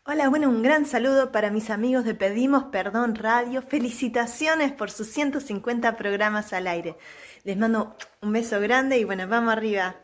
Hola, 0.07 0.29
bueno, 0.29 0.49
un 0.49 0.63
gran 0.63 0.87
saludo 0.87 1.33
para 1.33 1.51
mis 1.51 1.71
amigos 1.71 2.05
de 2.05 2.15
Pedimos 2.15 2.67
Perdón 2.71 3.17
Radio. 3.17 3.63
Felicitaciones 3.63 4.71
por 4.71 4.93
sus 4.93 5.09
150 5.09 5.97
programas 5.97 6.53
al 6.53 6.69
aire. 6.69 6.95
Les 7.43 7.57
mando 7.57 7.97
un 8.21 8.33
beso 8.33 8.61
grande 8.61 8.99
y 8.99 9.05
bueno, 9.05 9.27
vamos 9.27 9.55
arriba. 9.55 9.97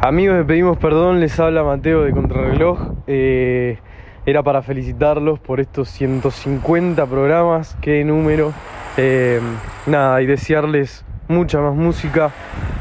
Amigos 0.00 0.38
de 0.38 0.44
Pedimos 0.44 0.76
Perdón, 0.78 1.20
les 1.20 1.38
habla 1.38 1.62
Mateo 1.62 2.02
de 2.02 2.10
Contrarreloj. 2.10 2.94
Eh, 3.06 3.78
era 4.24 4.42
para 4.42 4.62
felicitarlos 4.62 5.40
por 5.40 5.60
estos 5.60 5.88
150 5.88 7.06
programas, 7.06 7.76
qué 7.80 8.04
número. 8.04 8.52
Eh, 8.96 9.40
nada, 9.86 10.22
y 10.22 10.26
desearles 10.26 11.04
mucha 11.28 11.60
más 11.60 11.74
música, 11.74 12.30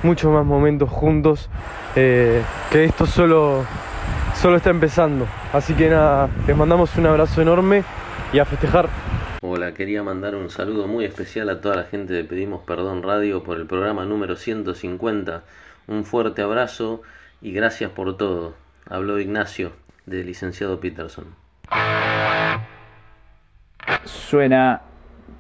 muchos 0.04 0.32
más 0.32 0.46
momentos 0.46 0.90
juntos. 0.90 1.50
eh, 1.96 2.42
que 2.72 2.86
esto 2.86 3.06
solo, 3.06 3.66
solo 4.36 4.58
está 4.58 4.70
empezando. 4.70 5.28
Así 5.52 5.74
que 5.74 5.90
nada, 5.90 6.30
les 6.48 6.56
mandamos 6.56 6.96
un 6.96 7.06
abrazo 7.08 7.42
enorme 7.42 7.84
y 8.32 8.40
a 8.40 8.46
festejar. 8.46 8.88
Hola, 9.42 9.74
quería 9.74 10.04
mandar 10.04 10.36
un 10.36 10.50
saludo 10.50 10.88
muy 10.88 11.04
especial 11.04 11.50
a 11.50 11.60
toda 11.60 11.76
la 11.76 11.84
gente 11.84 12.14
de 12.14 12.24
Pedimos 12.24 12.62
Perdón 12.64 13.04
Radio 13.04 13.44
por 13.44 13.58
el 13.58 13.66
programa 13.66 14.06
número 14.06 14.36
150. 14.36 15.44
Un 15.88 16.06
fuerte 16.06 16.42
abrazo 16.44 17.02
y 17.42 17.52
gracias 17.52 17.92
por 17.92 18.16
todo. 18.18 18.54
Habló 18.88 19.20
Ignacio, 19.20 19.72
de 20.06 20.24
licenciado 20.24 20.80
Peterson. 20.80 21.26
Suena 24.06 24.82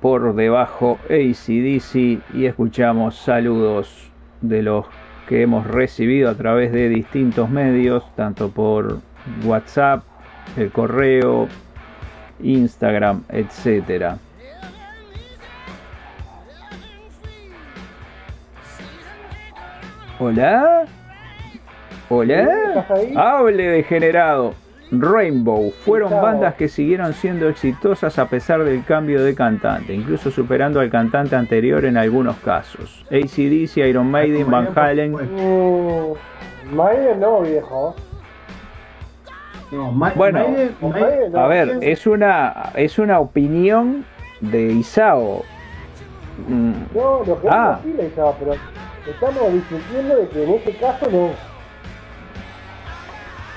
por 0.01 0.35
debajo 0.35 0.99
ACDC 1.05 2.21
y 2.33 2.45
escuchamos 2.45 3.15
saludos 3.15 4.11
de 4.41 4.63
los 4.63 4.85
que 5.27 5.43
hemos 5.43 5.67
recibido 5.67 6.29
a 6.29 6.35
través 6.35 6.71
de 6.71 6.89
distintos 6.89 7.49
medios, 7.49 8.03
tanto 8.15 8.49
por 8.49 8.99
WhatsApp, 9.45 10.03
el 10.57 10.71
correo, 10.71 11.47
Instagram, 12.41 13.23
etcétera. 13.29 14.17
Hola. 20.19 20.85
Hola. 22.13 22.85
Hable 23.15 23.63
degenerado. 23.69 24.53
Rainbow 24.91 25.71
fueron 25.85 26.11
bandas 26.11 26.55
que 26.55 26.67
siguieron 26.67 27.13
siendo 27.13 27.47
exitosas 27.47 28.19
a 28.19 28.27
pesar 28.27 28.61
del 28.65 28.83
cambio 28.83 29.23
de 29.23 29.33
cantante, 29.33 29.93
incluso 29.93 30.29
superando 30.29 30.81
al 30.81 30.89
cantante 30.89 31.33
anterior 31.37 31.85
en 31.85 31.95
algunos 31.95 32.35
casos. 32.39 33.05
ACDC, 33.09 33.77
Iron 33.87 34.11
Maiden, 34.11 34.51
Van 34.51 34.67
Halen. 34.77 35.13
Mm, 35.13 36.75
Maiden 36.75 37.21
no, 37.21 37.39
viejo. 37.39 37.95
No, 39.71 39.93
Ma- 39.93 40.11
Bueno, 40.13 40.39
Maiden- 40.39 40.75
Maiden- 40.81 41.37
a 41.37 41.47
ver, 41.47 41.77
es 41.79 42.05
una 42.05 42.71
es 42.75 42.99
una 42.99 43.21
opinión 43.21 44.03
de 44.41 44.73
Isao. 44.73 45.43
Mm, 46.49 46.73
No, 46.93 47.23
lo 47.25 47.41
que 47.41 47.47
Ah. 47.49 47.79
sí 47.81 47.93
le 47.95 48.07
estaba, 48.07 48.33
pero 48.37 48.55
estamos 49.09 49.53
discutiendo 49.53 50.17
de 50.17 50.27
que 50.27 50.43
en 50.43 50.49
este 50.49 50.73
caso 50.75 51.07
no. 51.09 51.50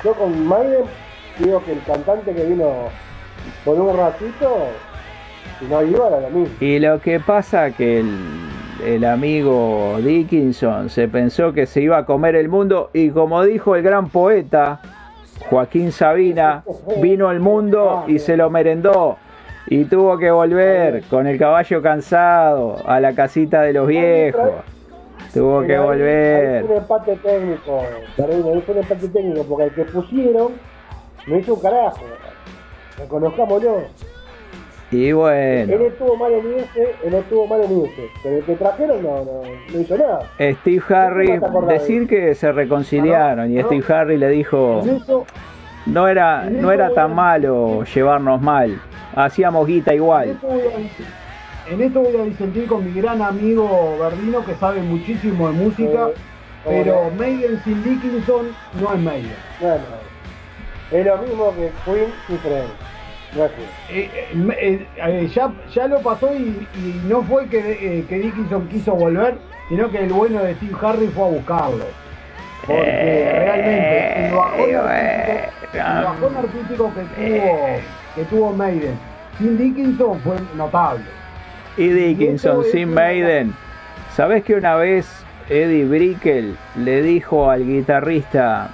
Yo 0.05 0.13
con 0.13 0.47
Maiden 0.47 0.85
digo 1.39 1.65
que 1.65 1.73
el 1.73 1.83
cantante 1.83 2.35
que 2.35 2.45
vino 2.45 2.91
por 3.65 3.81
un 3.81 3.97
ratito, 3.97 4.69
si 5.59 5.65
no 5.65 5.83
iba, 5.83 6.09
era 6.09 6.21
lo 6.21 6.31
mismo. 6.31 6.55
Y 6.61 6.79
lo 6.79 7.01
que 7.01 7.21
pasa 7.21 7.71
que 7.71 8.01
el, 8.01 8.15
el 8.85 9.05
amigo 9.05 9.97
Dickinson 10.03 10.91
se 10.91 11.09
pensó 11.09 11.55
que 11.55 11.65
se 11.65 11.81
iba 11.81 11.97
a 11.97 12.05
comer 12.05 12.37
el 12.37 12.51
mundo 12.51 12.91
y 12.93 13.09
como 13.09 13.43
dijo 13.45 13.77
el 13.77 13.83
gran 13.83 14.11
poeta 14.11 14.81
Joaquín 15.49 15.91
Sabina, 15.91 16.65
vino 17.03 17.29
al 17.29 17.41
mundo 17.41 18.05
y 18.07 18.19
se 18.19 18.37
lo 18.37 18.51
merendó 18.51 19.17
y 19.67 19.85
tuvo 19.87 20.19
que 20.19 20.31
volver 20.31 21.05
con 21.05 21.27
el 21.27 21.39
caballo 21.39 21.81
cansado 21.81 22.77
a 22.87 23.01
la 23.01 23.15
casita 23.15 23.63
de 23.63 23.73
los 23.73 23.87
viejos. 23.87 24.51
Tuvo 25.35 25.61
que 25.63 25.73
ahí- 25.73 25.79
ahí 25.79 25.85
volver. 25.87 26.45
Es 26.57 26.65
un 26.71 26.77
empate 26.77 27.17
técnico, 27.17 27.83
Carolina, 28.17 28.51
es 28.53 28.69
un 28.69 28.79
empate 28.79 29.09
técnico, 29.09 29.43
porque 29.49 29.65
el 29.65 29.71
que 29.75 29.85
pusieron 29.85 30.53
no 31.27 31.39
hizo 31.39 31.55
un 31.55 31.61
carajo. 31.61 32.01
Reconozcámoslo. 32.99 33.83
Y 34.91 35.09
Él 35.09 35.15
bueno, 35.17 35.75
estuvo 35.87 36.17
mal 36.17 36.33
en 36.33 36.55
ese, 36.55 36.95
él 37.05 37.15
estuvo 37.15 37.47
mal 37.49 37.61
en 37.63 37.85
ese, 37.85 38.09
pero 38.23 38.37
el 38.37 38.45
que 38.45 38.55
trajeron 38.55 39.03
no, 39.03 39.25
no, 39.25 39.43
no 39.73 39.81
hizo 39.81 39.99
nada. 39.99 40.31
Steve 40.39 40.83
Harry, 40.91 41.41
decir 41.67 42.07
que 42.07 42.35
se 42.37 42.53
reconciliaron 42.53 43.51
y 43.51 43.57
No. 43.57 43.67
Steve 43.67 43.85
Harry 43.93 44.17
le 44.19 44.29
dijo... 44.29 44.83
Eso, 44.85 45.25
No 45.87 46.07
era, 46.07 46.45
no 46.45 46.71
era 46.71 46.91
tan 46.95 47.15
malo 47.15 47.83
llevarnos 47.93 48.41
mal. 48.41 48.81
Hacíamos 49.17 49.67
guita 49.67 49.93
igual. 49.95 50.39
En 51.71 51.81
esto 51.83 52.01
voy 52.01 52.17
a 52.17 52.25
disentir 52.25 52.67
con 52.67 52.85
mi 52.85 53.01
gran 53.01 53.21
amigo 53.23 53.97
Verdino 53.99 54.45
que 54.45 54.55
sabe 54.55 54.81
muchísimo 54.81 55.49
de 55.49 55.55
música, 55.55 56.09
Eh, 56.67 56.83
pero. 56.85 57.11
Maiden 57.19 57.61
sin 57.65 57.83
Dickinson 57.85 58.47
no 58.81 58.93
es 58.95 59.01
Maiden. 59.01 59.37
bueno, 59.61 59.85
es 60.91 61.07
lo 61.07 61.19
mismo 61.19 61.55
que 61.55 61.71
Queen 61.85 62.11
y 62.29 62.37
Fred. 62.37 62.65
Gracias. 63.35 63.69
Eh, 63.91 64.11
eh, 64.33 64.87
eh, 64.97 65.29
ya, 65.35 65.53
ya 65.75 65.89
lo 65.89 66.01
pasó 66.01 66.33
y, 66.35 66.67
y 66.77 67.01
no 67.09 67.23
fue 67.23 67.49
que, 67.49 67.59
eh, 67.59 68.05
que 68.09 68.19
Dickinson 68.19 68.69
quiso 68.69 68.95
volver, 68.95 69.35
sino 69.69 69.91
que 69.91 69.99
el 70.05 70.13
bueno 70.13 70.43
de 70.43 70.55
Steve 70.55 70.77
Harry 70.83 71.09
fue 71.09 71.25
a 71.25 71.29
buscarlo. 71.31 71.85
Porque 72.67 72.83
Eh, 72.87 73.45
realmente 73.45 74.27
el 74.29 74.35
bajón, 74.35 74.75
artístico, 74.77 75.75
el 75.75 76.05
bajón 76.05 76.37
artístico 76.37 76.93
que 76.95 77.03
tuvo, 77.03 77.59
que 78.15 78.25
tuvo 78.25 78.53
Maiden 78.53 78.99
sin 79.39 79.59
Dickinson 79.59 80.21
fue 80.21 80.37
notable. 80.57 81.05
Y 81.77 81.89
Dickinson 81.89 82.65
sin 82.71 82.95
Maiden. 82.95 83.55
¿Sabés 84.15 84.45
que 84.45 84.55
una 84.55 84.77
vez 84.77 85.25
Eddie 85.49 85.85
Brickell 85.85 86.57
le 86.77 87.03
dijo 87.03 87.51
al 87.51 87.67
guitarrista, 87.67 88.71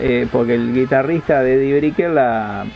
eh, 0.00 0.26
porque 0.30 0.54
el 0.54 0.74
guitarrista 0.74 1.42
de 1.42 1.54
Eddie 1.54 1.78
Brickell 1.78 2.14
la, 2.14 2.66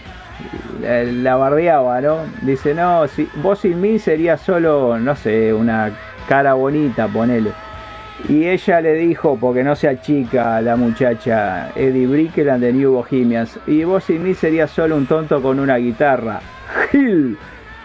la, 0.80 1.02
la 1.02 1.36
bardeaba, 1.36 2.00
¿no? 2.00 2.18
Dice, 2.42 2.74
no, 2.74 3.06
si, 3.08 3.28
vos 3.42 3.58
sin 3.58 3.80
mí 3.80 3.98
sería 3.98 4.36
solo, 4.36 4.98
no 4.98 5.16
sé, 5.16 5.52
una 5.52 5.90
cara 6.28 6.54
bonita, 6.54 7.08
ponele. 7.08 7.50
Y 8.28 8.46
ella 8.46 8.80
le 8.80 8.94
dijo, 8.94 9.36
porque 9.38 9.62
no 9.62 9.76
sea 9.76 10.00
chica 10.00 10.60
la 10.62 10.76
muchacha, 10.76 11.70
Eddie 11.74 12.06
Brickell 12.06 12.48
and 12.48 12.62
the 12.62 12.72
New 12.72 12.92
Bohemians, 12.92 13.58
y 13.66 13.84
vos 13.84 14.04
sin 14.04 14.22
mí 14.22 14.34
sería 14.34 14.66
solo 14.66 14.96
un 14.96 15.06
tonto 15.06 15.42
con 15.42 15.60
una 15.60 15.76
guitarra. 15.76 16.40
Gil. 16.90 17.36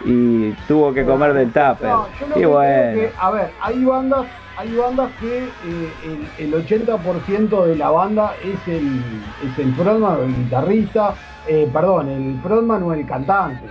Y 0.06 0.52
tuvo 0.68 0.94
que 0.94 1.06
comer 1.06 1.34
del 1.34 1.48
tupper. 1.48 1.90
No, 1.90 2.08
yo 2.20 2.28
lo 2.28 2.32
y 2.32 2.34
que 2.34 2.40
creo 2.40 2.50
bueno. 2.52 2.94
que, 2.94 3.12
a 3.20 3.32
ver, 3.32 3.52
hay 3.62 3.86
bandas, 3.86 4.26
hay 4.58 4.76
bandas 4.76 5.12
que 5.20 5.44
eh, 5.44 6.28
el, 6.38 6.54
el 6.54 6.66
80% 6.66 7.66
de 7.66 7.76
la 7.76 7.90
banda 7.92 8.34
es 8.44 8.68
el, 8.68 9.02
es 9.44 9.60
el 9.60 9.74
frontman 9.76 10.18
o 10.18 10.24
el 10.24 10.36
guitarrista, 10.36 11.14
eh, 11.48 11.70
perdón, 11.72 12.10
el 12.10 12.40
frontman 12.42 12.84
o 12.84 12.94
el 12.94 13.06
cantante. 13.06 13.66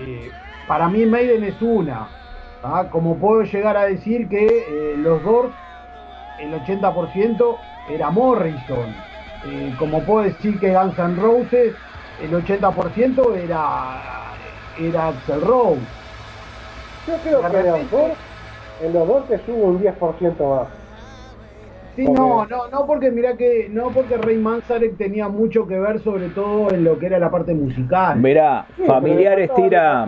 Eh, 0.00 0.30
para 0.66 0.88
mí 0.88 1.06
Maiden 1.06 1.44
es 1.44 1.60
una. 1.60 2.08
¿ah? 2.62 2.86
Como 2.90 3.16
puedo 3.16 3.42
llegar 3.42 3.76
a 3.76 3.84
decir 3.84 4.28
que 4.28 4.94
los 4.98 5.22
Doors, 5.22 5.52
el 6.40 6.52
80% 6.54 7.56
era 7.90 8.10
Morrison. 8.10 8.94
Como 9.78 10.02
puedo 10.04 10.24
decir 10.24 10.58
que 10.60 10.72
Guns 10.72 10.96
N' 10.98 11.16
Roses, 11.20 11.74
el 12.22 12.32
80% 12.32 13.36
era, 13.36 14.31
era 14.78 15.08
Axel 15.08 15.40
Rose. 15.40 15.80
Yo 17.06 17.14
creo 17.22 17.40
que 17.50 17.58
en 17.58 17.66
los 17.66 17.90
dos, 17.90 18.12
en 18.80 18.92
los 18.92 19.08
dos 19.08 19.28
te 19.28 19.38
subo 19.44 19.66
un 19.66 19.80
10% 19.80 20.48
más. 20.48 20.68
Sí, 21.94 22.04
no, 22.08 22.46
no, 22.46 22.68
no 22.72 22.86
porque 22.86 23.10
mirá 23.10 23.36
que, 23.36 23.68
no 23.70 23.90
porque 23.92 24.16
Rey 24.16 24.38
Manzarek 24.38 24.96
tenía 24.96 25.28
mucho 25.28 25.66
que 25.66 25.78
ver 25.78 26.00
sobre 26.00 26.30
todo 26.30 26.70
en 26.72 26.84
lo 26.84 26.98
que 26.98 27.04
era 27.06 27.18
la 27.18 27.30
parte 27.30 27.52
musical. 27.52 28.18
Mirá, 28.18 28.64
Sí, 28.76 28.84
familiares 28.86 29.50
tira, 29.54 30.06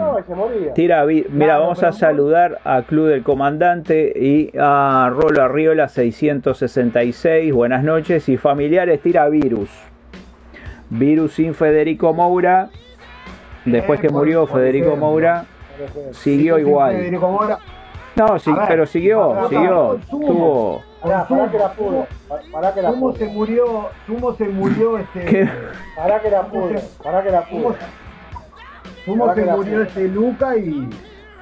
tira, 0.74 1.04
vi- 1.04 1.26
mira, 1.28 1.46
Claro, 1.56 1.60
vamos 1.60 1.82
a 1.82 1.92
saludar 1.92 2.58
a 2.64 2.82
Club 2.84 3.08
del 3.08 3.22
Comandante 3.22 4.14
y 4.18 4.50
a 4.58 5.10
Rolo 5.14 5.42
Arriola 5.42 5.88
666, 5.88 7.52
buenas 7.52 7.84
noches, 7.84 8.30
y 8.30 8.38
familiares 8.38 9.02
tira 9.02 9.28
Virus. 9.28 9.68
Virus 10.88 11.34
sin 11.34 11.52
Federico 11.52 12.14
Moura, 12.14 12.70
después 13.64 14.00
que 14.00 14.08
murió 14.08 14.46
Federico. 14.46 14.96
Moura, 14.96 15.44
siguió 16.12 16.58
igual. 16.58 16.96
Federico 16.96 17.30
Moura. 17.30 17.58
No, 18.16 18.38
sí, 18.38 18.52
ver, 18.52 18.64
pero 18.68 18.86
siguió, 18.86 19.30
pará, 19.30 19.48
siguió, 19.48 19.98
tuvo... 20.08 20.82
Pará, 21.02 21.26
pará 21.26 21.50
que 21.50 21.58
la 21.58 21.72
pudo. 21.72 22.06
Pará 22.52 22.72
que 22.72 22.82
la 22.82 22.92
Sumo 22.92 23.12
se 23.12 23.26
murió, 23.26 23.88
Sumo 24.06 24.34
se 24.34 24.44
murió 24.44 24.98
este. 24.98 25.24
¿Qué? 25.24 25.48
Pará 25.96 26.20
que 26.20 26.30
la 26.30 26.42
pudo. 26.42 26.80
Pará 27.02 27.22
que 27.24 27.30
la 27.30 27.44
pudo. 27.44 27.74
Sumo 29.04 29.26
Pará 29.26 29.44
se 29.44 29.50
murió 29.50 29.82
este 29.82 30.08
Luca 30.08 30.56
y. 30.56 30.88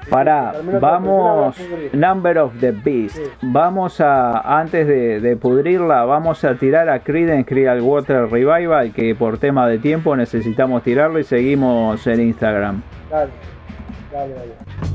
Pará, 0.09 0.51
Terminó 0.51 0.79
vamos, 0.79 1.57
Number 1.93 2.37
of 2.37 2.53
the 2.59 2.71
Beast. 2.71 3.17
Vamos 3.41 4.01
a, 4.01 4.59
antes 4.59 4.87
de, 4.87 5.19
de 5.19 5.35
pudrirla, 5.37 6.05
vamos 6.05 6.43
a 6.43 6.55
tirar 6.55 6.89
a 6.89 6.99
Creedence 6.99 7.45
Clearwater 7.45 8.29
Revival, 8.29 8.91
que 8.93 9.15
por 9.15 9.37
tema 9.37 9.67
de 9.67 9.79
tiempo 9.79 10.15
necesitamos 10.15 10.83
tirarlo 10.83 11.19
y 11.19 11.23
seguimos 11.23 12.05
en 12.07 12.21
Instagram. 12.21 12.81
Dale, 13.09 13.31
dale, 14.11 14.33
dale. 14.33 14.92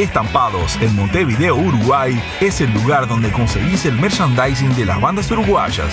Estampados 0.00 0.80
en 0.80 0.96
Montevideo, 0.96 1.56
Uruguay 1.56 2.18
es 2.40 2.62
el 2.62 2.72
lugar 2.72 3.06
donde 3.06 3.30
conseguís 3.30 3.84
el 3.84 4.00
merchandising 4.00 4.74
de 4.74 4.86
las 4.86 4.98
bandas 4.98 5.30
uruguayas. 5.30 5.92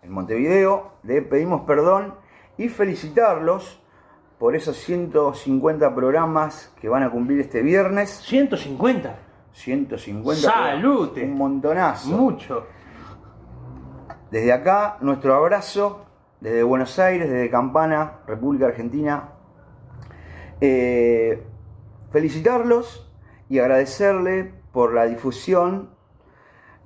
en 0.02 0.12
Montevideo, 0.12 0.96
le 1.04 1.22
pedimos 1.22 1.62
perdón 1.62 2.16
y 2.58 2.68
felicitarlos 2.68 3.82
por 4.38 4.54
esos 4.54 4.76
150 4.80 5.96
programas 5.96 6.74
que 6.82 6.90
van 6.90 7.04
a 7.04 7.10
cumplir 7.10 7.40
este 7.40 7.62
viernes. 7.62 8.10
150. 8.26 9.16
150. 9.54 10.42
Salute. 10.42 11.24
Un 11.24 11.38
montonazo. 11.38 12.10
Mucho. 12.10 12.68
Desde 14.30 14.52
acá, 14.52 14.98
nuestro 15.00 15.36
abrazo, 15.36 16.06
desde 16.42 16.64
Buenos 16.64 17.00
Aires, 17.00 17.30
desde 17.30 17.50
Campana, 17.50 18.20
República 18.28 18.66
Argentina. 18.66 19.30
Eh, 20.60 21.48
felicitarlos 22.14 23.12
y 23.50 23.58
agradecerle 23.60 24.54
por 24.72 24.94
la 24.94 25.06
difusión, 25.06 25.90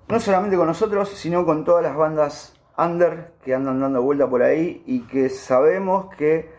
no 0.07 0.19
solamente 0.21 0.55
con 0.55 0.67
nosotros, 0.67 1.09
sino 1.09 1.45
con 1.45 1.65
todas 1.65 1.83
las 1.83 1.97
bandas 1.97 2.59
under 2.77 3.33
que 3.43 3.53
andan 3.53 3.81
dando 3.81 4.01
vuelta 4.01 4.29
por 4.29 4.41
ahí 4.41 4.83
y 4.85 5.01
que 5.01 5.29
sabemos 5.29 6.15
que 6.15 6.49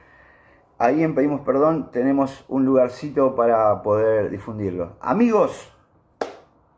ahí 0.77 1.03
en 1.03 1.15
Pedimos 1.15 1.41
Perdón 1.41 1.91
tenemos 1.91 2.45
un 2.49 2.67
lugarcito 2.67 3.35
para 3.35 3.83
poder 3.83 4.29
difundirlo. 4.29 4.97
Amigos. 5.01 5.73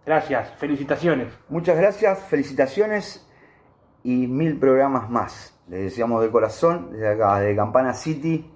Gracias, 0.06 0.54
felicitaciones. 0.58 1.28
Muchas 1.48 1.76
gracias, 1.76 2.20
felicitaciones 2.20 3.28
y 4.04 4.28
mil 4.28 4.60
programas 4.60 5.10
más. 5.10 5.60
Les 5.68 5.82
deseamos 5.82 6.22
de 6.22 6.30
corazón, 6.30 6.90
desde 6.92 7.08
acá, 7.08 7.40
de 7.40 7.54
Campana 7.56 7.94
City. 7.94 8.48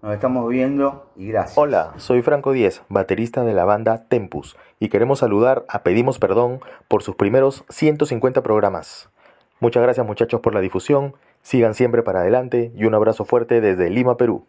Nos 0.00 0.14
estamos 0.14 0.48
viendo 0.48 1.10
y 1.16 1.26
gracias. 1.26 1.58
Hola, 1.58 1.92
soy 1.96 2.22
Franco 2.22 2.52
Díez, 2.52 2.82
baterista 2.88 3.42
de 3.42 3.52
la 3.52 3.64
banda 3.64 4.04
Tempus, 4.06 4.56
y 4.78 4.90
queremos 4.90 5.18
saludar 5.18 5.64
a 5.68 5.82
Pedimos 5.82 6.20
Perdón 6.20 6.60
por 6.86 7.02
sus 7.02 7.16
primeros 7.16 7.64
150 7.68 8.44
programas. 8.44 9.10
Muchas 9.58 9.82
gracias 9.82 10.06
muchachos 10.06 10.40
por 10.40 10.54
la 10.54 10.60
difusión, 10.60 11.14
sigan 11.42 11.74
siempre 11.74 12.04
para 12.04 12.20
adelante 12.20 12.70
y 12.76 12.84
un 12.84 12.94
abrazo 12.94 13.24
fuerte 13.24 13.60
desde 13.60 13.90
Lima, 13.90 14.16
Perú. 14.16 14.44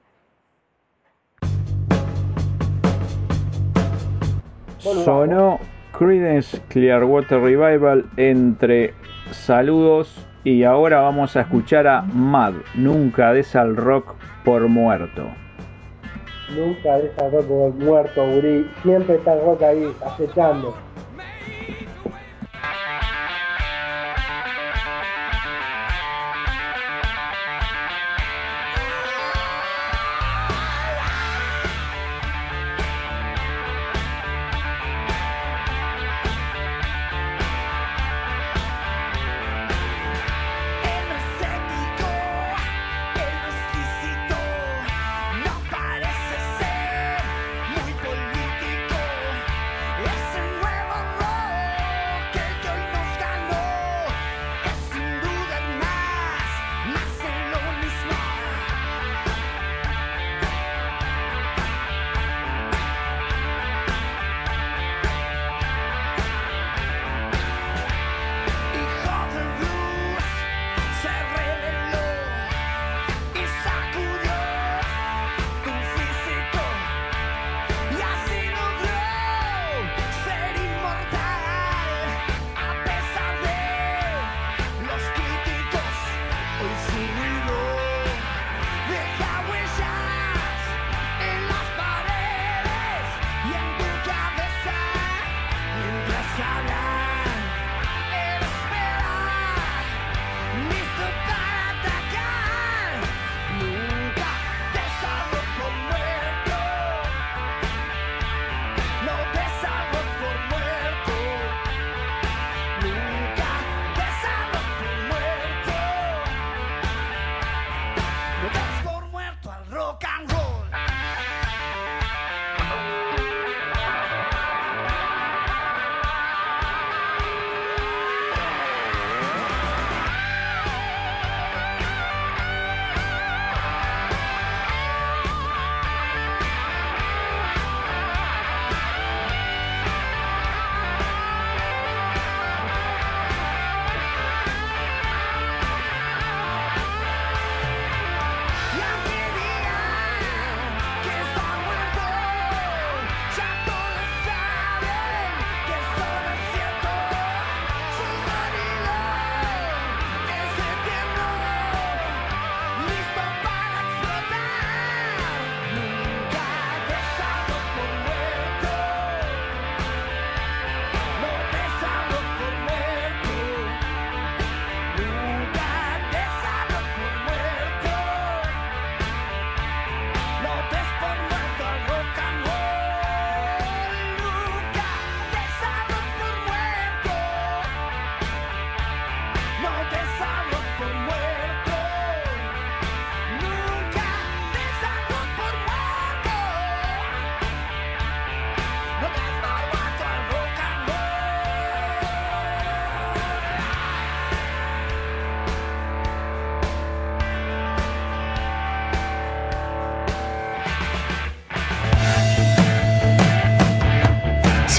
Sonó 4.78 5.58
Creedence 5.98 6.62
Clearwater 6.70 7.42
Revival 7.42 8.06
entre 8.18 8.94
saludos 9.32 10.29
y 10.50 10.64
ahora 10.64 11.02
vamos 11.02 11.36
a 11.36 11.42
escuchar 11.42 11.88
a 11.88 12.02
Mad, 12.02 12.54
Nunca 12.74 13.34
des 13.34 13.56
al 13.56 13.76
rock 13.76 14.16
por 14.44 14.68
muerto. 14.68 15.28
Nunca 16.56 16.98
deja 16.98 17.26
el 17.26 17.32
rock 17.32 17.46
por 17.46 17.74
muerto, 17.76 18.24
Uri. 18.24 18.68
Siempre 18.82 19.16
está 19.16 19.34
el 19.34 19.46
rock 19.46 19.62
ahí, 19.62 19.94
acechando. 20.04 20.76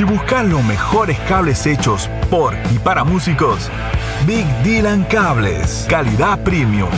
Si 0.00 0.06
buscas 0.06 0.46
los 0.46 0.64
mejores 0.64 1.18
cables 1.28 1.66
hechos 1.66 2.08
por 2.30 2.54
y 2.74 2.78
para 2.78 3.04
músicos, 3.04 3.68
Big 4.26 4.46
Dylan 4.62 5.04
Cables, 5.04 5.86
calidad 5.90 6.42
premium. 6.42 6.88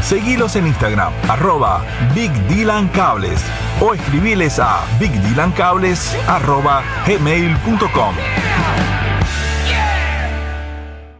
Seguilos 0.00 0.54
en 0.54 0.68
Instagram, 0.68 1.12
arroba 1.28 1.84
Big 2.14 2.30
Dylan 2.46 2.86
Cables 2.90 3.42
o 3.80 3.94
escribiles 3.94 4.60
a 4.60 4.78
bigdylancables 5.00 6.14
arroba 6.28 6.84
gmail.com. 7.04 8.14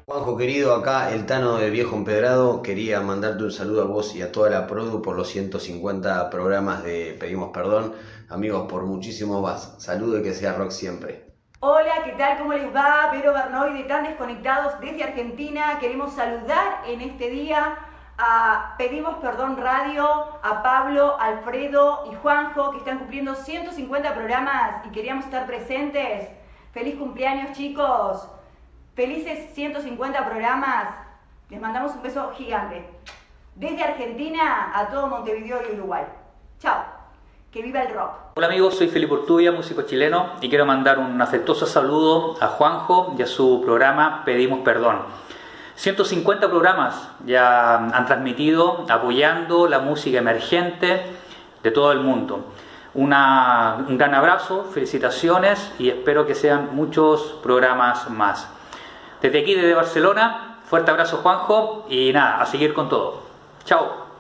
Juanjo 0.07 0.37
querido, 0.37 0.77
acá 0.77 1.13
el 1.13 1.27
Tano 1.27 1.57
de 1.57 1.71
Viejo 1.71 1.97
Empedrado, 1.97 2.63
quería 2.63 3.01
mandarte 3.01 3.43
un 3.43 3.51
saludo 3.51 3.83
a 3.83 3.87
vos 3.87 4.15
y 4.15 4.23
a 4.23 4.31
toda 4.31 4.49
la 4.49 4.69
Produ 4.69 5.03
por 5.03 5.17
los 5.17 5.27
150 5.27 6.31
programas 6.31 6.85
de 6.85 7.17
Pedimos 7.19 7.51
Perdón. 7.53 7.95
Amigos, 8.29 8.69
por 8.71 8.85
muchísimo 8.87 9.43
más. 9.43 9.75
Saludo 9.79 10.21
y 10.21 10.23
que 10.23 10.35
sea 10.35 10.55
rock 10.55 10.71
siempre. 10.71 11.32
Hola, 11.65 12.03
¿qué 12.05 12.11
tal? 12.19 12.39
¿Cómo 12.39 12.55
les 12.55 12.75
va? 12.75 13.09
Vero 13.13 13.33
Bernoy 13.33 13.75
de 13.75 13.85
Tan 13.85 14.03
Desconectados 14.03 14.81
desde 14.81 15.05
Argentina. 15.05 15.79
Queremos 15.79 16.13
saludar 16.13 16.81
en 16.85 17.01
este 17.01 17.31
día 17.31 17.79
a 18.19 18.75
Pedimos 18.79 19.19
Perdón 19.19 19.57
Radio, 19.57 20.41
a 20.43 20.61
Pablo, 20.65 21.17
Alfredo 21.21 22.03
y 22.11 22.17
Juanjo 22.17 22.73
que 22.73 22.79
están 22.79 22.99
cumpliendo 22.99 23.37
150 23.37 24.13
programas 24.13 24.85
y 24.87 24.89
queríamos 24.89 25.25
estar 25.25 25.47
presentes. 25.47 26.31
Feliz 26.73 26.97
cumpleaños 26.97 27.57
chicos. 27.57 28.29
Felices 28.97 29.55
150 29.55 30.27
programas. 30.27 30.89
Les 31.49 31.61
mandamos 31.61 31.95
un 31.95 32.03
beso 32.03 32.33
gigante. 32.33 32.85
Desde 33.55 33.85
Argentina 33.85 34.73
a 34.75 34.89
todo 34.89 35.07
Montevideo 35.07 35.61
y 35.71 35.77
Uruguay. 35.77 36.07
Chao. 36.59 36.92
Que 37.53 37.61
viva 37.61 37.83
el 37.83 37.93
rock. 37.93 38.13
Hola 38.35 38.47
amigos, 38.47 38.79
soy 38.79 38.89
Felipe 38.89 39.13
Urtubia, 39.13 39.53
músico 39.53 39.83
chileno, 39.83 40.37
y 40.41 40.49
quiero 40.49 40.65
mandar 40.65 40.99
un 40.99 41.21
afectuoso 41.21 41.67
saludo 41.67 42.35
a 42.41 42.47
Juanjo 42.47 43.15
y 43.19 43.21
a 43.21 43.27
su 43.27 43.61
programa 43.63 44.23
Pedimos 44.25 44.61
Perdón. 44.61 45.01
150 45.75 46.49
programas 46.49 47.11
ya 47.27 47.77
han 47.77 48.07
transmitido 48.07 48.87
apoyando 48.89 49.69
la 49.69 49.81
música 49.81 50.17
emergente 50.17 51.03
de 51.63 51.71
todo 51.71 51.93
el 51.93 52.01
mundo. 52.01 52.47
Un 52.95 53.11
gran 53.11 54.15
abrazo, 54.15 54.65
felicitaciones 54.73 55.75
y 55.79 55.91
espero 55.91 56.27
que 56.27 56.35
sean 56.35 56.71
muchos 56.75 57.39
programas 57.43 58.09
más. 58.09 58.49
Desde 59.21 59.41
aquí, 59.41 59.55
desde 59.55 59.75
Barcelona, 59.75 60.57
fuerte 60.65 60.91
abrazo 60.91 61.19
Juanjo 61.19 61.85
y 61.91 62.15
nada, 62.15 62.41
a 62.41 62.47
seguir 62.47 62.73
con 62.73 62.89
todo. 62.89 63.25
Chao. 63.67 64.12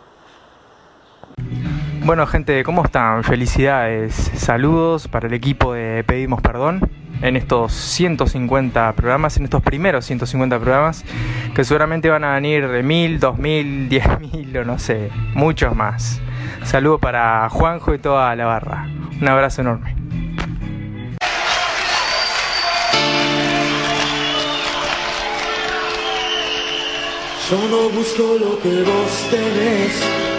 Bueno 2.05 2.27
gente, 2.27 2.65
¿cómo 2.65 2.85
están? 2.85 3.23
Felicidades, 3.23 4.33
saludos 4.35 5.07
para 5.07 5.29
el 5.29 5.35
equipo 5.35 5.73
de 5.73 6.03
Pedimos 6.03 6.41
Perdón 6.43 6.81
en 7.23 7.37
estos 7.37 7.73
150 7.73 8.93
programas, 8.95 9.37
en 9.37 9.45
estos 9.45 9.62
primeros 9.62 10.05
150 10.07 10.59
programas, 10.59 11.05
que 11.55 11.62
seguramente 11.62 12.11
van 12.11 12.24
a 12.24 12.35
venir 12.35 12.66
de 12.66 12.83
1000, 12.83 13.20
2000, 13.20 13.89
10000 13.89 14.57
o 14.57 14.65
no 14.65 14.81
sé, 14.81 15.11
muchos 15.35 15.77
más. 15.77 16.20
Saludo 16.65 16.99
para 16.99 17.49
Juanjo 17.49 17.95
y 17.95 17.99
toda 17.99 18.35
la 18.35 18.47
barra. 18.47 18.89
Un 19.20 19.29
abrazo 19.29 19.61
enorme. 19.61 19.95
Yo 27.49 27.59
no 27.70 27.91
busco 27.91 28.23
lo 28.41 28.61
que 28.61 28.83
vos 28.83 29.29
tenés. 29.31 30.32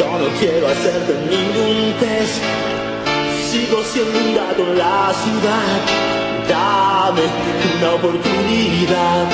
Yo 0.00 0.08
no 0.18 0.28
quiero 0.38 0.66
hacerte 0.66 1.12
ningún 1.28 1.92
test. 2.00 2.40
Sigo 3.50 3.82
siendo 3.84 4.18
un 4.18 4.34
gato 4.34 4.62
en 4.62 4.78
la 4.78 5.12
ciudad. 5.22 5.78
Dame 6.48 7.24
una 7.76 7.90
oportunidad. 7.96 9.26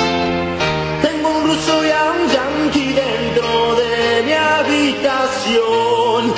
Tengo 1.01 1.29
un 1.37 1.43
ruso 1.47 1.73
y 1.85 1.89
a 1.89 2.03
un 2.11 2.19
yankee 2.35 2.91
dentro 3.05 3.49
de 3.75 4.23
mi 4.25 4.33
habitación. 4.33 6.33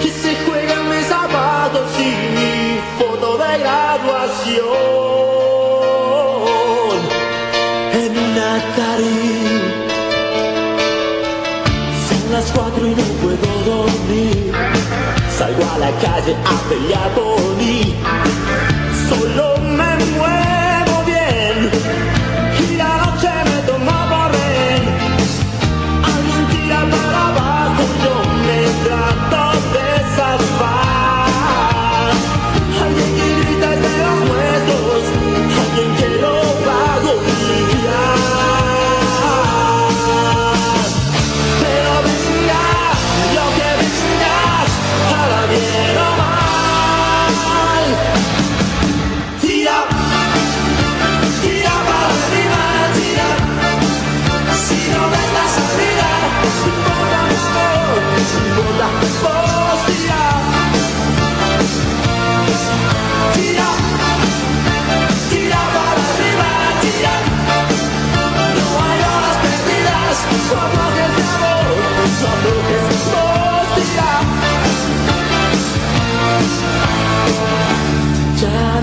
Que 0.00 0.10
se 0.22 0.36
juegan 0.46 0.88
mis 0.88 1.06
zapatos 1.06 1.88
y 1.98 2.00
mi 2.36 2.78
foto 3.00 3.36
de 3.36 3.58
graduación. 3.58 4.95
Salgo 15.36 15.62
a 15.64 15.76
la 15.76 15.92
calle 15.98 16.34
a 16.44 16.56
pelear 16.66 18.45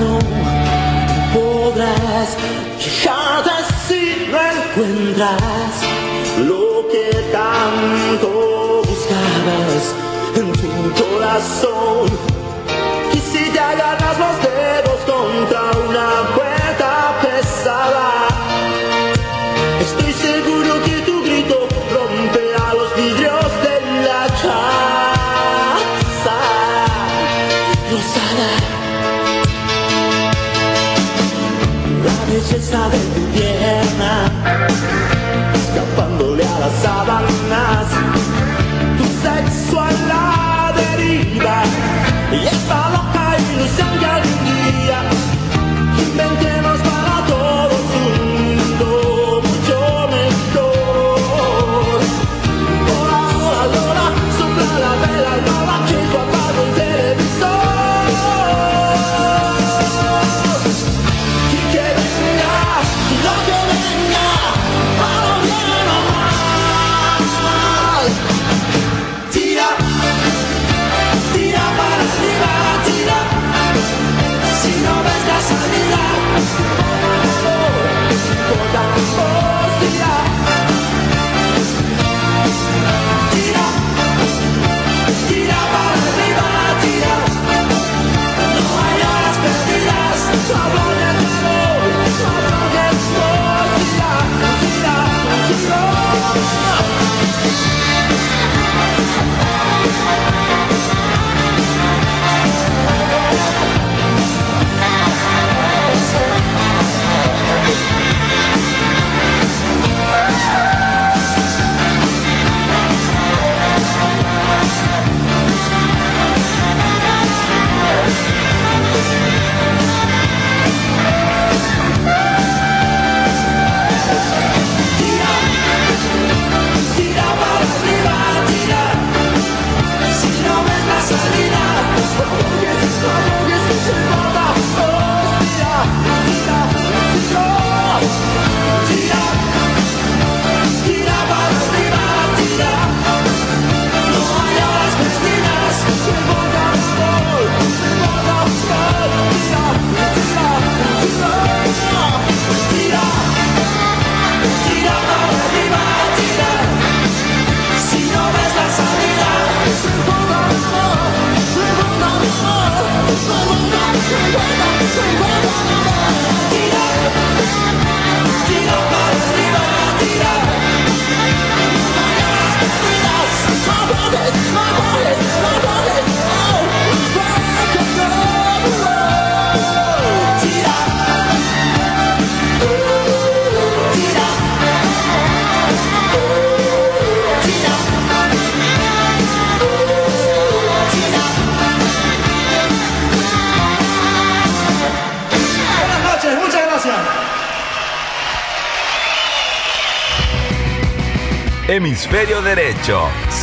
no 0.04 0.20
podrás 1.34 2.30
quejarte 2.78 3.52
si 3.88 4.28
no 4.32 4.38
encuentras 4.56 5.74
lo 6.50 6.88
que 6.92 7.08
tanto 7.32 8.82
buscabas 8.90 9.84
en 10.36 10.48
tu 10.94 11.04
corazón. 11.04 12.34
Te 13.54 13.60
agarras 13.60 14.18
los 14.18 14.36
dedos 14.42 15.00
contra 15.06 15.62
una 15.88 15.93
La 32.44 32.90
belleza 32.90 33.23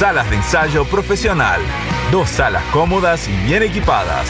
salas 0.01 0.31
de 0.31 0.36
ensayo 0.36 0.86
profesional, 0.86 1.60
dos 2.10 2.31
salas 2.31 2.64
cómodas 2.72 3.28
y 3.28 3.36
bien 3.44 3.62
equipadas. 3.62 4.27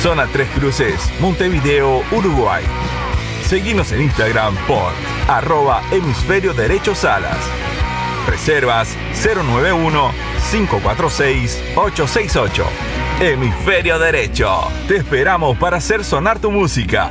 Zona 0.00 0.26
Tres 0.32 0.48
Cruces, 0.54 1.06
Montevideo, 1.20 2.00
Uruguay. 2.10 2.64
Seguimos 3.42 3.92
en 3.92 4.00
Instagram 4.00 4.56
por 4.66 4.90
arroba 5.28 5.82
hemisferio 5.90 6.54
derecho 6.54 6.94
salas. 6.94 7.36
Reservas 8.26 8.96
091-546-868. 10.50 12.64
Hemisferio 13.20 13.98
Derecho. 13.98 14.62
Te 14.88 14.96
esperamos 14.96 15.58
para 15.58 15.76
hacer 15.76 16.04
sonar 16.04 16.38
tu 16.38 16.50
música. 16.50 17.10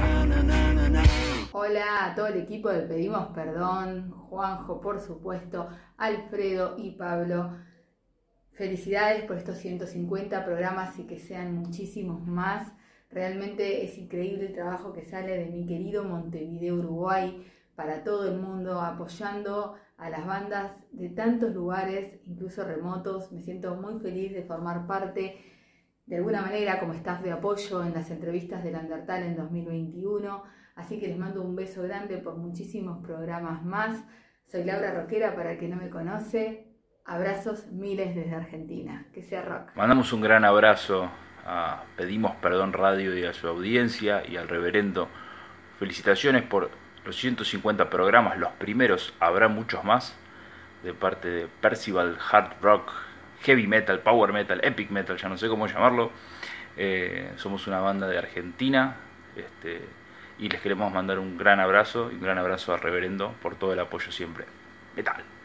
Hola 1.51 2.05
a 2.05 2.15
todo 2.15 2.25
el 2.25 2.37
equipo 2.37 2.69
de 2.69 2.81
Pedimos 2.81 3.27
Perdón, 3.35 4.11
Juanjo, 4.27 4.81
por 4.81 4.99
supuesto, 4.99 5.69
Alfredo 5.99 6.73
y 6.79 6.93
Pablo. 6.93 7.51
Felicidades 8.53 9.23
por 9.23 9.37
estos 9.37 9.57
150 9.57 10.43
programas 10.43 10.99
y 10.99 11.03
que 11.03 11.17
sean 11.17 11.55
muchísimos 11.55 12.25
más. 12.27 12.73
Realmente 13.09 13.83
es 13.83 13.97
increíble 13.97 14.47
el 14.47 14.53
trabajo 14.53 14.91
que 14.91 15.05
sale 15.05 15.37
de 15.37 15.45
mi 15.45 15.65
querido 15.65 16.03
Montevideo, 16.03 16.75
Uruguay, 16.75 17.45
para 17.75 18.03
todo 18.03 18.29
el 18.29 18.39
mundo, 18.39 18.81
apoyando 18.81 19.75
a 19.97 20.09
las 20.09 20.25
bandas 20.25 20.73
de 20.91 21.09
tantos 21.09 21.53
lugares, 21.53 22.19
incluso 22.25 22.63
remotos. 22.65 23.31
Me 23.31 23.41
siento 23.41 23.75
muy 23.75 23.99
feliz 23.99 24.33
de 24.33 24.43
formar 24.43 24.85
parte 24.85 25.37
de 26.05 26.15
alguna 26.17 26.41
manera 26.41 26.79
como 26.79 26.93
staff 26.93 27.21
de 27.21 27.31
apoyo 27.31 27.83
en 27.85 27.93
las 27.93 28.11
entrevistas 28.11 28.63
del 28.63 28.75
Andertal 28.75 29.23
en 29.23 29.35
2021. 29.37 30.43
Así 30.75 30.99
que 30.99 31.07
les 31.07 31.17
mando 31.17 31.41
un 31.41 31.55
beso 31.55 31.83
grande 31.83 32.17
por 32.17 32.37
muchísimos 32.37 33.01
programas 33.05 33.63
más. 33.63 34.03
Soy 34.45 34.65
Laura 34.65 34.93
Roquera, 34.93 35.35
para 35.35 35.53
el 35.53 35.57
que 35.57 35.69
no 35.69 35.77
me 35.77 35.89
conoce. 35.89 36.70
Abrazos 37.11 37.67
miles 37.67 38.15
desde 38.15 38.33
Argentina. 38.33 39.03
Que 39.13 39.21
sea 39.21 39.41
rock. 39.41 39.75
Mandamos 39.75 40.13
un 40.13 40.21
gran 40.21 40.45
abrazo 40.45 41.11
a 41.45 41.83
Pedimos 41.97 42.37
Perdón 42.37 42.71
Radio 42.71 43.17
y 43.17 43.25
a 43.25 43.33
su 43.33 43.49
audiencia 43.49 44.23
y 44.25 44.37
al 44.37 44.47
reverendo. 44.47 45.09
Felicitaciones 45.77 46.43
por 46.43 46.71
los 47.03 47.17
150 47.17 47.89
programas, 47.89 48.37
los 48.37 48.53
primeros, 48.53 49.13
habrá 49.19 49.49
muchos 49.49 49.83
más, 49.83 50.15
de 50.83 50.93
parte 50.93 51.27
de 51.27 51.47
Percival 51.47 52.17
Hard 52.31 52.61
Rock, 52.61 52.93
Heavy 53.41 53.67
Metal, 53.67 53.99
Power 53.99 54.31
Metal, 54.31 54.61
Epic 54.63 54.89
Metal, 54.89 55.17
ya 55.17 55.27
no 55.27 55.37
sé 55.37 55.49
cómo 55.49 55.67
llamarlo. 55.67 56.11
Eh, 56.77 57.33
somos 57.35 57.67
una 57.67 57.81
banda 57.81 58.07
de 58.07 58.19
Argentina 58.19 58.95
este, 59.35 59.81
y 60.39 60.47
les 60.47 60.61
queremos 60.61 60.93
mandar 60.93 61.19
un 61.19 61.37
gran 61.37 61.59
abrazo 61.59 62.09
y 62.09 62.15
un 62.15 62.21
gran 62.21 62.37
abrazo 62.37 62.73
al 62.73 62.79
reverendo 62.79 63.35
por 63.41 63.55
todo 63.55 63.73
el 63.73 63.79
apoyo 63.81 64.13
siempre. 64.13 64.45
Metal. 64.95 65.40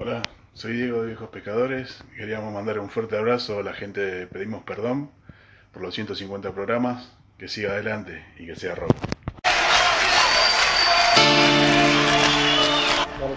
Hola, 0.00 0.22
soy 0.52 0.74
Diego 0.74 1.00
de 1.00 1.08
Viejos 1.08 1.28
Pecadores. 1.30 2.04
Queríamos 2.16 2.54
mandar 2.54 2.78
un 2.78 2.88
fuerte 2.88 3.16
abrazo 3.16 3.58
a 3.58 3.64
la 3.64 3.72
gente 3.72 4.00
de 4.00 4.26
Pedimos 4.28 4.62
Perdón 4.62 5.10
por 5.72 5.82
los 5.82 5.92
150 5.92 6.54
programas. 6.54 7.18
Que 7.36 7.48
siga 7.48 7.72
adelante 7.72 8.24
y 8.38 8.46
que 8.46 8.54
sea 8.54 8.76
rock. 8.76 8.94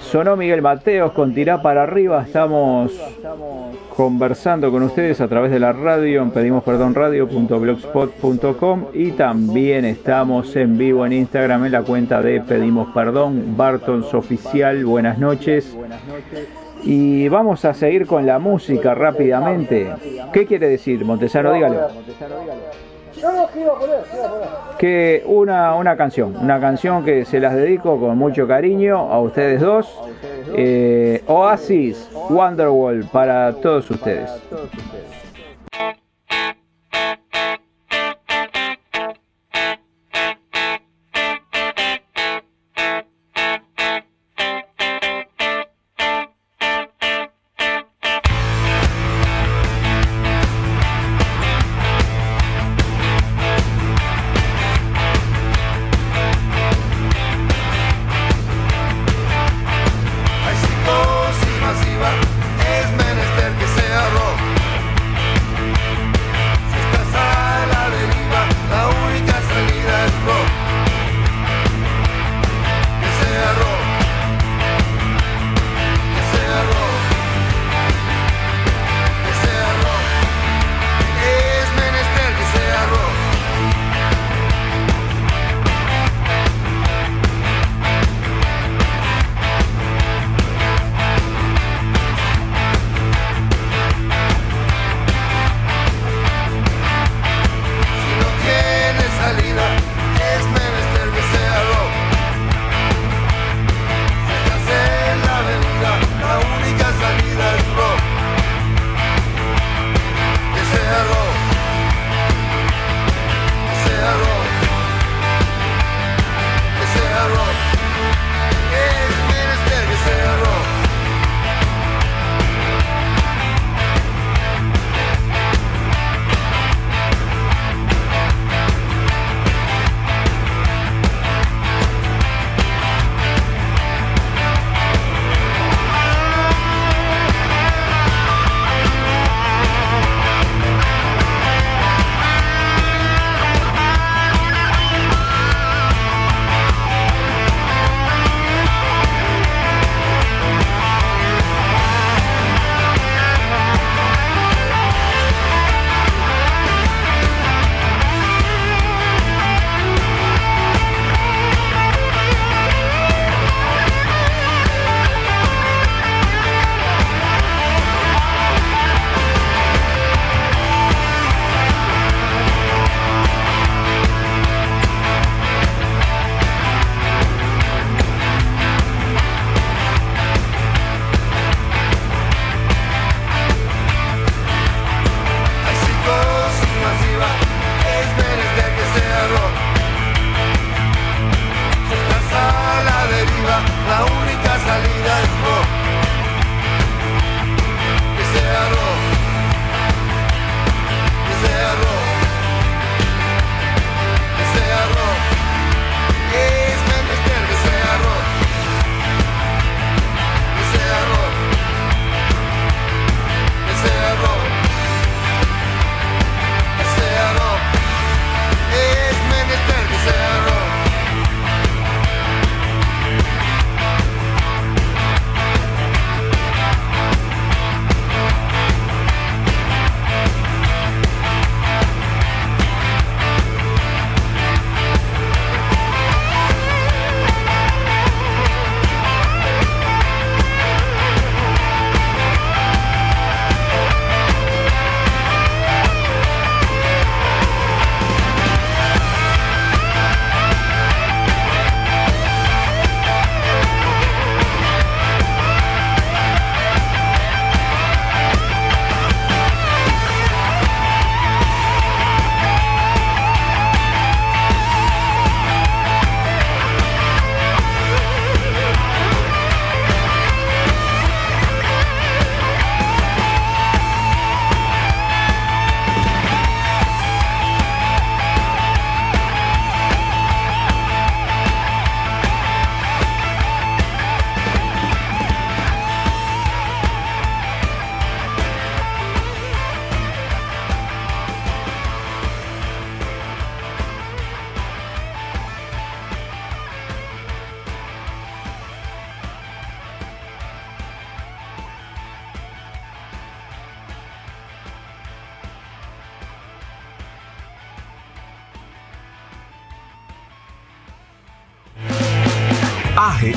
Sonó 0.01 0.35
Miguel 0.35 0.61
Mateos 0.61 1.13
con 1.13 1.33
Tirá 1.33 1.61
para 1.61 1.83
arriba. 1.83 2.23
Estamos 2.25 2.91
conversando 3.95 4.69
con 4.71 4.83
ustedes 4.83 5.21
a 5.21 5.27
través 5.27 5.51
de 5.51 5.59
la 5.59 5.73
radio 5.73 6.21
en 6.21 6.31
pedimosperdonradio.blogspot.com 6.31 8.85
y 8.93 9.11
también 9.11 9.85
estamos 9.85 10.55
en 10.55 10.77
vivo 10.77 11.05
en 11.05 11.13
Instagram 11.13 11.65
en 11.65 11.71
la 11.71 11.83
cuenta 11.83 12.21
de 12.21 12.41
Pedimos 12.41 12.89
Perdón, 12.93 13.55
Bartons 13.57 14.13
Oficial. 14.13 14.85
Buenas 14.85 15.17
noches. 15.17 15.75
Y 16.83 17.29
vamos 17.29 17.63
a 17.65 17.73
seguir 17.73 18.05
con 18.07 18.25
la 18.25 18.39
música 18.39 18.95
rápidamente. 18.95 19.93
¿Qué 20.33 20.45
quiere 20.45 20.67
decir, 20.67 21.05
Montesano? 21.05 21.53
Dígalo. 21.53 21.87
Que 24.77 25.23
una, 25.25 25.75
una 25.75 25.95
canción, 25.95 26.35
una 26.37 26.59
canción 26.59 27.05
que 27.05 27.25
se 27.25 27.39
las 27.39 27.55
dedico 27.55 27.99
con 27.99 28.17
mucho 28.17 28.47
cariño 28.47 28.97
a 28.97 29.19
ustedes 29.19 29.61
dos. 29.61 29.99
Eh, 30.55 31.23
Oasis, 31.27 32.09
Wonderwall 32.29 33.05
para 33.11 33.53
todos 33.53 33.89
ustedes. 33.91 34.31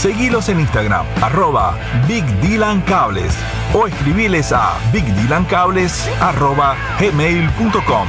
Seguilos 0.00 0.48
en 0.48 0.60
Instagram, 0.60 1.04
arroba 1.22 1.76
Big 2.08 2.24
Dylan 2.40 2.80
Cables 2.86 3.36
o 3.74 3.86
escribiles 3.86 4.50
a 4.50 4.78
bigdylancables 4.94 6.08
arroba 6.22 6.74
gmail.com. 6.98 8.08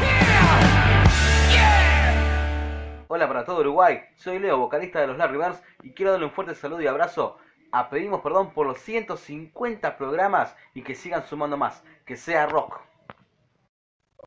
Hola 3.10 3.28
para 3.28 3.44
todo 3.44 3.60
Uruguay, 3.60 4.00
soy 4.16 4.40
Leo, 4.40 4.58
vocalista 4.58 5.02
de 5.02 5.08
los 5.08 5.18
Larry 5.18 5.38
Birds 5.38 5.62
y 5.84 5.92
quiero 5.92 6.14
darle 6.14 6.28
un 6.28 6.32
fuerte 6.32 6.56
saludo 6.56 6.82
y 6.82 6.88
abrazo 6.88 7.36
a 7.74 7.90
Pedimos 7.90 8.22
Perdón 8.22 8.54
por 8.54 8.68
los 8.68 8.80
150 8.80 9.98
programas 9.98 10.56
y 10.74 10.84
que 10.84 10.96
sigan 10.96 11.28
sumando 11.28 11.58
más, 11.58 11.84
que 12.06 12.16
sea 12.16 12.46
rock. 12.46 12.80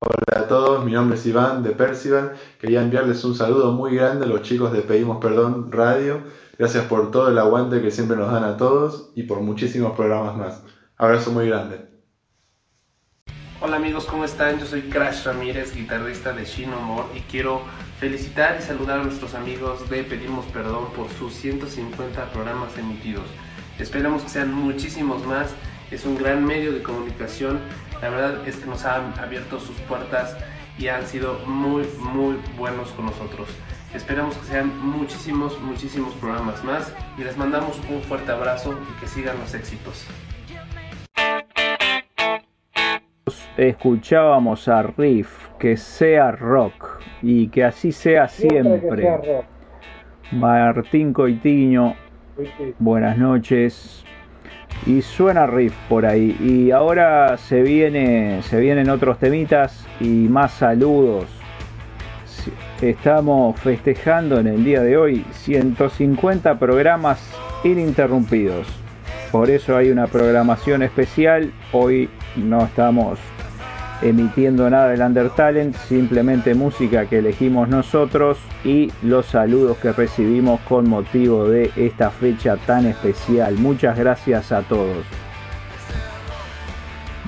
Hola 0.01 0.45
a 0.45 0.49
todos, 0.49 0.85
mi 0.85 0.93
nombre 0.93 1.17
es 1.17 1.25
Iván 1.25 1.63
de 1.63 1.71
Percival. 1.71 2.35
Quería 2.61 2.83
enviarles 2.83 3.25
un 3.25 3.35
saludo 3.35 3.73
muy 3.73 3.97
grande 3.97 4.27
a 4.27 4.29
los 4.29 4.43
chicos 4.43 4.71
de 4.71 4.83
Pedimos 4.83 5.17
Perdón 5.17 5.73
Radio. 5.73 6.44
Gracias 6.57 6.85
por 6.85 7.11
todo 7.11 7.29
el 7.31 7.39
aguante 7.39 7.83
que 7.83 7.91
siempre 7.91 8.17
nos 8.17 8.31
dan 8.31 8.45
a 8.45 8.57
todos 8.57 9.11
y 9.17 9.25
por 9.25 9.41
muchísimos 9.41 9.97
programas 9.97 10.37
más. 10.37 10.63
Abrazo 10.97 11.33
muy 11.33 11.49
grande. 11.49 11.87
Hola 13.61 13.77
amigos, 13.77 14.05
¿cómo 14.05 14.25
están? 14.25 14.61
Yo 14.61 14.67
soy 14.67 14.83
Crash 14.83 15.25
Ramírez, 15.25 15.75
guitarrista 15.75 16.33
de 16.33 16.45
Shino 16.45 16.79
More 16.81 17.09
y 17.17 17.21
quiero 17.23 17.63
felicitar 17.99 18.59
y 18.61 18.63
saludar 18.63 19.01
a 19.01 19.03
nuestros 19.03 19.35
amigos 19.35 19.89
de 19.91 20.05
Pedimos 20.05 20.45
Perdón 20.47 20.93
por 20.95 21.09
sus 21.11 21.33
150 21.35 22.31
programas 22.31 22.77
emitidos. 22.79 23.25
Esperamos 23.81 24.23
que 24.23 24.29
sean 24.29 24.55
muchísimos 24.55 25.27
más. 25.27 25.53
Es 25.91 26.05
un 26.05 26.17
gran 26.17 26.45
medio 26.45 26.73
de 26.73 26.83
comunicación. 26.83 27.59
La 28.01 28.11
verdad 28.11 28.47
es 28.47 28.57
que 28.57 28.67
nos 28.67 28.85
han 28.85 29.19
abierto 29.19 29.59
sus 29.59 29.77
puertas 29.89 30.37
y 30.79 30.87
han 30.87 31.07
sido 31.07 31.39
muy, 31.47 31.85
muy 31.99 32.37
buenos 32.57 32.91
con 32.91 33.07
nosotros. 33.07 33.49
Esperamos 33.95 34.37
que 34.37 34.47
sean 34.47 34.77
muchísimos, 34.81 35.61
muchísimos 35.61 36.13
programas 36.15 36.63
más 36.65 36.93
y 37.17 37.23
les 37.23 37.37
mandamos 37.37 37.81
un 37.89 38.03
fuerte 38.03 38.33
abrazo 38.33 38.75
y 38.91 39.01
que 39.01 39.07
sigan 39.07 39.39
los 39.39 39.55
éxitos. 39.55 40.07
Escuchábamos 43.57 44.67
a 44.67 44.83
Riff, 44.83 45.49
que 45.61 45.77
sea 45.77 46.33
rock 46.33 47.01
y 47.23 47.47
que 47.49 47.63
así 47.63 47.93
sea 47.93 48.27
Siempre. 48.27 49.09
Martín 50.33 51.13
Coitiño, 51.13 51.95
buenas 52.81 53.17
noches. 53.17 54.05
Y 54.87 55.03
suena 55.03 55.47
riff 55.47 55.75
por 55.89 56.05
ahí. 56.05 56.37
Y 56.41 56.73
ahora 56.73 57.37
se 57.37 57.63
viene, 57.63 58.43
se 58.43 58.59
vienen 58.61 58.91
otros 58.91 59.19
temitas 59.19 59.87
y 60.01 60.29
más 60.29 60.53
saludos. 60.53 61.27
Estamos 62.85 63.59
festejando 63.61 64.39
en 64.39 64.47
el 64.47 64.63
día 64.63 64.83
de 64.83 64.99
hoy 64.99 65.25
150 65.33 66.59
programas 66.59 67.19
ininterrumpidos. 67.65 68.67
Por 69.33 69.49
eso 69.49 69.75
hay 69.75 69.91
una 69.91 70.07
programación 70.07 70.83
especial. 70.83 71.51
Hoy 71.73 72.11
no 72.37 72.63
estamos 72.63 73.19
emitiendo 74.03 74.69
nada 74.69 74.91
del 74.91 75.01
Undertalent, 75.01 75.75
simplemente 75.75 76.55
música 76.55 77.07
que 77.07 77.21
elegimos 77.21 77.71
nosotros 77.71 78.37
y 78.67 78.93
los 79.03 79.25
saludos 79.25 79.79
que 79.79 79.93
recibimos 79.93 80.61
con 80.69 80.87
motivo 80.87 81.49
de 81.49 81.71
esta 81.77 82.11
fecha 82.11 82.59
tan 82.67 82.85
especial. 82.85 83.55
Muchas 83.57 83.99
gracias 83.99 84.53
a 84.53 84.61
todos. 84.61 85.24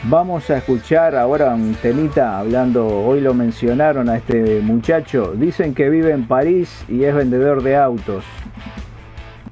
Vamos 0.09 0.49
a 0.51 0.59
escuchar 0.59 1.17
ahora 1.17 1.53
un 1.53 1.75
temita 1.75 2.39
hablando, 2.39 2.87
hoy 2.87 3.21
lo 3.21 3.35
mencionaron 3.35 4.09
a 4.09 4.19
este 4.19 4.61
muchacho, 4.61 5.33
dicen 5.35 5.75
que 5.75 5.91
vive 5.91 6.13
en 6.13 6.29
París 6.29 6.85
y 6.89 7.03
es 7.03 7.13
vendedor 7.13 7.61
de 7.61 7.75
autos. 7.77 8.25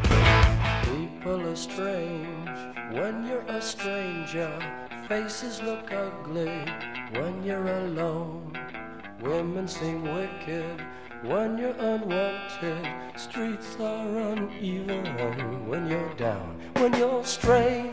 People 0.05 1.45
are 1.45 1.57
strange 1.57 2.47
when 2.93 3.27
you're 3.27 3.45
a 3.49 3.61
stranger. 3.61 4.49
Faces 5.09 5.61
look 5.65 5.91
ugly 5.91 6.65
when 7.15 7.43
you're 7.45 7.69
alone. 7.87 8.53
Women 9.25 9.67
seem 9.67 10.03
wicked 10.05 10.81
when 11.25 11.59
you're 11.59 11.75
unwanted. 11.81 12.87
Streets 13.17 13.77
are 13.81 14.07
uneven 14.33 15.67
when 15.67 15.89
you're 15.89 16.15
down. 16.17 16.61
When 16.77 16.95
you're 16.95 17.25
strange, 17.25 17.93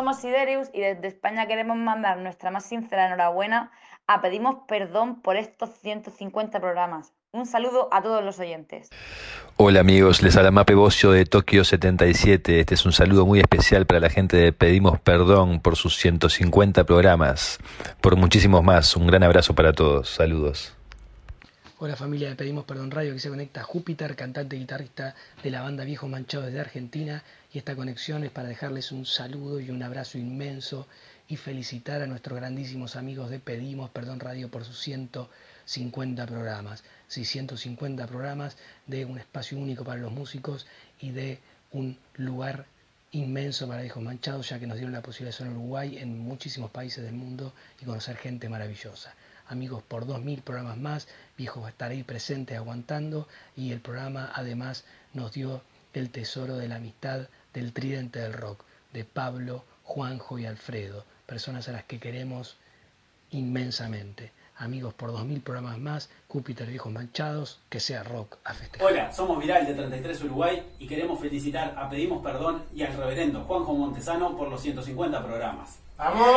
Somos 0.00 0.16
Siderius 0.16 0.70
y 0.72 0.80
desde 0.80 1.08
España 1.08 1.46
queremos 1.46 1.76
mandar 1.76 2.16
nuestra 2.16 2.50
más 2.50 2.64
sincera 2.64 3.06
enhorabuena 3.06 3.70
a 4.06 4.22
Pedimos 4.22 4.60
Perdón 4.66 5.20
por 5.20 5.36
estos 5.36 5.68
150 5.82 6.58
programas. 6.58 7.12
Un 7.32 7.44
saludo 7.44 7.90
a 7.92 8.00
todos 8.00 8.24
los 8.24 8.38
oyentes. 8.38 8.88
Hola 9.58 9.80
amigos, 9.80 10.22
les 10.22 10.38
habla 10.38 10.52
Mape 10.52 10.74
Bocio 10.74 11.10
de 11.10 11.26
Tokio 11.26 11.64
77. 11.64 12.60
Este 12.60 12.74
es 12.74 12.86
un 12.86 12.92
saludo 12.92 13.26
muy 13.26 13.40
especial 13.40 13.84
para 13.84 14.00
la 14.00 14.08
gente 14.08 14.38
de 14.38 14.54
Pedimos 14.54 14.98
Perdón 15.00 15.60
por 15.60 15.76
sus 15.76 15.98
150 15.98 16.84
programas, 16.84 17.58
por 18.00 18.16
muchísimos 18.16 18.64
más. 18.64 18.96
Un 18.96 19.06
gran 19.06 19.22
abrazo 19.22 19.54
para 19.54 19.74
todos. 19.74 20.08
Saludos. 20.08 20.79
Hola 21.82 21.96
familia 21.96 22.28
de 22.28 22.36
Pedimos 22.36 22.66
Perdón 22.66 22.90
Radio, 22.90 23.14
que 23.14 23.20
se 23.20 23.30
conecta 23.30 23.62
a 23.62 23.64
Júpiter, 23.64 24.14
cantante 24.14 24.54
y 24.54 24.58
guitarrista 24.58 25.14
de 25.42 25.50
la 25.50 25.62
banda 25.62 25.82
Viejos 25.82 26.10
Manchados 26.10 26.48
desde 26.48 26.60
Argentina. 26.60 27.24
Y 27.54 27.56
esta 27.56 27.74
conexión 27.74 28.22
es 28.22 28.30
para 28.30 28.48
dejarles 28.48 28.92
un 28.92 29.06
saludo 29.06 29.60
y 29.60 29.70
un 29.70 29.82
abrazo 29.82 30.18
inmenso 30.18 30.86
y 31.26 31.38
felicitar 31.38 32.02
a 32.02 32.06
nuestros 32.06 32.38
grandísimos 32.38 32.96
amigos 32.96 33.30
de 33.30 33.38
Pedimos 33.38 33.88
Perdón 33.88 34.20
Radio 34.20 34.50
por 34.50 34.66
sus 34.66 34.78
150 34.78 36.26
programas. 36.26 36.84
Sí, 37.08 37.24
150 37.24 38.06
programas 38.08 38.58
de 38.86 39.06
un 39.06 39.16
espacio 39.16 39.56
único 39.56 39.82
para 39.82 40.02
los 40.02 40.12
músicos 40.12 40.66
y 41.00 41.12
de 41.12 41.38
un 41.72 41.96
lugar 42.16 42.66
inmenso 43.12 43.66
para 43.66 43.80
Viejos 43.80 44.02
Manchados, 44.02 44.50
ya 44.50 44.58
que 44.58 44.66
nos 44.66 44.76
dieron 44.76 44.92
la 44.92 45.00
posibilidad 45.00 45.38
de 45.38 45.44
en 45.46 45.52
Uruguay, 45.52 45.96
en 45.96 46.18
muchísimos 46.18 46.70
países 46.70 47.02
del 47.02 47.14
mundo 47.14 47.54
y 47.80 47.86
conocer 47.86 48.18
gente 48.18 48.50
maravillosa 48.50 49.14
amigos 49.50 49.82
por 49.82 50.06
2.000 50.06 50.42
programas 50.42 50.78
más, 50.78 51.08
Viejo 51.40 51.62
va 51.62 51.68
a 51.68 51.70
estar 51.70 51.90
ahí 51.90 52.02
presente 52.02 52.54
aguantando 52.54 53.26
y 53.56 53.72
el 53.72 53.80
programa 53.80 54.30
además 54.34 54.84
nos 55.14 55.32
dio 55.32 55.62
el 55.94 56.10
tesoro 56.10 56.58
de 56.58 56.68
la 56.68 56.76
amistad 56.76 57.28
del 57.54 57.72
tridente 57.72 58.18
del 58.18 58.34
rock, 58.34 58.62
de 58.92 59.06
Pablo, 59.06 59.64
Juanjo 59.82 60.38
y 60.38 60.44
Alfredo, 60.44 61.06
personas 61.24 61.66
a 61.70 61.72
las 61.72 61.84
que 61.84 61.98
queremos 61.98 62.58
inmensamente. 63.30 64.32
Amigos 64.58 64.92
por 64.92 65.12
2.000 65.12 65.42
programas 65.42 65.78
más, 65.78 66.10
Júpiter 66.28 66.68
Viejos 66.68 66.92
Manchados, 66.92 67.58
que 67.70 67.80
sea 67.80 68.02
rock 68.02 68.36
a 68.44 68.52
festejar. 68.52 68.86
Hola, 68.86 69.10
somos 69.10 69.38
Viral 69.38 69.66
de 69.66 69.72
33 69.72 70.22
Uruguay 70.24 70.62
y 70.78 70.86
queremos 70.86 71.18
felicitar 71.20 71.74
a 71.74 71.88
Pedimos 71.88 72.22
Perdón 72.22 72.64
y 72.74 72.82
al 72.82 72.94
reverendo 72.94 73.44
Juanjo 73.44 73.72
Montesano 73.72 74.36
por 74.36 74.50
los 74.50 74.60
150 74.60 75.24
programas. 75.24 75.78
¡Vamos! 75.96 76.36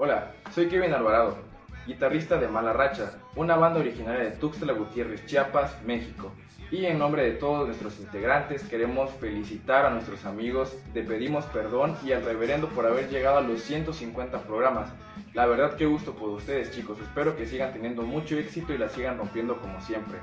Hola, 0.00 0.30
soy 0.54 0.68
Kevin 0.68 0.94
Alvarado, 0.94 1.38
guitarrista 1.84 2.36
de 2.36 2.46
Mala 2.46 2.72
Racha, 2.72 3.18
una 3.34 3.56
banda 3.56 3.80
originaria 3.80 4.22
de 4.22 4.30
Tuxtla 4.30 4.72
Gutiérrez, 4.72 5.26
Chiapas, 5.26 5.82
México. 5.82 6.30
Y 6.70 6.86
en 6.86 7.00
nombre 7.00 7.24
de 7.24 7.32
todos 7.32 7.66
nuestros 7.66 7.98
integrantes 7.98 8.62
queremos 8.62 9.10
felicitar 9.14 9.86
a 9.86 9.90
nuestros 9.90 10.24
amigos, 10.24 10.78
te 10.94 11.02
pedimos 11.02 11.46
perdón 11.46 11.96
y 12.04 12.12
al 12.12 12.24
reverendo 12.24 12.68
por 12.68 12.86
haber 12.86 13.08
llegado 13.08 13.38
a 13.38 13.40
los 13.40 13.60
150 13.62 14.42
programas. 14.42 14.88
La 15.34 15.46
verdad 15.46 15.74
que 15.74 15.86
gusto 15.86 16.14
por 16.14 16.28
ustedes 16.28 16.70
chicos, 16.70 17.00
espero 17.00 17.36
que 17.36 17.46
sigan 17.46 17.72
teniendo 17.72 18.02
mucho 18.02 18.36
éxito 18.36 18.72
y 18.72 18.78
la 18.78 18.90
sigan 18.90 19.18
rompiendo 19.18 19.56
como 19.56 19.80
siempre. 19.80 20.20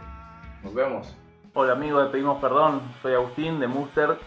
Nos 0.64 0.74
vemos. 0.74 1.14
Hola 1.54 1.74
amigos 1.74 2.06
de 2.06 2.12
Pedimos 2.12 2.40
Perdón, 2.40 2.82
soy 3.02 3.14
Agustín 3.14 3.60
de 3.60 3.68
Muster. 3.68 4.18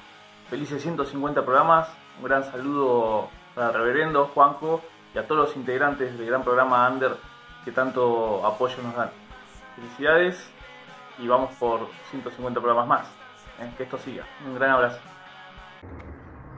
Felices 0.50 0.82
150 0.82 1.42
programas. 1.42 1.88
Un 2.18 2.24
gran 2.24 2.44
saludo 2.44 3.30
para 3.54 3.72
reverendo 3.72 4.26
Juanjo 4.26 4.82
y 5.14 5.18
a 5.18 5.26
todos 5.26 5.48
los 5.48 5.56
integrantes 5.56 6.16
del 6.18 6.26
gran 6.26 6.42
programa 6.42 6.88
Under 6.88 7.16
que 7.64 7.72
tanto 7.72 8.46
apoyo 8.46 8.76
nos 8.82 8.94
dan. 8.96 9.10
Felicidades 9.76 10.50
y 11.18 11.26
vamos 11.26 11.54
por 11.58 11.88
150 12.10 12.60
programas 12.60 12.86
más. 12.88 13.06
¿eh? 13.60 13.70
Que 13.76 13.84
esto 13.84 13.98
siga. 13.98 14.24
Un 14.46 14.54
gran 14.54 14.70
abrazo. 14.70 14.98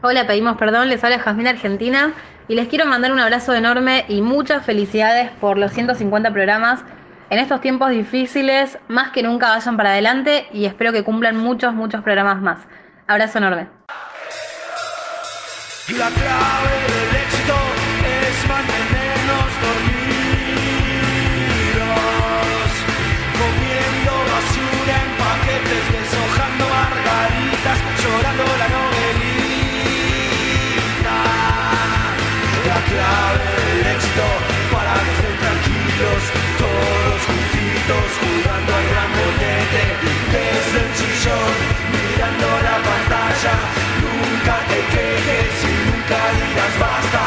Hola, 0.02 0.26
pedimos 0.26 0.56
perdón, 0.56 0.88
les 0.88 1.02
habla 1.04 1.18
Jazmín 1.18 1.46
Argentina 1.46 2.14
y 2.48 2.54
les 2.54 2.68
quiero 2.68 2.86
mandar 2.86 3.12
un 3.12 3.20
abrazo 3.20 3.54
enorme 3.54 4.06
y 4.08 4.22
muchas 4.22 4.64
felicidades 4.64 5.30
por 5.40 5.58
los 5.58 5.72
150 5.72 6.32
programas. 6.32 6.84
En 7.28 7.38
estos 7.38 7.60
tiempos 7.60 7.90
difíciles, 7.90 8.78
más 8.88 9.12
que 9.12 9.22
nunca 9.22 9.50
vayan 9.50 9.76
para 9.76 9.90
adelante 9.90 10.48
y 10.52 10.64
espero 10.64 10.92
que 10.92 11.04
cumplan 11.04 11.36
muchos, 11.36 11.74
muchos 11.74 12.02
programas 12.02 12.40
más. 12.40 12.58
Abrazo 13.06 13.38
enorme. 13.38 13.68
La 15.96 16.08
clave 16.08 16.70
del 16.88 17.22
éxito 17.22 17.69
dormidos, 19.64 21.20
comiendo 23.40 24.12
basura 24.30 24.94
en 25.04 25.12
paquetes, 25.20 25.84
deshojando 25.94 26.64
margaritas, 26.68 27.78
llorando 28.02 28.44
la 28.60 28.68
novelita. 28.76 29.20
La 32.68 32.78
clave 32.90 33.48
del 33.66 33.82
éxito 33.94 34.26
para 34.72 34.92
que 35.02 35.10
estén 35.16 35.36
tranquilos, 35.44 36.20
todos 36.60 37.18
juntitos, 37.28 38.06
jugando 38.20 38.70
al 38.78 38.84
gran 38.92 39.10
bonete, 39.18 39.82
desde 40.34 40.78
el 40.84 40.90
chillón, 40.98 41.54
mirando 41.94 42.48
la 42.68 42.76
pantalla. 42.88 43.54
Nunca 44.04 44.54
te 44.70 44.78
quejes 44.92 45.54
y 45.64 45.74
nunca 45.88 46.18
digas 46.38 46.74
basta. 46.78 47.19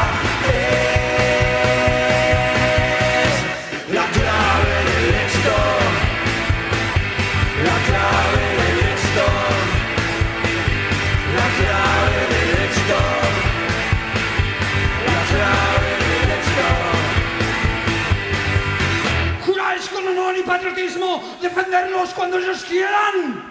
Patriotismo 20.64 21.22
defenderlos 21.42 22.14
cuando 22.14 22.38
ellos 22.38 22.64
quieran? 22.64 23.50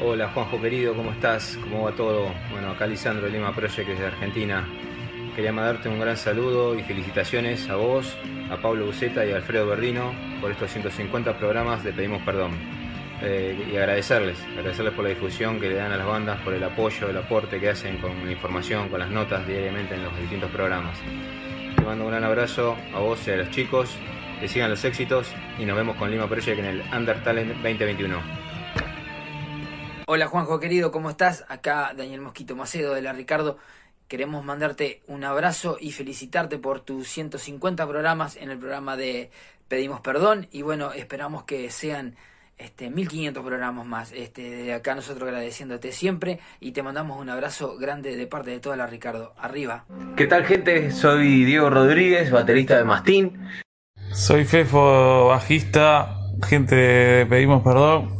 Hola 0.00 0.28
Juanjo 0.28 0.62
querido, 0.62 0.94
¿cómo 0.94 1.10
estás? 1.10 1.58
¿Cómo 1.60 1.82
va 1.82 1.90
todo? 1.90 2.32
Bueno, 2.52 2.70
acá 2.70 2.86
Lisandro 2.86 3.26
Lima 3.28 3.52
Project 3.52 3.88
desde 3.88 4.06
Argentina. 4.06 4.64
Quería 5.34 5.52
mandarte 5.52 5.88
un 5.88 5.98
gran 5.98 6.16
saludo 6.16 6.78
y 6.78 6.84
felicitaciones 6.84 7.68
a 7.68 7.74
vos, 7.74 8.16
a 8.48 8.56
Pablo 8.58 8.86
Buceta 8.86 9.26
y 9.26 9.32
a 9.32 9.36
Alfredo 9.36 9.66
Berdino 9.66 10.14
por 10.40 10.52
estos 10.52 10.70
150 10.70 11.36
programas 11.36 11.82
de 11.82 11.92
Pedimos 11.92 12.22
Perdón. 12.22 12.52
Eh, 13.22 13.70
y 13.72 13.76
agradecerles, 13.76 14.38
agradecerles 14.56 14.94
por 14.94 15.02
la 15.02 15.10
difusión 15.10 15.58
que 15.58 15.68
le 15.68 15.74
dan 15.74 15.90
a 15.90 15.96
las 15.96 16.06
bandas, 16.06 16.40
por 16.42 16.54
el 16.54 16.62
apoyo, 16.62 17.10
el 17.10 17.16
aporte 17.16 17.58
que 17.58 17.70
hacen 17.70 17.96
con 17.96 18.24
la 18.24 18.30
información, 18.30 18.88
con 18.90 19.00
las 19.00 19.10
notas 19.10 19.48
diariamente 19.48 19.96
en 19.96 20.04
los 20.04 20.16
distintos 20.16 20.50
programas. 20.52 20.96
Te 21.74 21.82
mando 21.82 22.04
un 22.04 22.10
gran 22.10 22.22
abrazo 22.22 22.76
a 22.94 23.00
vos 23.00 23.26
y 23.26 23.32
a 23.32 23.36
los 23.36 23.50
chicos, 23.50 23.90
que 24.40 24.46
sigan 24.46 24.70
los 24.70 24.84
éxitos 24.84 25.34
y 25.58 25.64
nos 25.64 25.76
vemos 25.76 25.96
con 25.96 26.08
Lima 26.08 26.28
Project 26.28 26.60
en 26.60 26.66
el 26.66 26.82
Under 26.94 27.20
Talent 27.24 27.52
2021. 27.54 28.47
Hola 30.10 30.26
Juanjo 30.26 30.58
querido, 30.58 30.90
¿cómo 30.90 31.10
estás? 31.10 31.44
Acá 31.48 31.92
Daniel 31.94 32.22
Mosquito 32.22 32.56
Macedo 32.56 32.94
de 32.94 33.02
la 33.02 33.12
Ricardo. 33.12 33.58
Queremos 34.08 34.42
mandarte 34.42 35.02
un 35.06 35.22
abrazo 35.22 35.76
y 35.78 35.92
felicitarte 35.92 36.56
por 36.56 36.80
tus 36.80 37.08
150 37.08 37.86
programas 37.86 38.36
en 38.36 38.48
el 38.50 38.56
programa 38.56 38.96
de 38.96 39.30
Pedimos 39.68 40.00
Perdón 40.00 40.48
y 40.50 40.62
bueno, 40.62 40.94
esperamos 40.94 41.44
que 41.44 41.70
sean 41.70 42.16
este 42.56 42.88
1500 42.88 43.44
programas 43.44 43.84
más. 43.84 44.12
Este 44.12 44.48
de 44.48 44.72
acá 44.72 44.94
nosotros 44.94 45.28
agradeciéndote 45.28 45.92
siempre 45.92 46.40
y 46.58 46.72
te 46.72 46.82
mandamos 46.82 47.20
un 47.20 47.28
abrazo 47.28 47.76
grande 47.76 48.16
de 48.16 48.26
parte 48.26 48.50
de 48.50 48.60
toda 48.60 48.76
la 48.76 48.86
Ricardo. 48.86 49.34
Arriba. 49.36 49.84
¿Qué 50.16 50.26
tal 50.26 50.46
gente? 50.46 50.90
Soy 50.90 51.44
Diego 51.44 51.68
Rodríguez, 51.68 52.30
baterista 52.30 52.78
de 52.78 52.84
Mastín. 52.84 53.46
Soy 54.12 54.46
Fefo, 54.46 55.26
bajista. 55.26 56.16
Gente, 56.48 57.26
pedimos 57.26 57.62
perdón. 57.62 58.17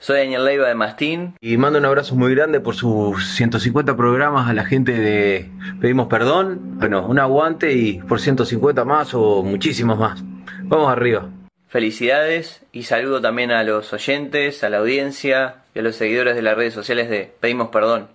Soy 0.00 0.18
Daniel 0.18 0.44
Leiva 0.44 0.68
de 0.68 0.76
Mastín 0.76 1.34
y 1.40 1.56
mando 1.56 1.80
un 1.80 1.84
abrazo 1.84 2.14
muy 2.14 2.32
grande 2.32 2.60
por 2.60 2.76
sus 2.76 3.26
150 3.34 3.96
programas 3.96 4.48
a 4.48 4.52
la 4.52 4.64
gente 4.64 4.92
de 4.92 5.50
Pedimos 5.80 6.06
Perdón. 6.06 6.78
Bueno, 6.78 7.04
un 7.04 7.18
aguante 7.18 7.72
y 7.72 7.98
por 7.98 8.20
150 8.20 8.84
más 8.84 9.12
o 9.14 9.42
muchísimos 9.42 9.98
más. 9.98 10.22
Vamos 10.62 10.92
arriba. 10.92 11.28
Felicidades 11.66 12.62
y 12.70 12.84
saludo 12.84 13.20
también 13.20 13.50
a 13.50 13.64
los 13.64 13.92
oyentes, 13.92 14.62
a 14.62 14.68
la 14.68 14.78
audiencia 14.78 15.56
y 15.74 15.80
a 15.80 15.82
los 15.82 15.96
seguidores 15.96 16.36
de 16.36 16.42
las 16.42 16.56
redes 16.56 16.74
sociales 16.74 17.10
de 17.10 17.34
Pedimos 17.40 17.68
Perdón. 17.68 18.06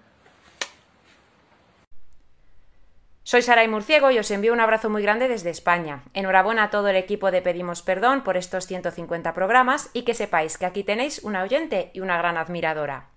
Soy 3.25 3.41
Saray 3.41 3.69
Murciego 3.69 4.11
y 4.11 4.19
os 4.19 4.29
envío 4.31 4.51
un 4.51 4.59
abrazo 4.59 4.89
muy 4.89 5.01
grande 5.01 5.29
desde 5.29 5.49
España. 5.49 6.03
Enhorabuena 6.13 6.63
a 6.63 6.69
todo 6.69 6.89
el 6.89 6.97
equipo 6.97 7.31
de 7.31 7.41
Pedimos 7.41 7.81
Perdón 7.81 8.21
por 8.21 8.35
estos 8.35 8.67
150 8.67 9.33
programas 9.33 9.89
y 9.93 10.01
que 10.01 10.13
sepáis 10.13 10.57
que 10.57 10.65
aquí 10.65 10.83
tenéis 10.83 11.23
una 11.23 11.41
oyente 11.41 11.89
y 11.93 12.01
una 12.01 12.17
gran 12.17 12.35
admiradora. 12.35 13.07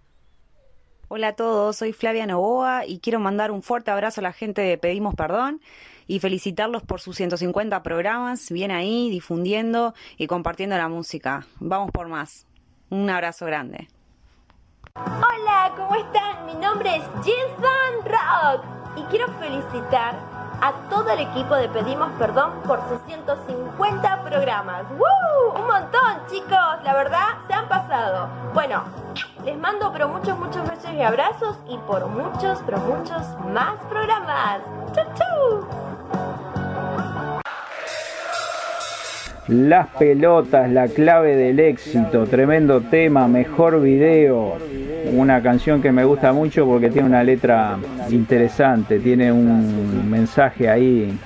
Hola 1.08 1.28
a 1.28 1.32
todos, 1.32 1.76
soy 1.76 1.92
Flavia 1.92 2.24
Novoa 2.24 2.86
y 2.86 3.00
quiero 3.00 3.18
mandar 3.18 3.50
un 3.50 3.64
fuerte 3.64 3.90
abrazo 3.90 4.20
a 4.20 4.22
la 4.22 4.32
gente 4.32 4.62
de 4.62 4.78
Pedimos 4.78 5.16
Perdón 5.16 5.60
y 6.06 6.20
felicitarlos 6.20 6.84
por 6.84 7.00
sus 7.00 7.16
150 7.16 7.82
programas, 7.82 8.48
bien 8.52 8.70
ahí, 8.70 9.10
difundiendo 9.10 9.92
y 10.18 10.28
compartiendo 10.28 10.76
la 10.76 10.88
música. 10.88 11.48
Vamos 11.58 11.90
por 11.90 12.06
más. 12.06 12.46
Un 12.90 13.10
abrazo 13.10 13.44
grande. 13.46 13.88
Hola, 14.94 15.72
¿cómo 15.76 15.96
están? 15.96 16.46
Mi 16.46 16.54
nombre 16.54 16.94
es 16.94 17.02
Jason 17.24 18.04
Rock 18.04 18.85
y 18.96 19.02
quiero 19.04 19.28
felicitar 19.38 20.14
a 20.60 20.72
todo 20.88 21.10
el 21.10 21.20
equipo 21.20 21.54
de 21.54 21.68
Pedimos 21.68 22.10
Perdón 22.18 22.52
por 22.66 22.80
sus 22.88 23.00
150 23.06 24.22
programas. 24.22 24.84
¡Woo! 24.90 25.60
Un 25.60 25.66
montón, 25.66 26.26
chicos, 26.30 26.82
la 26.82 26.94
verdad 26.94 27.26
se 27.46 27.54
han 27.54 27.68
pasado. 27.68 28.28
Bueno, 28.54 28.82
les 29.44 29.58
mando 29.58 29.92
pero 29.92 30.08
muchos, 30.08 30.38
muchos 30.38 30.68
besos 30.68 30.92
y 30.92 31.02
abrazos 31.02 31.58
y 31.68 31.78
por 31.78 32.06
muchos, 32.06 32.58
pero 32.64 32.78
muchos 32.78 33.22
más 33.52 33.76
programas. 33.88 34.60
¡Chau, 34.92 35.04
chau! 35.14 35.95
Las 39.48 39.86
pelotas, 39.98 40.70
la 40.70 40.88
clave 40.88 41.36
del 41.36 41.60
éxito, 41.60 42.26
tremendo 42.26 42.80
tema, 42.80 43.28
mejor 43.28 43.80
video, 43.80 44.56
una 45.12 45.40
canción 45.40 45.80
que 45.80 45.92
me 45.92 46.04
gusta 46.04 46.32
mucho 46.32 46.66
porque 46.66 46.90
tiene 46.90 47.06
una 47.08 47.22
letra 47.22 47.78
interesante, 48.10 48.98
tiene 48.98 49.30
un 49.30 50.10
mensaje 50.10 50.68
ahí 50.68 51.16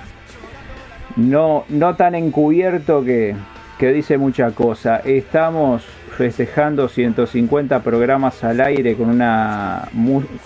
no, 1.17 1.65
no 1.69 1.95
tan 1.97 2.15
encubierto 2.15 3.05
que, 3.05 3.35
que 3.79 3.93
dice 3.93 4.19
mucha 4.19 4.51
cosa. 4.51 4.99
Estamos 4.99 5.83
festejando 6.17 6.89
150 6.89 7.81
programas 7.83 8.45
al 8.45 8.61
aire 8.61 8.95
con 8.95 9.09
una, 9.09 9.89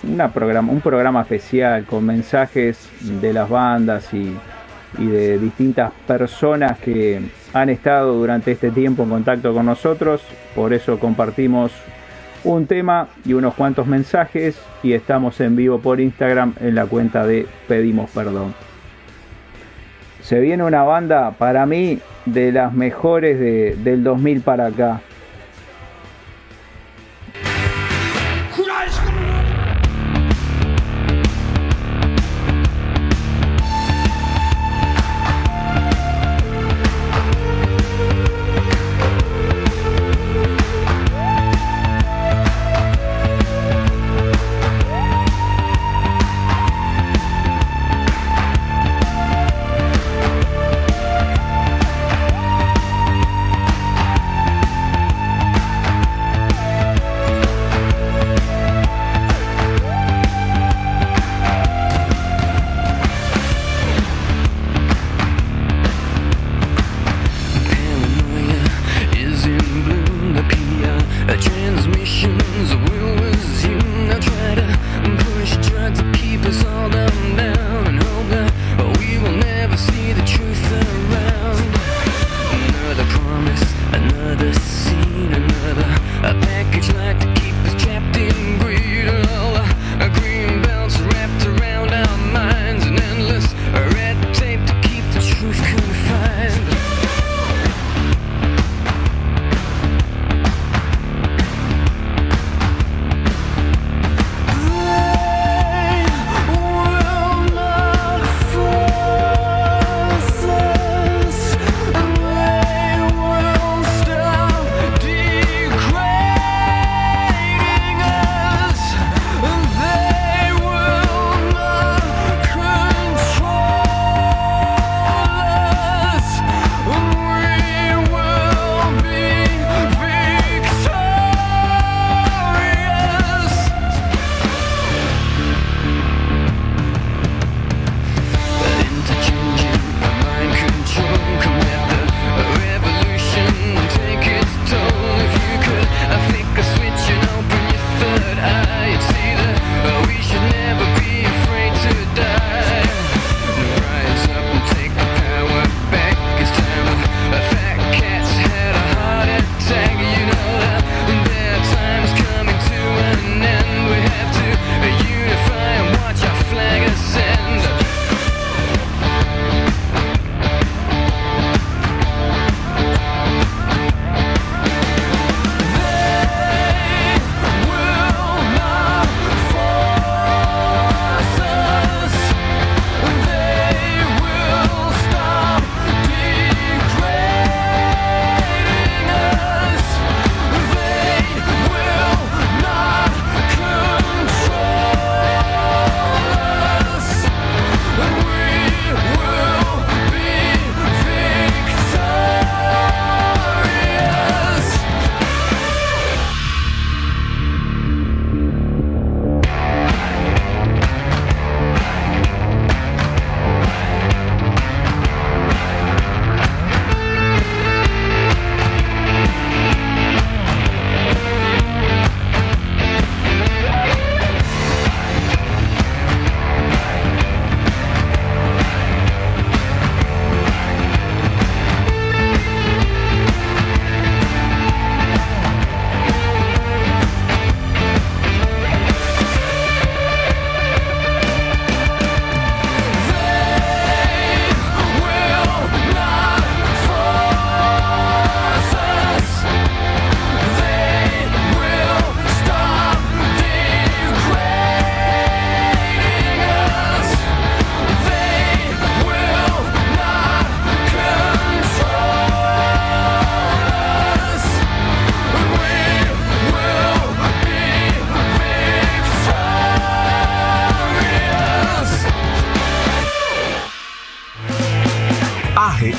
una 0.02 0.32
programa, 0.32 0.72
un 0.72 0.80
programa 0.80 1.22
especial 1.22 1.84
con 1.84 2.06
mensajes 2.06 2.88
de 3.00 3.32
las 3.32 3.48
bandas 3.48 4.12
y, 4.14 4.36
y 4.98 5.06
de 5.06 5.38
distintas 5.38 5.92
personas 6.06 6.78
que 6.78 7.22
han 7.54 7.70
estado 7.70 8.12
durante 8.14 8.52
este 8.52 8.70
tiempo 8.70 9.04
en 9.04 9.08
contacto 9.10 9.54
con 9.54 9.64
nosotros. 9.66 10.22
Por 10.54 10.74
eso 10.74 10.98
compartimos 10.98 11.72
un 12.42 12.66
tema 12.66 13.08
y 13.24 13.32
unos 13.32 13.54
cuantos 13.54 13.86
mensajes 13.86 14.60
y 14.82 14.92
estamos 14.92 15.40
en 15.40 15.56
vivo 15.56 15.78
por 15.78 15.98
Instagram 16.00 16.52
en 16.60 16.74
la 16.74 16.84
cuenta 16.84 17.26
de 17.26 17.46
Pedimos 17.68 18.10
Perdón. 18.10 18.54
Se 20.20 20.40
viene 20.40 20.64
una 20.64 20.82
banda 20.82 21.30
para 21.32 21.64
mí 21.64 22.00
de 22.26 22.52
las 22.52 22.72
mejores 22.74 23.38
de- 23.38 23.76
del 23.82 24.02
2000 24.02 24.40
para 24.40 24.66
acá. 24.66 25.00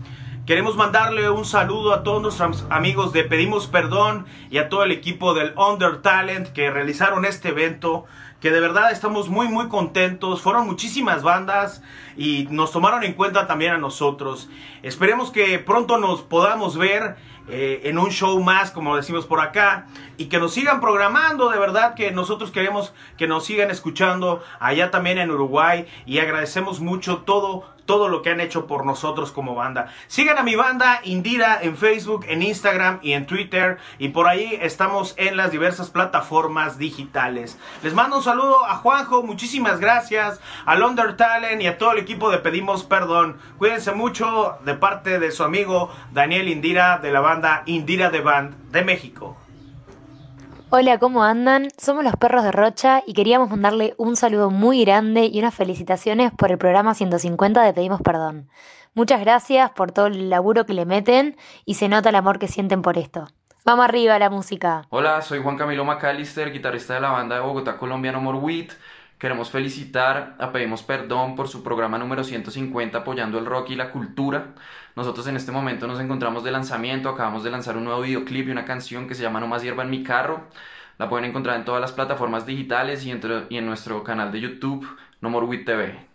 Queremos 0.46 0.76
mandarle 0.76 1.30
un 1.30 1.46
saludo 1.46 1.94
a 1.94 2.04
todos 2.04 2.22
nuestros 2.22 2.66
amigos 2.70 3.14
de 3.14 3.24
Pedimos 3.24 3.68
Perdón 3.68 4.26
y 4.52 4.58
a 4.58 4.68
todo 4.68 4.84
el 4.84 4.92
equipo 4.92 5.34
del 5.34 5.54
Under 5.56 6.02
Talent 6.02 6.50
que 6.50 6.70
realizaron 6.70 7.24
este 7.24 7.50
evento 7.50 8.06
que 8.42 8.52
de 8.52 8.60
verdad 8.60 8.92
estamos 8.92 9.30
muy 9.30 9.48
muy 9.48 9.70
contentos. 9.70 10.42
Fueron 10.42 10.68
muchísimas 10.68 11.24
bandas 11.24 11.84
y 12.18 12.50
nos 12.52 12.74
tomaron 12.74 13.06
en 13.06 13.14
cuenta 13.14 13.48
también 13.48 13.72
a 13.72 13.78
nosotros. 13.78 14.50
Esperemos 14.84 15.32
que 15.32 15.58
pronto 15.58 16.00
nos 16.00 16.22
podamos 16.22 16.78
ver 16.78 17.16
eh, 17.50 17.82
en 17.86 17.98
un 17.98 18.12
show 18.12 18.40
más, 18.42 18.72
como 18.72 18.96
decimos 18.96 19.26
por 19.26 19.40
acá, 19.40 19.88
y 20.18 20.26
que 20.26 20.40
nos 20.40 20.54
sigan 20.54 20.80
programando, 20.82 21.50
de 21.50 21.58
verdad 21.58 21.96
que 21.96 22.12
nosotros 22.12 22.52
queremos 22.52 22.94
que 23.18 23.28
nos 23.28 23.46
sigan 23.46 23.72
escuchando 23.72 24.44
allá 24.60 24.92
también 24.92 25.18
en 25.18 25.32
Uruguay 25.32 25.86
y 26.06 26.20
agradecemos 26.20 26.80
mucho 26.80 27.20
todo 27.20 27.66
todo 27.90 28.08
lo 28.08 28.22
que 28.22 28.30
han 28.30 28.40
hecho 28.40 28.68
por 28.68 28.86
nosotros 28.86 29.32
como 29.32 29.56
banda. 29.56 29.92
Sigan 30.06 30.38
a 30.38 30.44
mi 30.44 30.56
banda 30.56 31.02
Indira 31.06 31.58
en 31.60 31.76
Facebook, 31.76 32.24
en 32.30 32.44
Instagram 32.44 33.00
y 33.02 33.14
en 33.14 33.26
Twitter 33.26 33.80
y 33.98 34.10
por 34.10 34.28
ahí 34.28 34.60
estamos 34.62 35.16
en 35.18 35.36
las 35.36 35.52
diversas 35.52 35.90
plataformas 35.90 36.78
digitales. 36.78 37.58
Les 37.82 37.96
mando 37.96 38.18
un 38.18 38.24
saludo 38.24 38.64
a 38.64 38.76
Juanjo, 38.76 39.24
muchísimas 39.24 39.80
gracias, 39.80 40.40
al 40.68 40.84
Under 40.84 41.18
Talent 41.18 41.64
y 41.64 41.66
a 41.66 41.80
todo 41.80 41.94
el 41.94 41.98
equipo 41.98 42.30
de 42.30 42.38
Pedimos 42.38 42.84
Perdón. 42.84 43.38
Cuídense 43.58 43.92
mucho 43.94 44.60
de 44.64 44.76
parte 44.76 45.18
de 45.18 45.32
su 45.32 45.44
amigo 45.44 45.90
Daniel 46.12 46.48
Indira 46.48 47.00
de 47.00 47.12
la 47.12 47.22
banda 47.22 47.64
Indira 47.66 48.12
de 48.12 48.22
Band 48.22 48.72
de 48.72 48.84
México. 48.84 49.36
Hola, 50.72 51.00
¿cómo 51.00 51.24
andan? 51.24 51.70
Somos 51.80 52.04
los 52.04 52.16
perros 52.16 52.44
de 52.44 52.52
Rocha 52.52 53.02
y 53.08 53.14
queríamos 53.14 53.50
mandarle 53.50 53.96
un 53.98 54.16
saludo 54.16 54.52
muy 54.52 54.86
grande 54.86 55.26
y 55.26 55.40
unas 55.40 55.56
felicitaciones 55.56 56.32
por 56.32 56.52
el 56.52 56.60
programa 56.60 56.94
150 56.94 57.64
de 57.64 57.74
Pedimos 57.74 58.04
Perdón. 58.04 58.50
Muchas 58.94 59.20
gracias 59.20 59.72
por 59.72 59.92
todo 59.92 60.06
el 60.06 60.30
laburo 60.30 60.68
que 60.68 60.76
le 60.76 60.86
meten 60.86 61.38
y 61.66 61.74
se 61.74 61.90
nota 61.90 62.10
el 62.10 62.16
amor 62.16 62.38
que 62.38 62.48
sienten 62.48 62.84
por 62.84 63.00
esto. 63.00 63.30
Vamos 63.66 63.84
arriba 63.84 64.20
la 64.20 64.30
música. 64.30 64.84
Hola, 64.90 65.24
soy 65.24 65.42
Juan 65.42 65.58
Camilo 65.58 65.84
McAllister, 65.86 66.52
guitarrista 66.52 66.94
de 66.94 67.02
la 67.02 67.10
banda 67.10 67.38
de 67.38 67.42
Bogotá, 67.42 67.76
Colombia, 67.76 68.12
No 68.12 68.22
More 68.22 68.38
Wheat. 68.38 68.74
Queremos 69.18 69.50
felicitar 69.50 70.36
a 70.38 70.52
Pedimos 70.52 70.84
Perdón 70.84 71.36
por 71.36 71.48
su 71.48 71.64
programa 71.64 71.98
número 71.98 72.24
150 72.24 73.00
apoyando 73.00 73.40
el 73.40 73.48
rock 73.48 73.72
y 73.72 73.76
la 73.76 73.92
cultura. 73.92 74.54
Nosotros 74.96 75.28
en 75.28 75.36
este 75.38 75.52
momento 75.52 75.88
nos 75.88 76.00
encontramos 76.00 76.44
de 76.44 76.52
lanzamiento, 76.52 77.10
acabamos 77.10 77.44
de 77.44 77.52
lanzar 77.52 77.78
un 77.78 77.86
nuevo 77.86 78.02
videoclip 78.02 78.48
y 78.48 78.52
una 78.52 78.66
canción 78.66 79.08
que 79.08 79.16
se 79.16 79.22
llama 79.24 79.40
No 79.40 79.48
más 79.48 79.62
hierba 79.64 79.84
en 79.84 79.90
mi 79.90 80.04
carro. 80.04 80.42
La 80.98 81.08
pueden 81.08 81.26
encontrar 81.30 81.56
en 81.56 81.64
todas 81.66 81.80
las 81.80 81.94
plataformas 81.94 82.46
digitales 82.46 83.06
y, 83.06 83.12
entre- 83.12 83.46
y 83.50 83.58
en 83.58 83.66
nuestro 83.66 84.04
canal 84.04 84.32
de 84.32 84.42
YouTube, 84.42 84.86
No 85.22 85.30
More 85.30 85.46
Wheat 85.46 85.66
TV. 85.66 86.10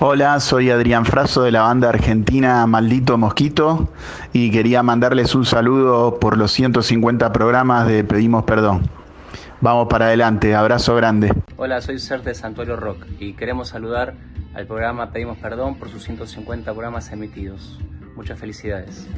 Hola, 0.00 0.38
soy 0.40 0.70
Adrián 0.70 1.06
Fraso 1.06 1.42
de 1.44 1.52
la 1.52 1.62
banda 1.62 1.88
argentina 1.88 2.66
Maldito 2.66 3.16
Mosquito 3.16 3.88
y 4.32 4.50
quería 4.50 4.82
mandarles 4.82 5.34
un 5.34 5.46
saludo 5.46 6.18
por 6.18 6.36
los 6.36 6.50
150 6.52 7.32
programas 7.32 7.86
de 7.86 8.04
Pedimos 8.04 8.42
Perdón. 8.44 8.82
Vamos 9.60 9.86
para 9.88 10.06
adelante, 10.06 10.54
abrazo 10.54 10.94
grande. 10.96 11.32
Hola, 11.56 11.80
soy 11.80 11.98
Ser 11.98 12.22
de 12.22 12.34
Santuario 12.34 12.76
Rock 12.76 13.06
y 13.18 13.32
queremos 13.32 13.68
saludar 13.68 14.14
al 14.54 14.66
programa 14.66 15.10
Pedimos 15.10 15.38
Perdón 15.38 15.76
por 15.76 15.88
sus 15.88 16.04
150 16.04 16.72
programas 16.72 17.10
emitidos. 17.12 17.80
Muchas 18.14 18.38
felicidades. 18.38 19.08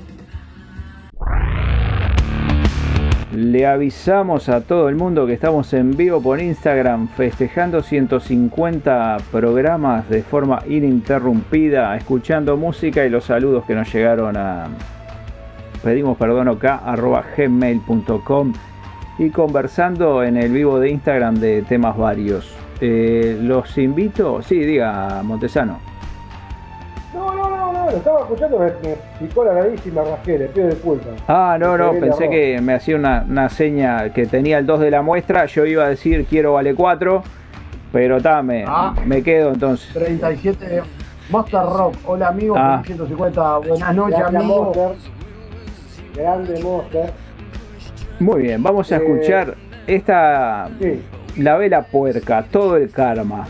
Le 3.32 3.66
avisamos 3.66 4.48
a 4.48 4.62
todo 4.62 4.88
el 4.88 4.94
mundo 4.94 5.26
que 5.26 5.34
estamos 5.34 5.74
en 5.74 5.96
vivo 5.96 6.22
por 6.22 6.40
Instagram 6.40 7.08
festejando 7.08 7.82
150 7.82 9.18
programas 9.30 10.08
de 10.08 10.22
forma 10.22 10.62
ininterrumpida, 10.66 11.96
escuchando 11.96 12.56
música 12.56 13.04
y 13.04 13.10
los 13.10 13.24
saludos 13.24 13.64
que 13.66 13.74
nos 13.74 13.92
llegaron 13.92 14.36
a 14.36 14.68
pedimos 15.82 16.16
perdón 16.16 16.48
acá 16.48 16.80
y 19.18 19.30
conversando 19.30 20.22
en 20.24 20.36
el 20.36 20.52
vivo 20.52 20.80
de 20.80 20.90
Instagram 20.90 21.34
de 21.36 21.62
temas 21.62 21.96
varios. 21.96 22.65
Eh, 22.80 23.38
los 23.42 23.76
invito, 23.78 24.42
sí, 24.42 24.58
diga 24.60 25.22
Montesano. 25.22 25.78
No, 27.14 27.34
no, 27.34 27.48
no, 27.48 27.72
no, 27.72 27.84
lo 27.90 27.96
estaba 27.96 28.20
escuchando, 28.20 28.58
me, 28.58 28.66
me 28.66 28.96
picó 29.18 29.44
la 29.44 29.54
nariz 29.54 29.80
y 29.86 29.90
me 29.90 30.04
rasqué, 30.04 30.38
le 30.38 30.46
pido 30.48 30.68
disculpas. 30.68 31.14
Ah, 31.28 31.56
no, 31.58 31.72
Me 31.72 31.78
no, 31.78 31.92
pensé 32.00 32.28
que 32.28 32.60
me 32.60 32.74
hacía 32.74 32.96
una, 32.96 33.24
una 33.26 33.48
seña 33.48 34.10
que 34.12 34.26
tenía 34.26 34.58
el 34.58 34.66
2 34.66 34.80
de 34.80 34.90
la 34.90 35.00
muestra, 35.02 35.46
yo 35.46 35.64
iba 35.64 35.84
a 35.84 35.88
decir 35.88 36.26
quiero 36.28 36.52
vale 36.54 36.74
4, 36.74 37.22
pero 37.92 38.18
está, 38.18 38.42
me, 38.42 38.64
Ah. 38.66 38.94
me 39.06 39.22
quedo 39.22 39.52
entonces. 39.52 39.88
37 39.94 40.82
Monster 41.30 41.60
Rock. 41.60 41.94
Hola 42.04 42.28
amigos, 42.28 42.58
Ah. 42.60 42.82
150. 42.84 43.58
Buenas 43.58 43.94
noches 43.94 44.18
Grande 44.18 44.38
amigos. 44.38 44.76
Monster. 44.76 44.96
Grande 46.14 46.62
Monster. 46.62 47.12
Muy 48.20 48.42
bien, 48.42 48.62
vamos 48.62 48.92
a 48.92 48.96
Eh, 48.96 48.98
escuchar 48.98 49.54
esta 49.86 50.68
sí. 50.80 51.02
La 51.38 51.56
vela 51.56 51.82
puerca, 51.82 52.46
todo 52.50 52.78
el 52.78 52.90
karma. 52.90 53.46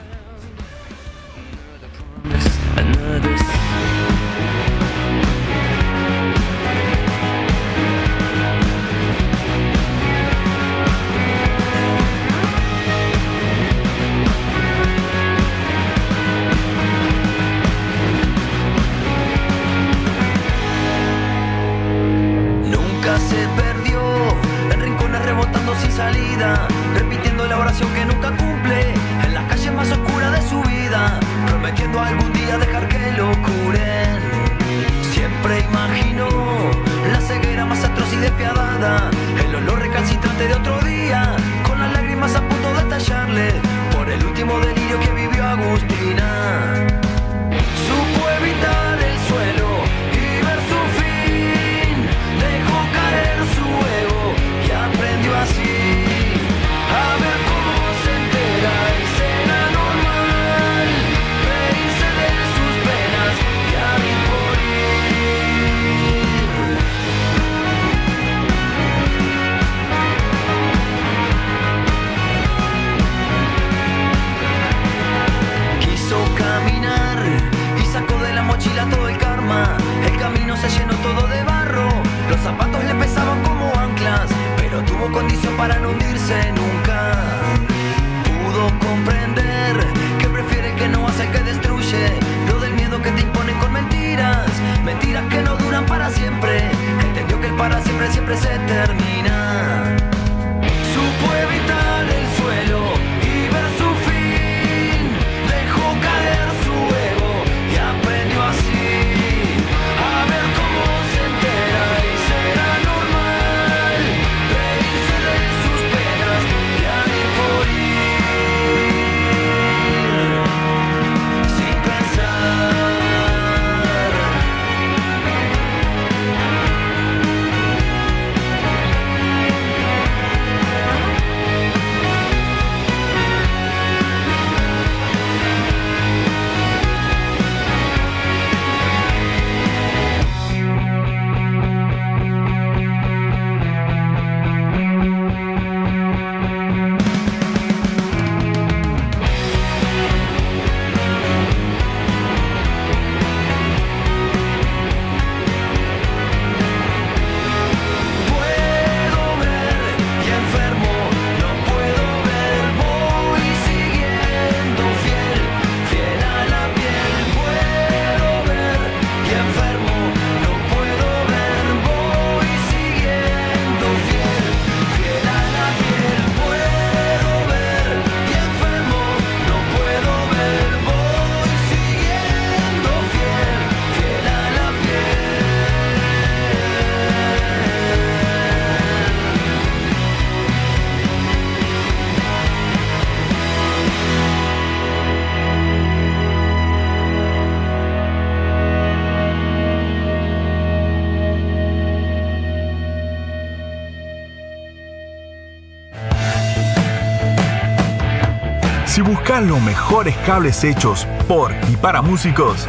Mejores 209.88 210.16
cables 210.26 210.64
hechos 210.64 211.06
por 211.28 211.52
y 211.70 211.76
para 211.76 212.02
músicos, 212.02 212.66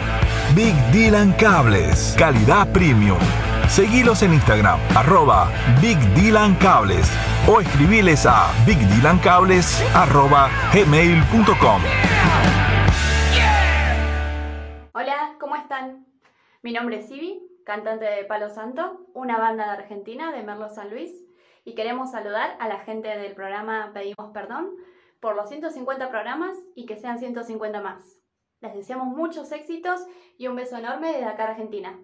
Big 0.53 0.75
Dylan 0.91 1.33
Cables, 1.33 2.15
calidad 2.15 2.71
premium. 2.71 3.17
Seguilos 3.67 4.21
en 4.21 4.35
Instagram, 4.35 4.79
arroba 4.95 5.49
Big 5.81 5.97
Dylan 6.13 6.53
Cables 6.57 7.11
o 7.47 7.59
escribiles 7.59 8.27
a 8.27 8.51
bigdylancables 8.67 9.83
arroba 9.95 10.51
gmail.com. 10.71 11.81
Hola, 14.93 15.33
¿cómo 15.39 15.55
están? 15.55 16.05
Mi 16.61 16.71
nombre 16.71 16.99
es 16.99 17.09
Ivi, 17.09 17.41
cantante 17.65 18.05
de 18.05 18.25
Palo 18.25 18.51
Santo, 18.51 19.07
una 19.15 19.39
banda 19.39 19.65
de 19.65 19.71
Argentina 19.71 20.31
de 20.31 20.43
Merlo 20.43 20.69
San 20.69 20.91
Luis, 20.91 21.11
y 21.65 21.73
queremos 21.73 22.11
saludar 22.11 22.55
a 22.59 22.67
la 22.67 22.77
gente 22.81 23.07
del 23.07 23.33
programa 23.33 23.89
Pedimos 23.91 24.29
Perdón 24.35 24.69
por 25.19 25.35
los 25.35 25.49
150 25.49 26.09
programas 26.09 26.55
y 26.75 26.85
que 26.85 26.97
sean 26.97 27.19
150 27.19 27.81
más. 27.81 28.03
Les 28.61 28.73
deseamos 28.73 29.07
muchos 29.07 29.51
éxitos 29.51 30.01
y 30.37 30.47
un 30.47 30.55
beso 30.55 30.77
enorme 30.77 31.13
desde 31.13 31.25
acá 31.25 31.49
Argentina. 31.49 31.97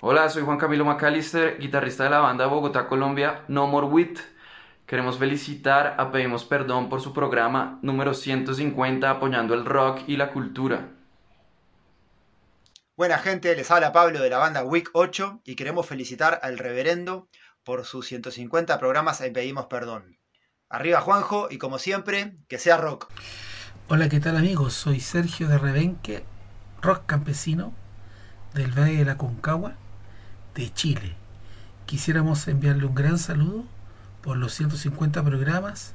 Hola, 0.00 0.28
soy 0.28 0.44
Juan 0.44 0.58
Camilo 0.58 0.84
McAllister, 0.84 1.58
guitarrista 1.58 2.04
de 2.04 2.10
la 2.10 2.20
banda 2.20 2.46
Bogotá, 2.46 2.86
Colombia, 2.88 3.44
No 3.48 3.66
More 3.66 3.86
Wit. 3.88 4.18
Queremos 4.86 5.18
felicitar 5.18 5.96
a 5.98 6.10
Pedimos 6.10 6.44
Perdón 6.44 6.88
por 6.88 7.00
su 7.00 7.12
programa 7.12 7.78
número 7.82 8.14
150 8.14 9.10
apoyando 9.10 9.54
el 9.54 9.66
rock 9.66 10.00
y 10.06 10.16
la 10.16 10.32
cultura. 10.32 10.92
Buena 12.96 13.18
gente, 13.18 13.54
les 13.54 13.70
habla 13.70 13.92
Pablo 13.92 14.20
de 14.20 14.30
la 14.30 14.38
banda 14.38 14.64
Week 14.64 14.88
8 14.92 15.42
y 15.44 15.56
queremos 15.56 15.86
felicitar 15.86 16.40
al 16.42 16.58
reverendo 16.58 17.28
por 17.64 17.84
sus 17.84 18.06
150 18.06 18.78
programas 18.78 19.20
en 19.20 19.32
Pedimos 19.32 19.66
Perdón. 19.66 20.18
Arriba 20.70 21.00
Juanjo 21.00 21.48
y 21.50 21.56
como 21.56 21.78
siempre, 21.78 22.34
que 22.46 22.58
sea 22.58 22.76
rock. 22.76 23.08
Hola, 23.88 24.10
¿qué 24.10 24.20
tal 24.20 24.36
amigos? 24.36 24.74
Soy 24.74 25.00
Sergio 25.00 25.48
de 25.48 25.56
Rebenque, 25.56 26.24
rock 26.82 27.06
campesino 27.06 27.72
del 28.52 28.78
Valle 28.78 28.98
de 28.98 29.06
la 29.06 29.16
Concagua, 29.16 29.76
de 30.54 30.70
Chile. 30.74 31.16
Quisiéramos 31.86 32.46
enviarle 32.48 32.84
un 32.84 32.94
gran 32.94 33.16
saludo 33.16 33.64
por 34.20 34.36
los 34.36 34.52
150 34.52 35.24
programas 35.24 35.94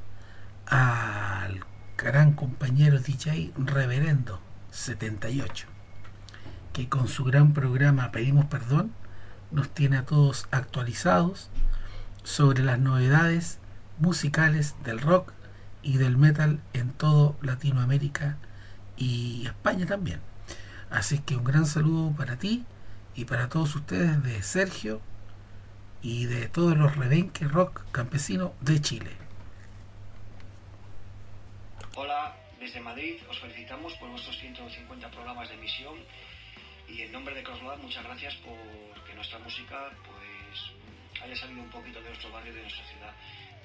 al 0.65 1.63
gran 1.95 2.33
compañero 2.33 2.97
DJ 2.97 3.51
Reverendo 3.55 4.41
78, 4.71 5.67
que 6.73 6.89
con 6.89 7.07
su 7.07 7.23
gran 7.25 7.53
programa 7.53 8.11
Pedimos 8.11 8.45
Perdón 8.45 8.91
nos 9.51 9.69
tiene 9.69 9.97
a 9.97 10.05
todos 10.07 10.47
actualizados 10.49 11.51
sobre 12.23 12.63
las 12.63 12.79
novedades 12.79 13.59
musicales 14.03 14.75
del 14.83 14.99
rock 14.99 15.31
y 15.81 15.97
del 15.97 16.17
metal 16.17 16.59
en 16.73 16.91
todo 16.91 17.37
Latinoamérica 17.41 18.37
y 18.97 19.45
España 19.45 19.85
también. 19.85 20.19
Así 20.91 21.19
que 21.19 21.37
un 21.37 21.45
gran 21.45 21.65
saludo 21.65 22.13
para 22.15 22.37
ti 22.37 22.65
y 23.15 23.25
para 23.25 23.47
todos 23.47 23.75
ustedes 23.75 24.21
de 24.21 24.43
Sergio 24.43 25.01
y 26.01 26.25
de 26.25 26.49
todos 26.49 26.77
los 26.77 26.95
Rebenque 26.97 27.47
Rock 27.47 27.81
campesinos 27.91 28.51
de 28.59 28.81
Chile. 28.81 29.11
Hola, 31.95 32.35
desde 32.59 32.81
Madrid 32.81 33.15
os 33.29 33.39
felicitamos 33.39 33.93
por 33.93 34.09
vuestros 34.09 34.37
150 34.37 35.09
programas 35.11 35.47
de 35.47 35.55
emisión 35.55 35.95
y 36.89 37.03
en 37.03 37.11
nombre 37.13 37.33
de 37.33 37.43
Crossroad 37.43 37.79
muchas 37.79 38.03
gracias 38.03 38.35
por 38.35 38.57
que 39.05 39.15
nuestra 39.15 39.39
música 39.39 39.91
pues 40.05 41.23
haya 41.23 41.35
salido 41.37 41.61
un 41.61 41.69
poquito 41.69 42.01
de 42.01 42.09
nuestro 42.09 42.31
barrio, 42.31 42.53
de 42.53 42.61
nuestra 42.63 42.85
ciudad. 42.85 43.13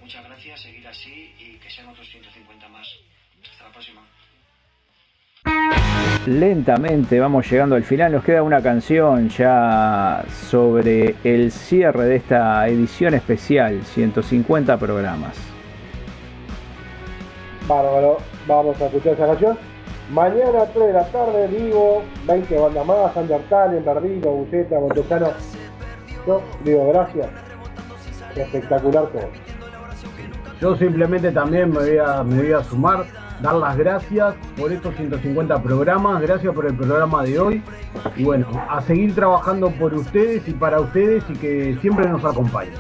Muchas 0.01 0.25
gracias, 0.25 0.61
seguir 0.61 0.87
así 0.87 1.35
y 1.39 1.59
que 1.59 1.71
sean 1.71 1.89
otros 1.89 2.09
150 2.09 2.69
más. 2.69 2.89
Hasta 3.51 3.65
la 3.65 3.73
próxima. 3.73 4.03
Lentamente 6.27 7.21
vamos 7.21 7.51
llegando 7.51 7.75
al 7.77 7.85
final, 7.85 8.13
nos 8.13 8.25
queda 8.25 8.43
una 8.43 8.61
canción 8.61 9.29
ya 9.31 10.25
sobre 10.51 11.15
el 11.25 11.51
cierre 11.51 12.05
de 12.05 12.17
esta 12.17 12.69
edición 12.69 13.15
especial, 13.15 13.83
150 13.83 14.77
programas. 14.77 15.39
Bárbaro, 17.67 18.19
vamos 18.47 18.81
a 18.81 18.87
escuchar 18.87 19.15
esa 19.15 19.27
canción. 19.27 19.59
Mañana 20.11 20.65
3 20.73 20.87
de 20.87 20.93
la 20.93 21.07
tarde, 21.09 21.47
vivo, 21.49 22.03
20 22.27 22.59
bandas 22.59 22.87
más, 22.87 23.17
Undertale, 23.17 23.81
Bardino, 23.81 24.31
Buceta, 24.31 24.81
Montesano. 24.81 25.33
Yo 26.27 26.43
digo 26.65 26.89
gracias. 26.93 27.29
Espectacular 28.35 29.07
todo. 29.09 29.48
Yo 30.61 30.77
simplemente 30.77 31.31
también 31.31 31.71
me 31.71 31.79
voy, 31.79 32.53
a, 32.53 32.65
sumar, 32.65 33.05
dar 33.41 33.55
las 33.55 33.77
gracias 33.77 34.35
por 34.57 34.73
estos 34.73 34.95
150 34.97 35.63
programas, 35.63 36.21
gracias 36.21 36.53
por 36.53 36.67
el 36.67 36.75
programa 36.75 37.23
de 37.23 37.39
hoy 37.39 37.63
y 38.17 38.25
bueno, 38.25 38.49
a 38.69 38.81
seguir 38.83 39.15
trabajando 39.15 39.71
por 39.71 39.95
ustedes 39.95 40.49
y 40.49 40.53
para 40.53 40.81
ustedes 40.81 41.23
y 41.29 41.35
que 41.35 41.79
siempre 41.81 42.09
nos 42.09 42.25
acompañen. 42.25 42.75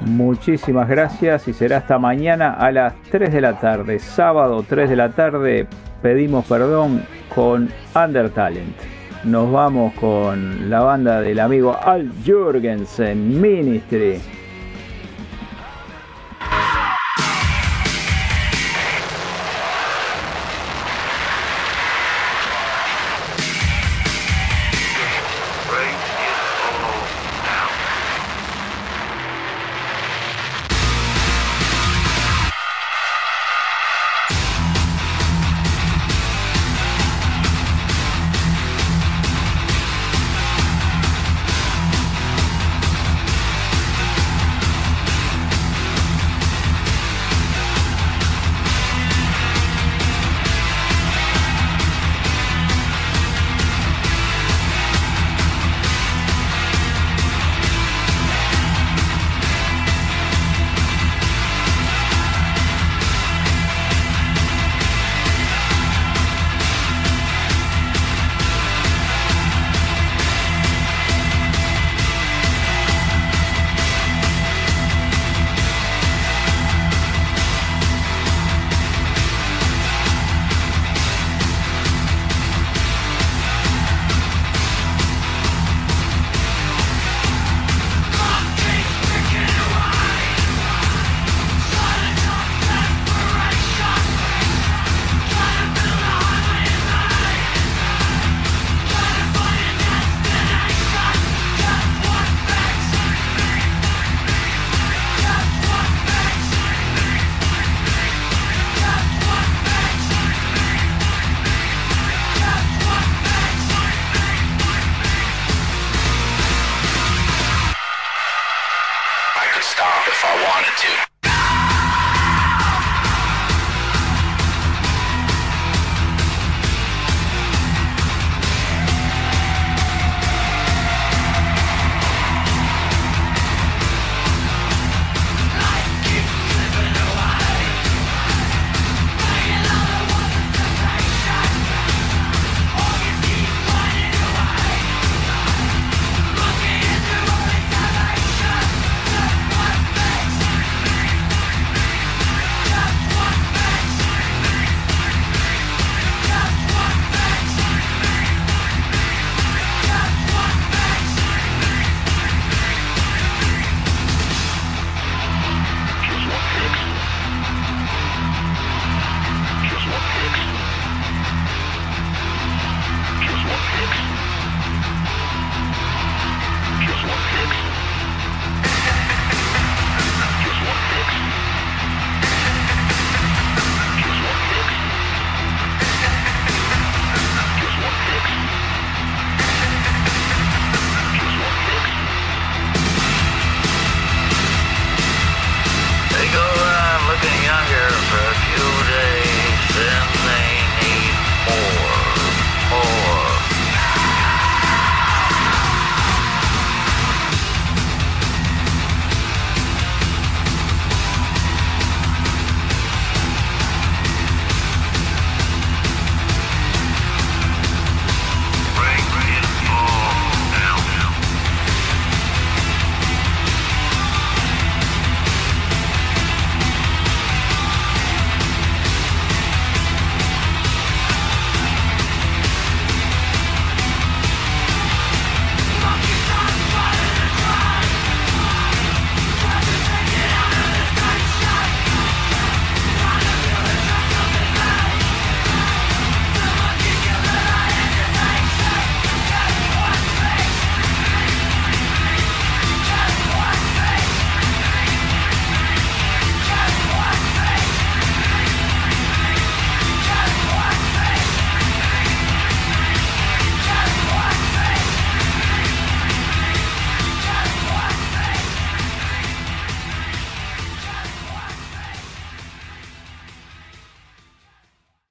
Muchísimas 0.00 0.88
gracias 0.88 1.46
y 1.46 1.52
será 1.52 1.78
hasta 1.78 1.98
mañana 1.98 2.54
a 2.54 2.72
las 2.72 2.94
3 3.10 3.32
de 3.32 3.40
la 3.40 3.58
tarde, 3.58 3.98
sábado 3.98 4.64
3 4.66 4.88
de 4.88 4.96
la 4.96 5.10
tarde, 5.10 5.66
pedimos 6.00 6.46
perdón 6.46 7.02
con 7.34 7.68
Undertalent. 7.94 8.76
Nos 9.24 9.50
vamos 9.52 9.92
con 9.94 10.68
la 10.68 10.80
banda 10.80 11.20
del 11.20 11.40
amigo 11.40 11.76
Al 11.82 12.10
Jurgensen 12.26 13.40
Ministry. 13.40 14.20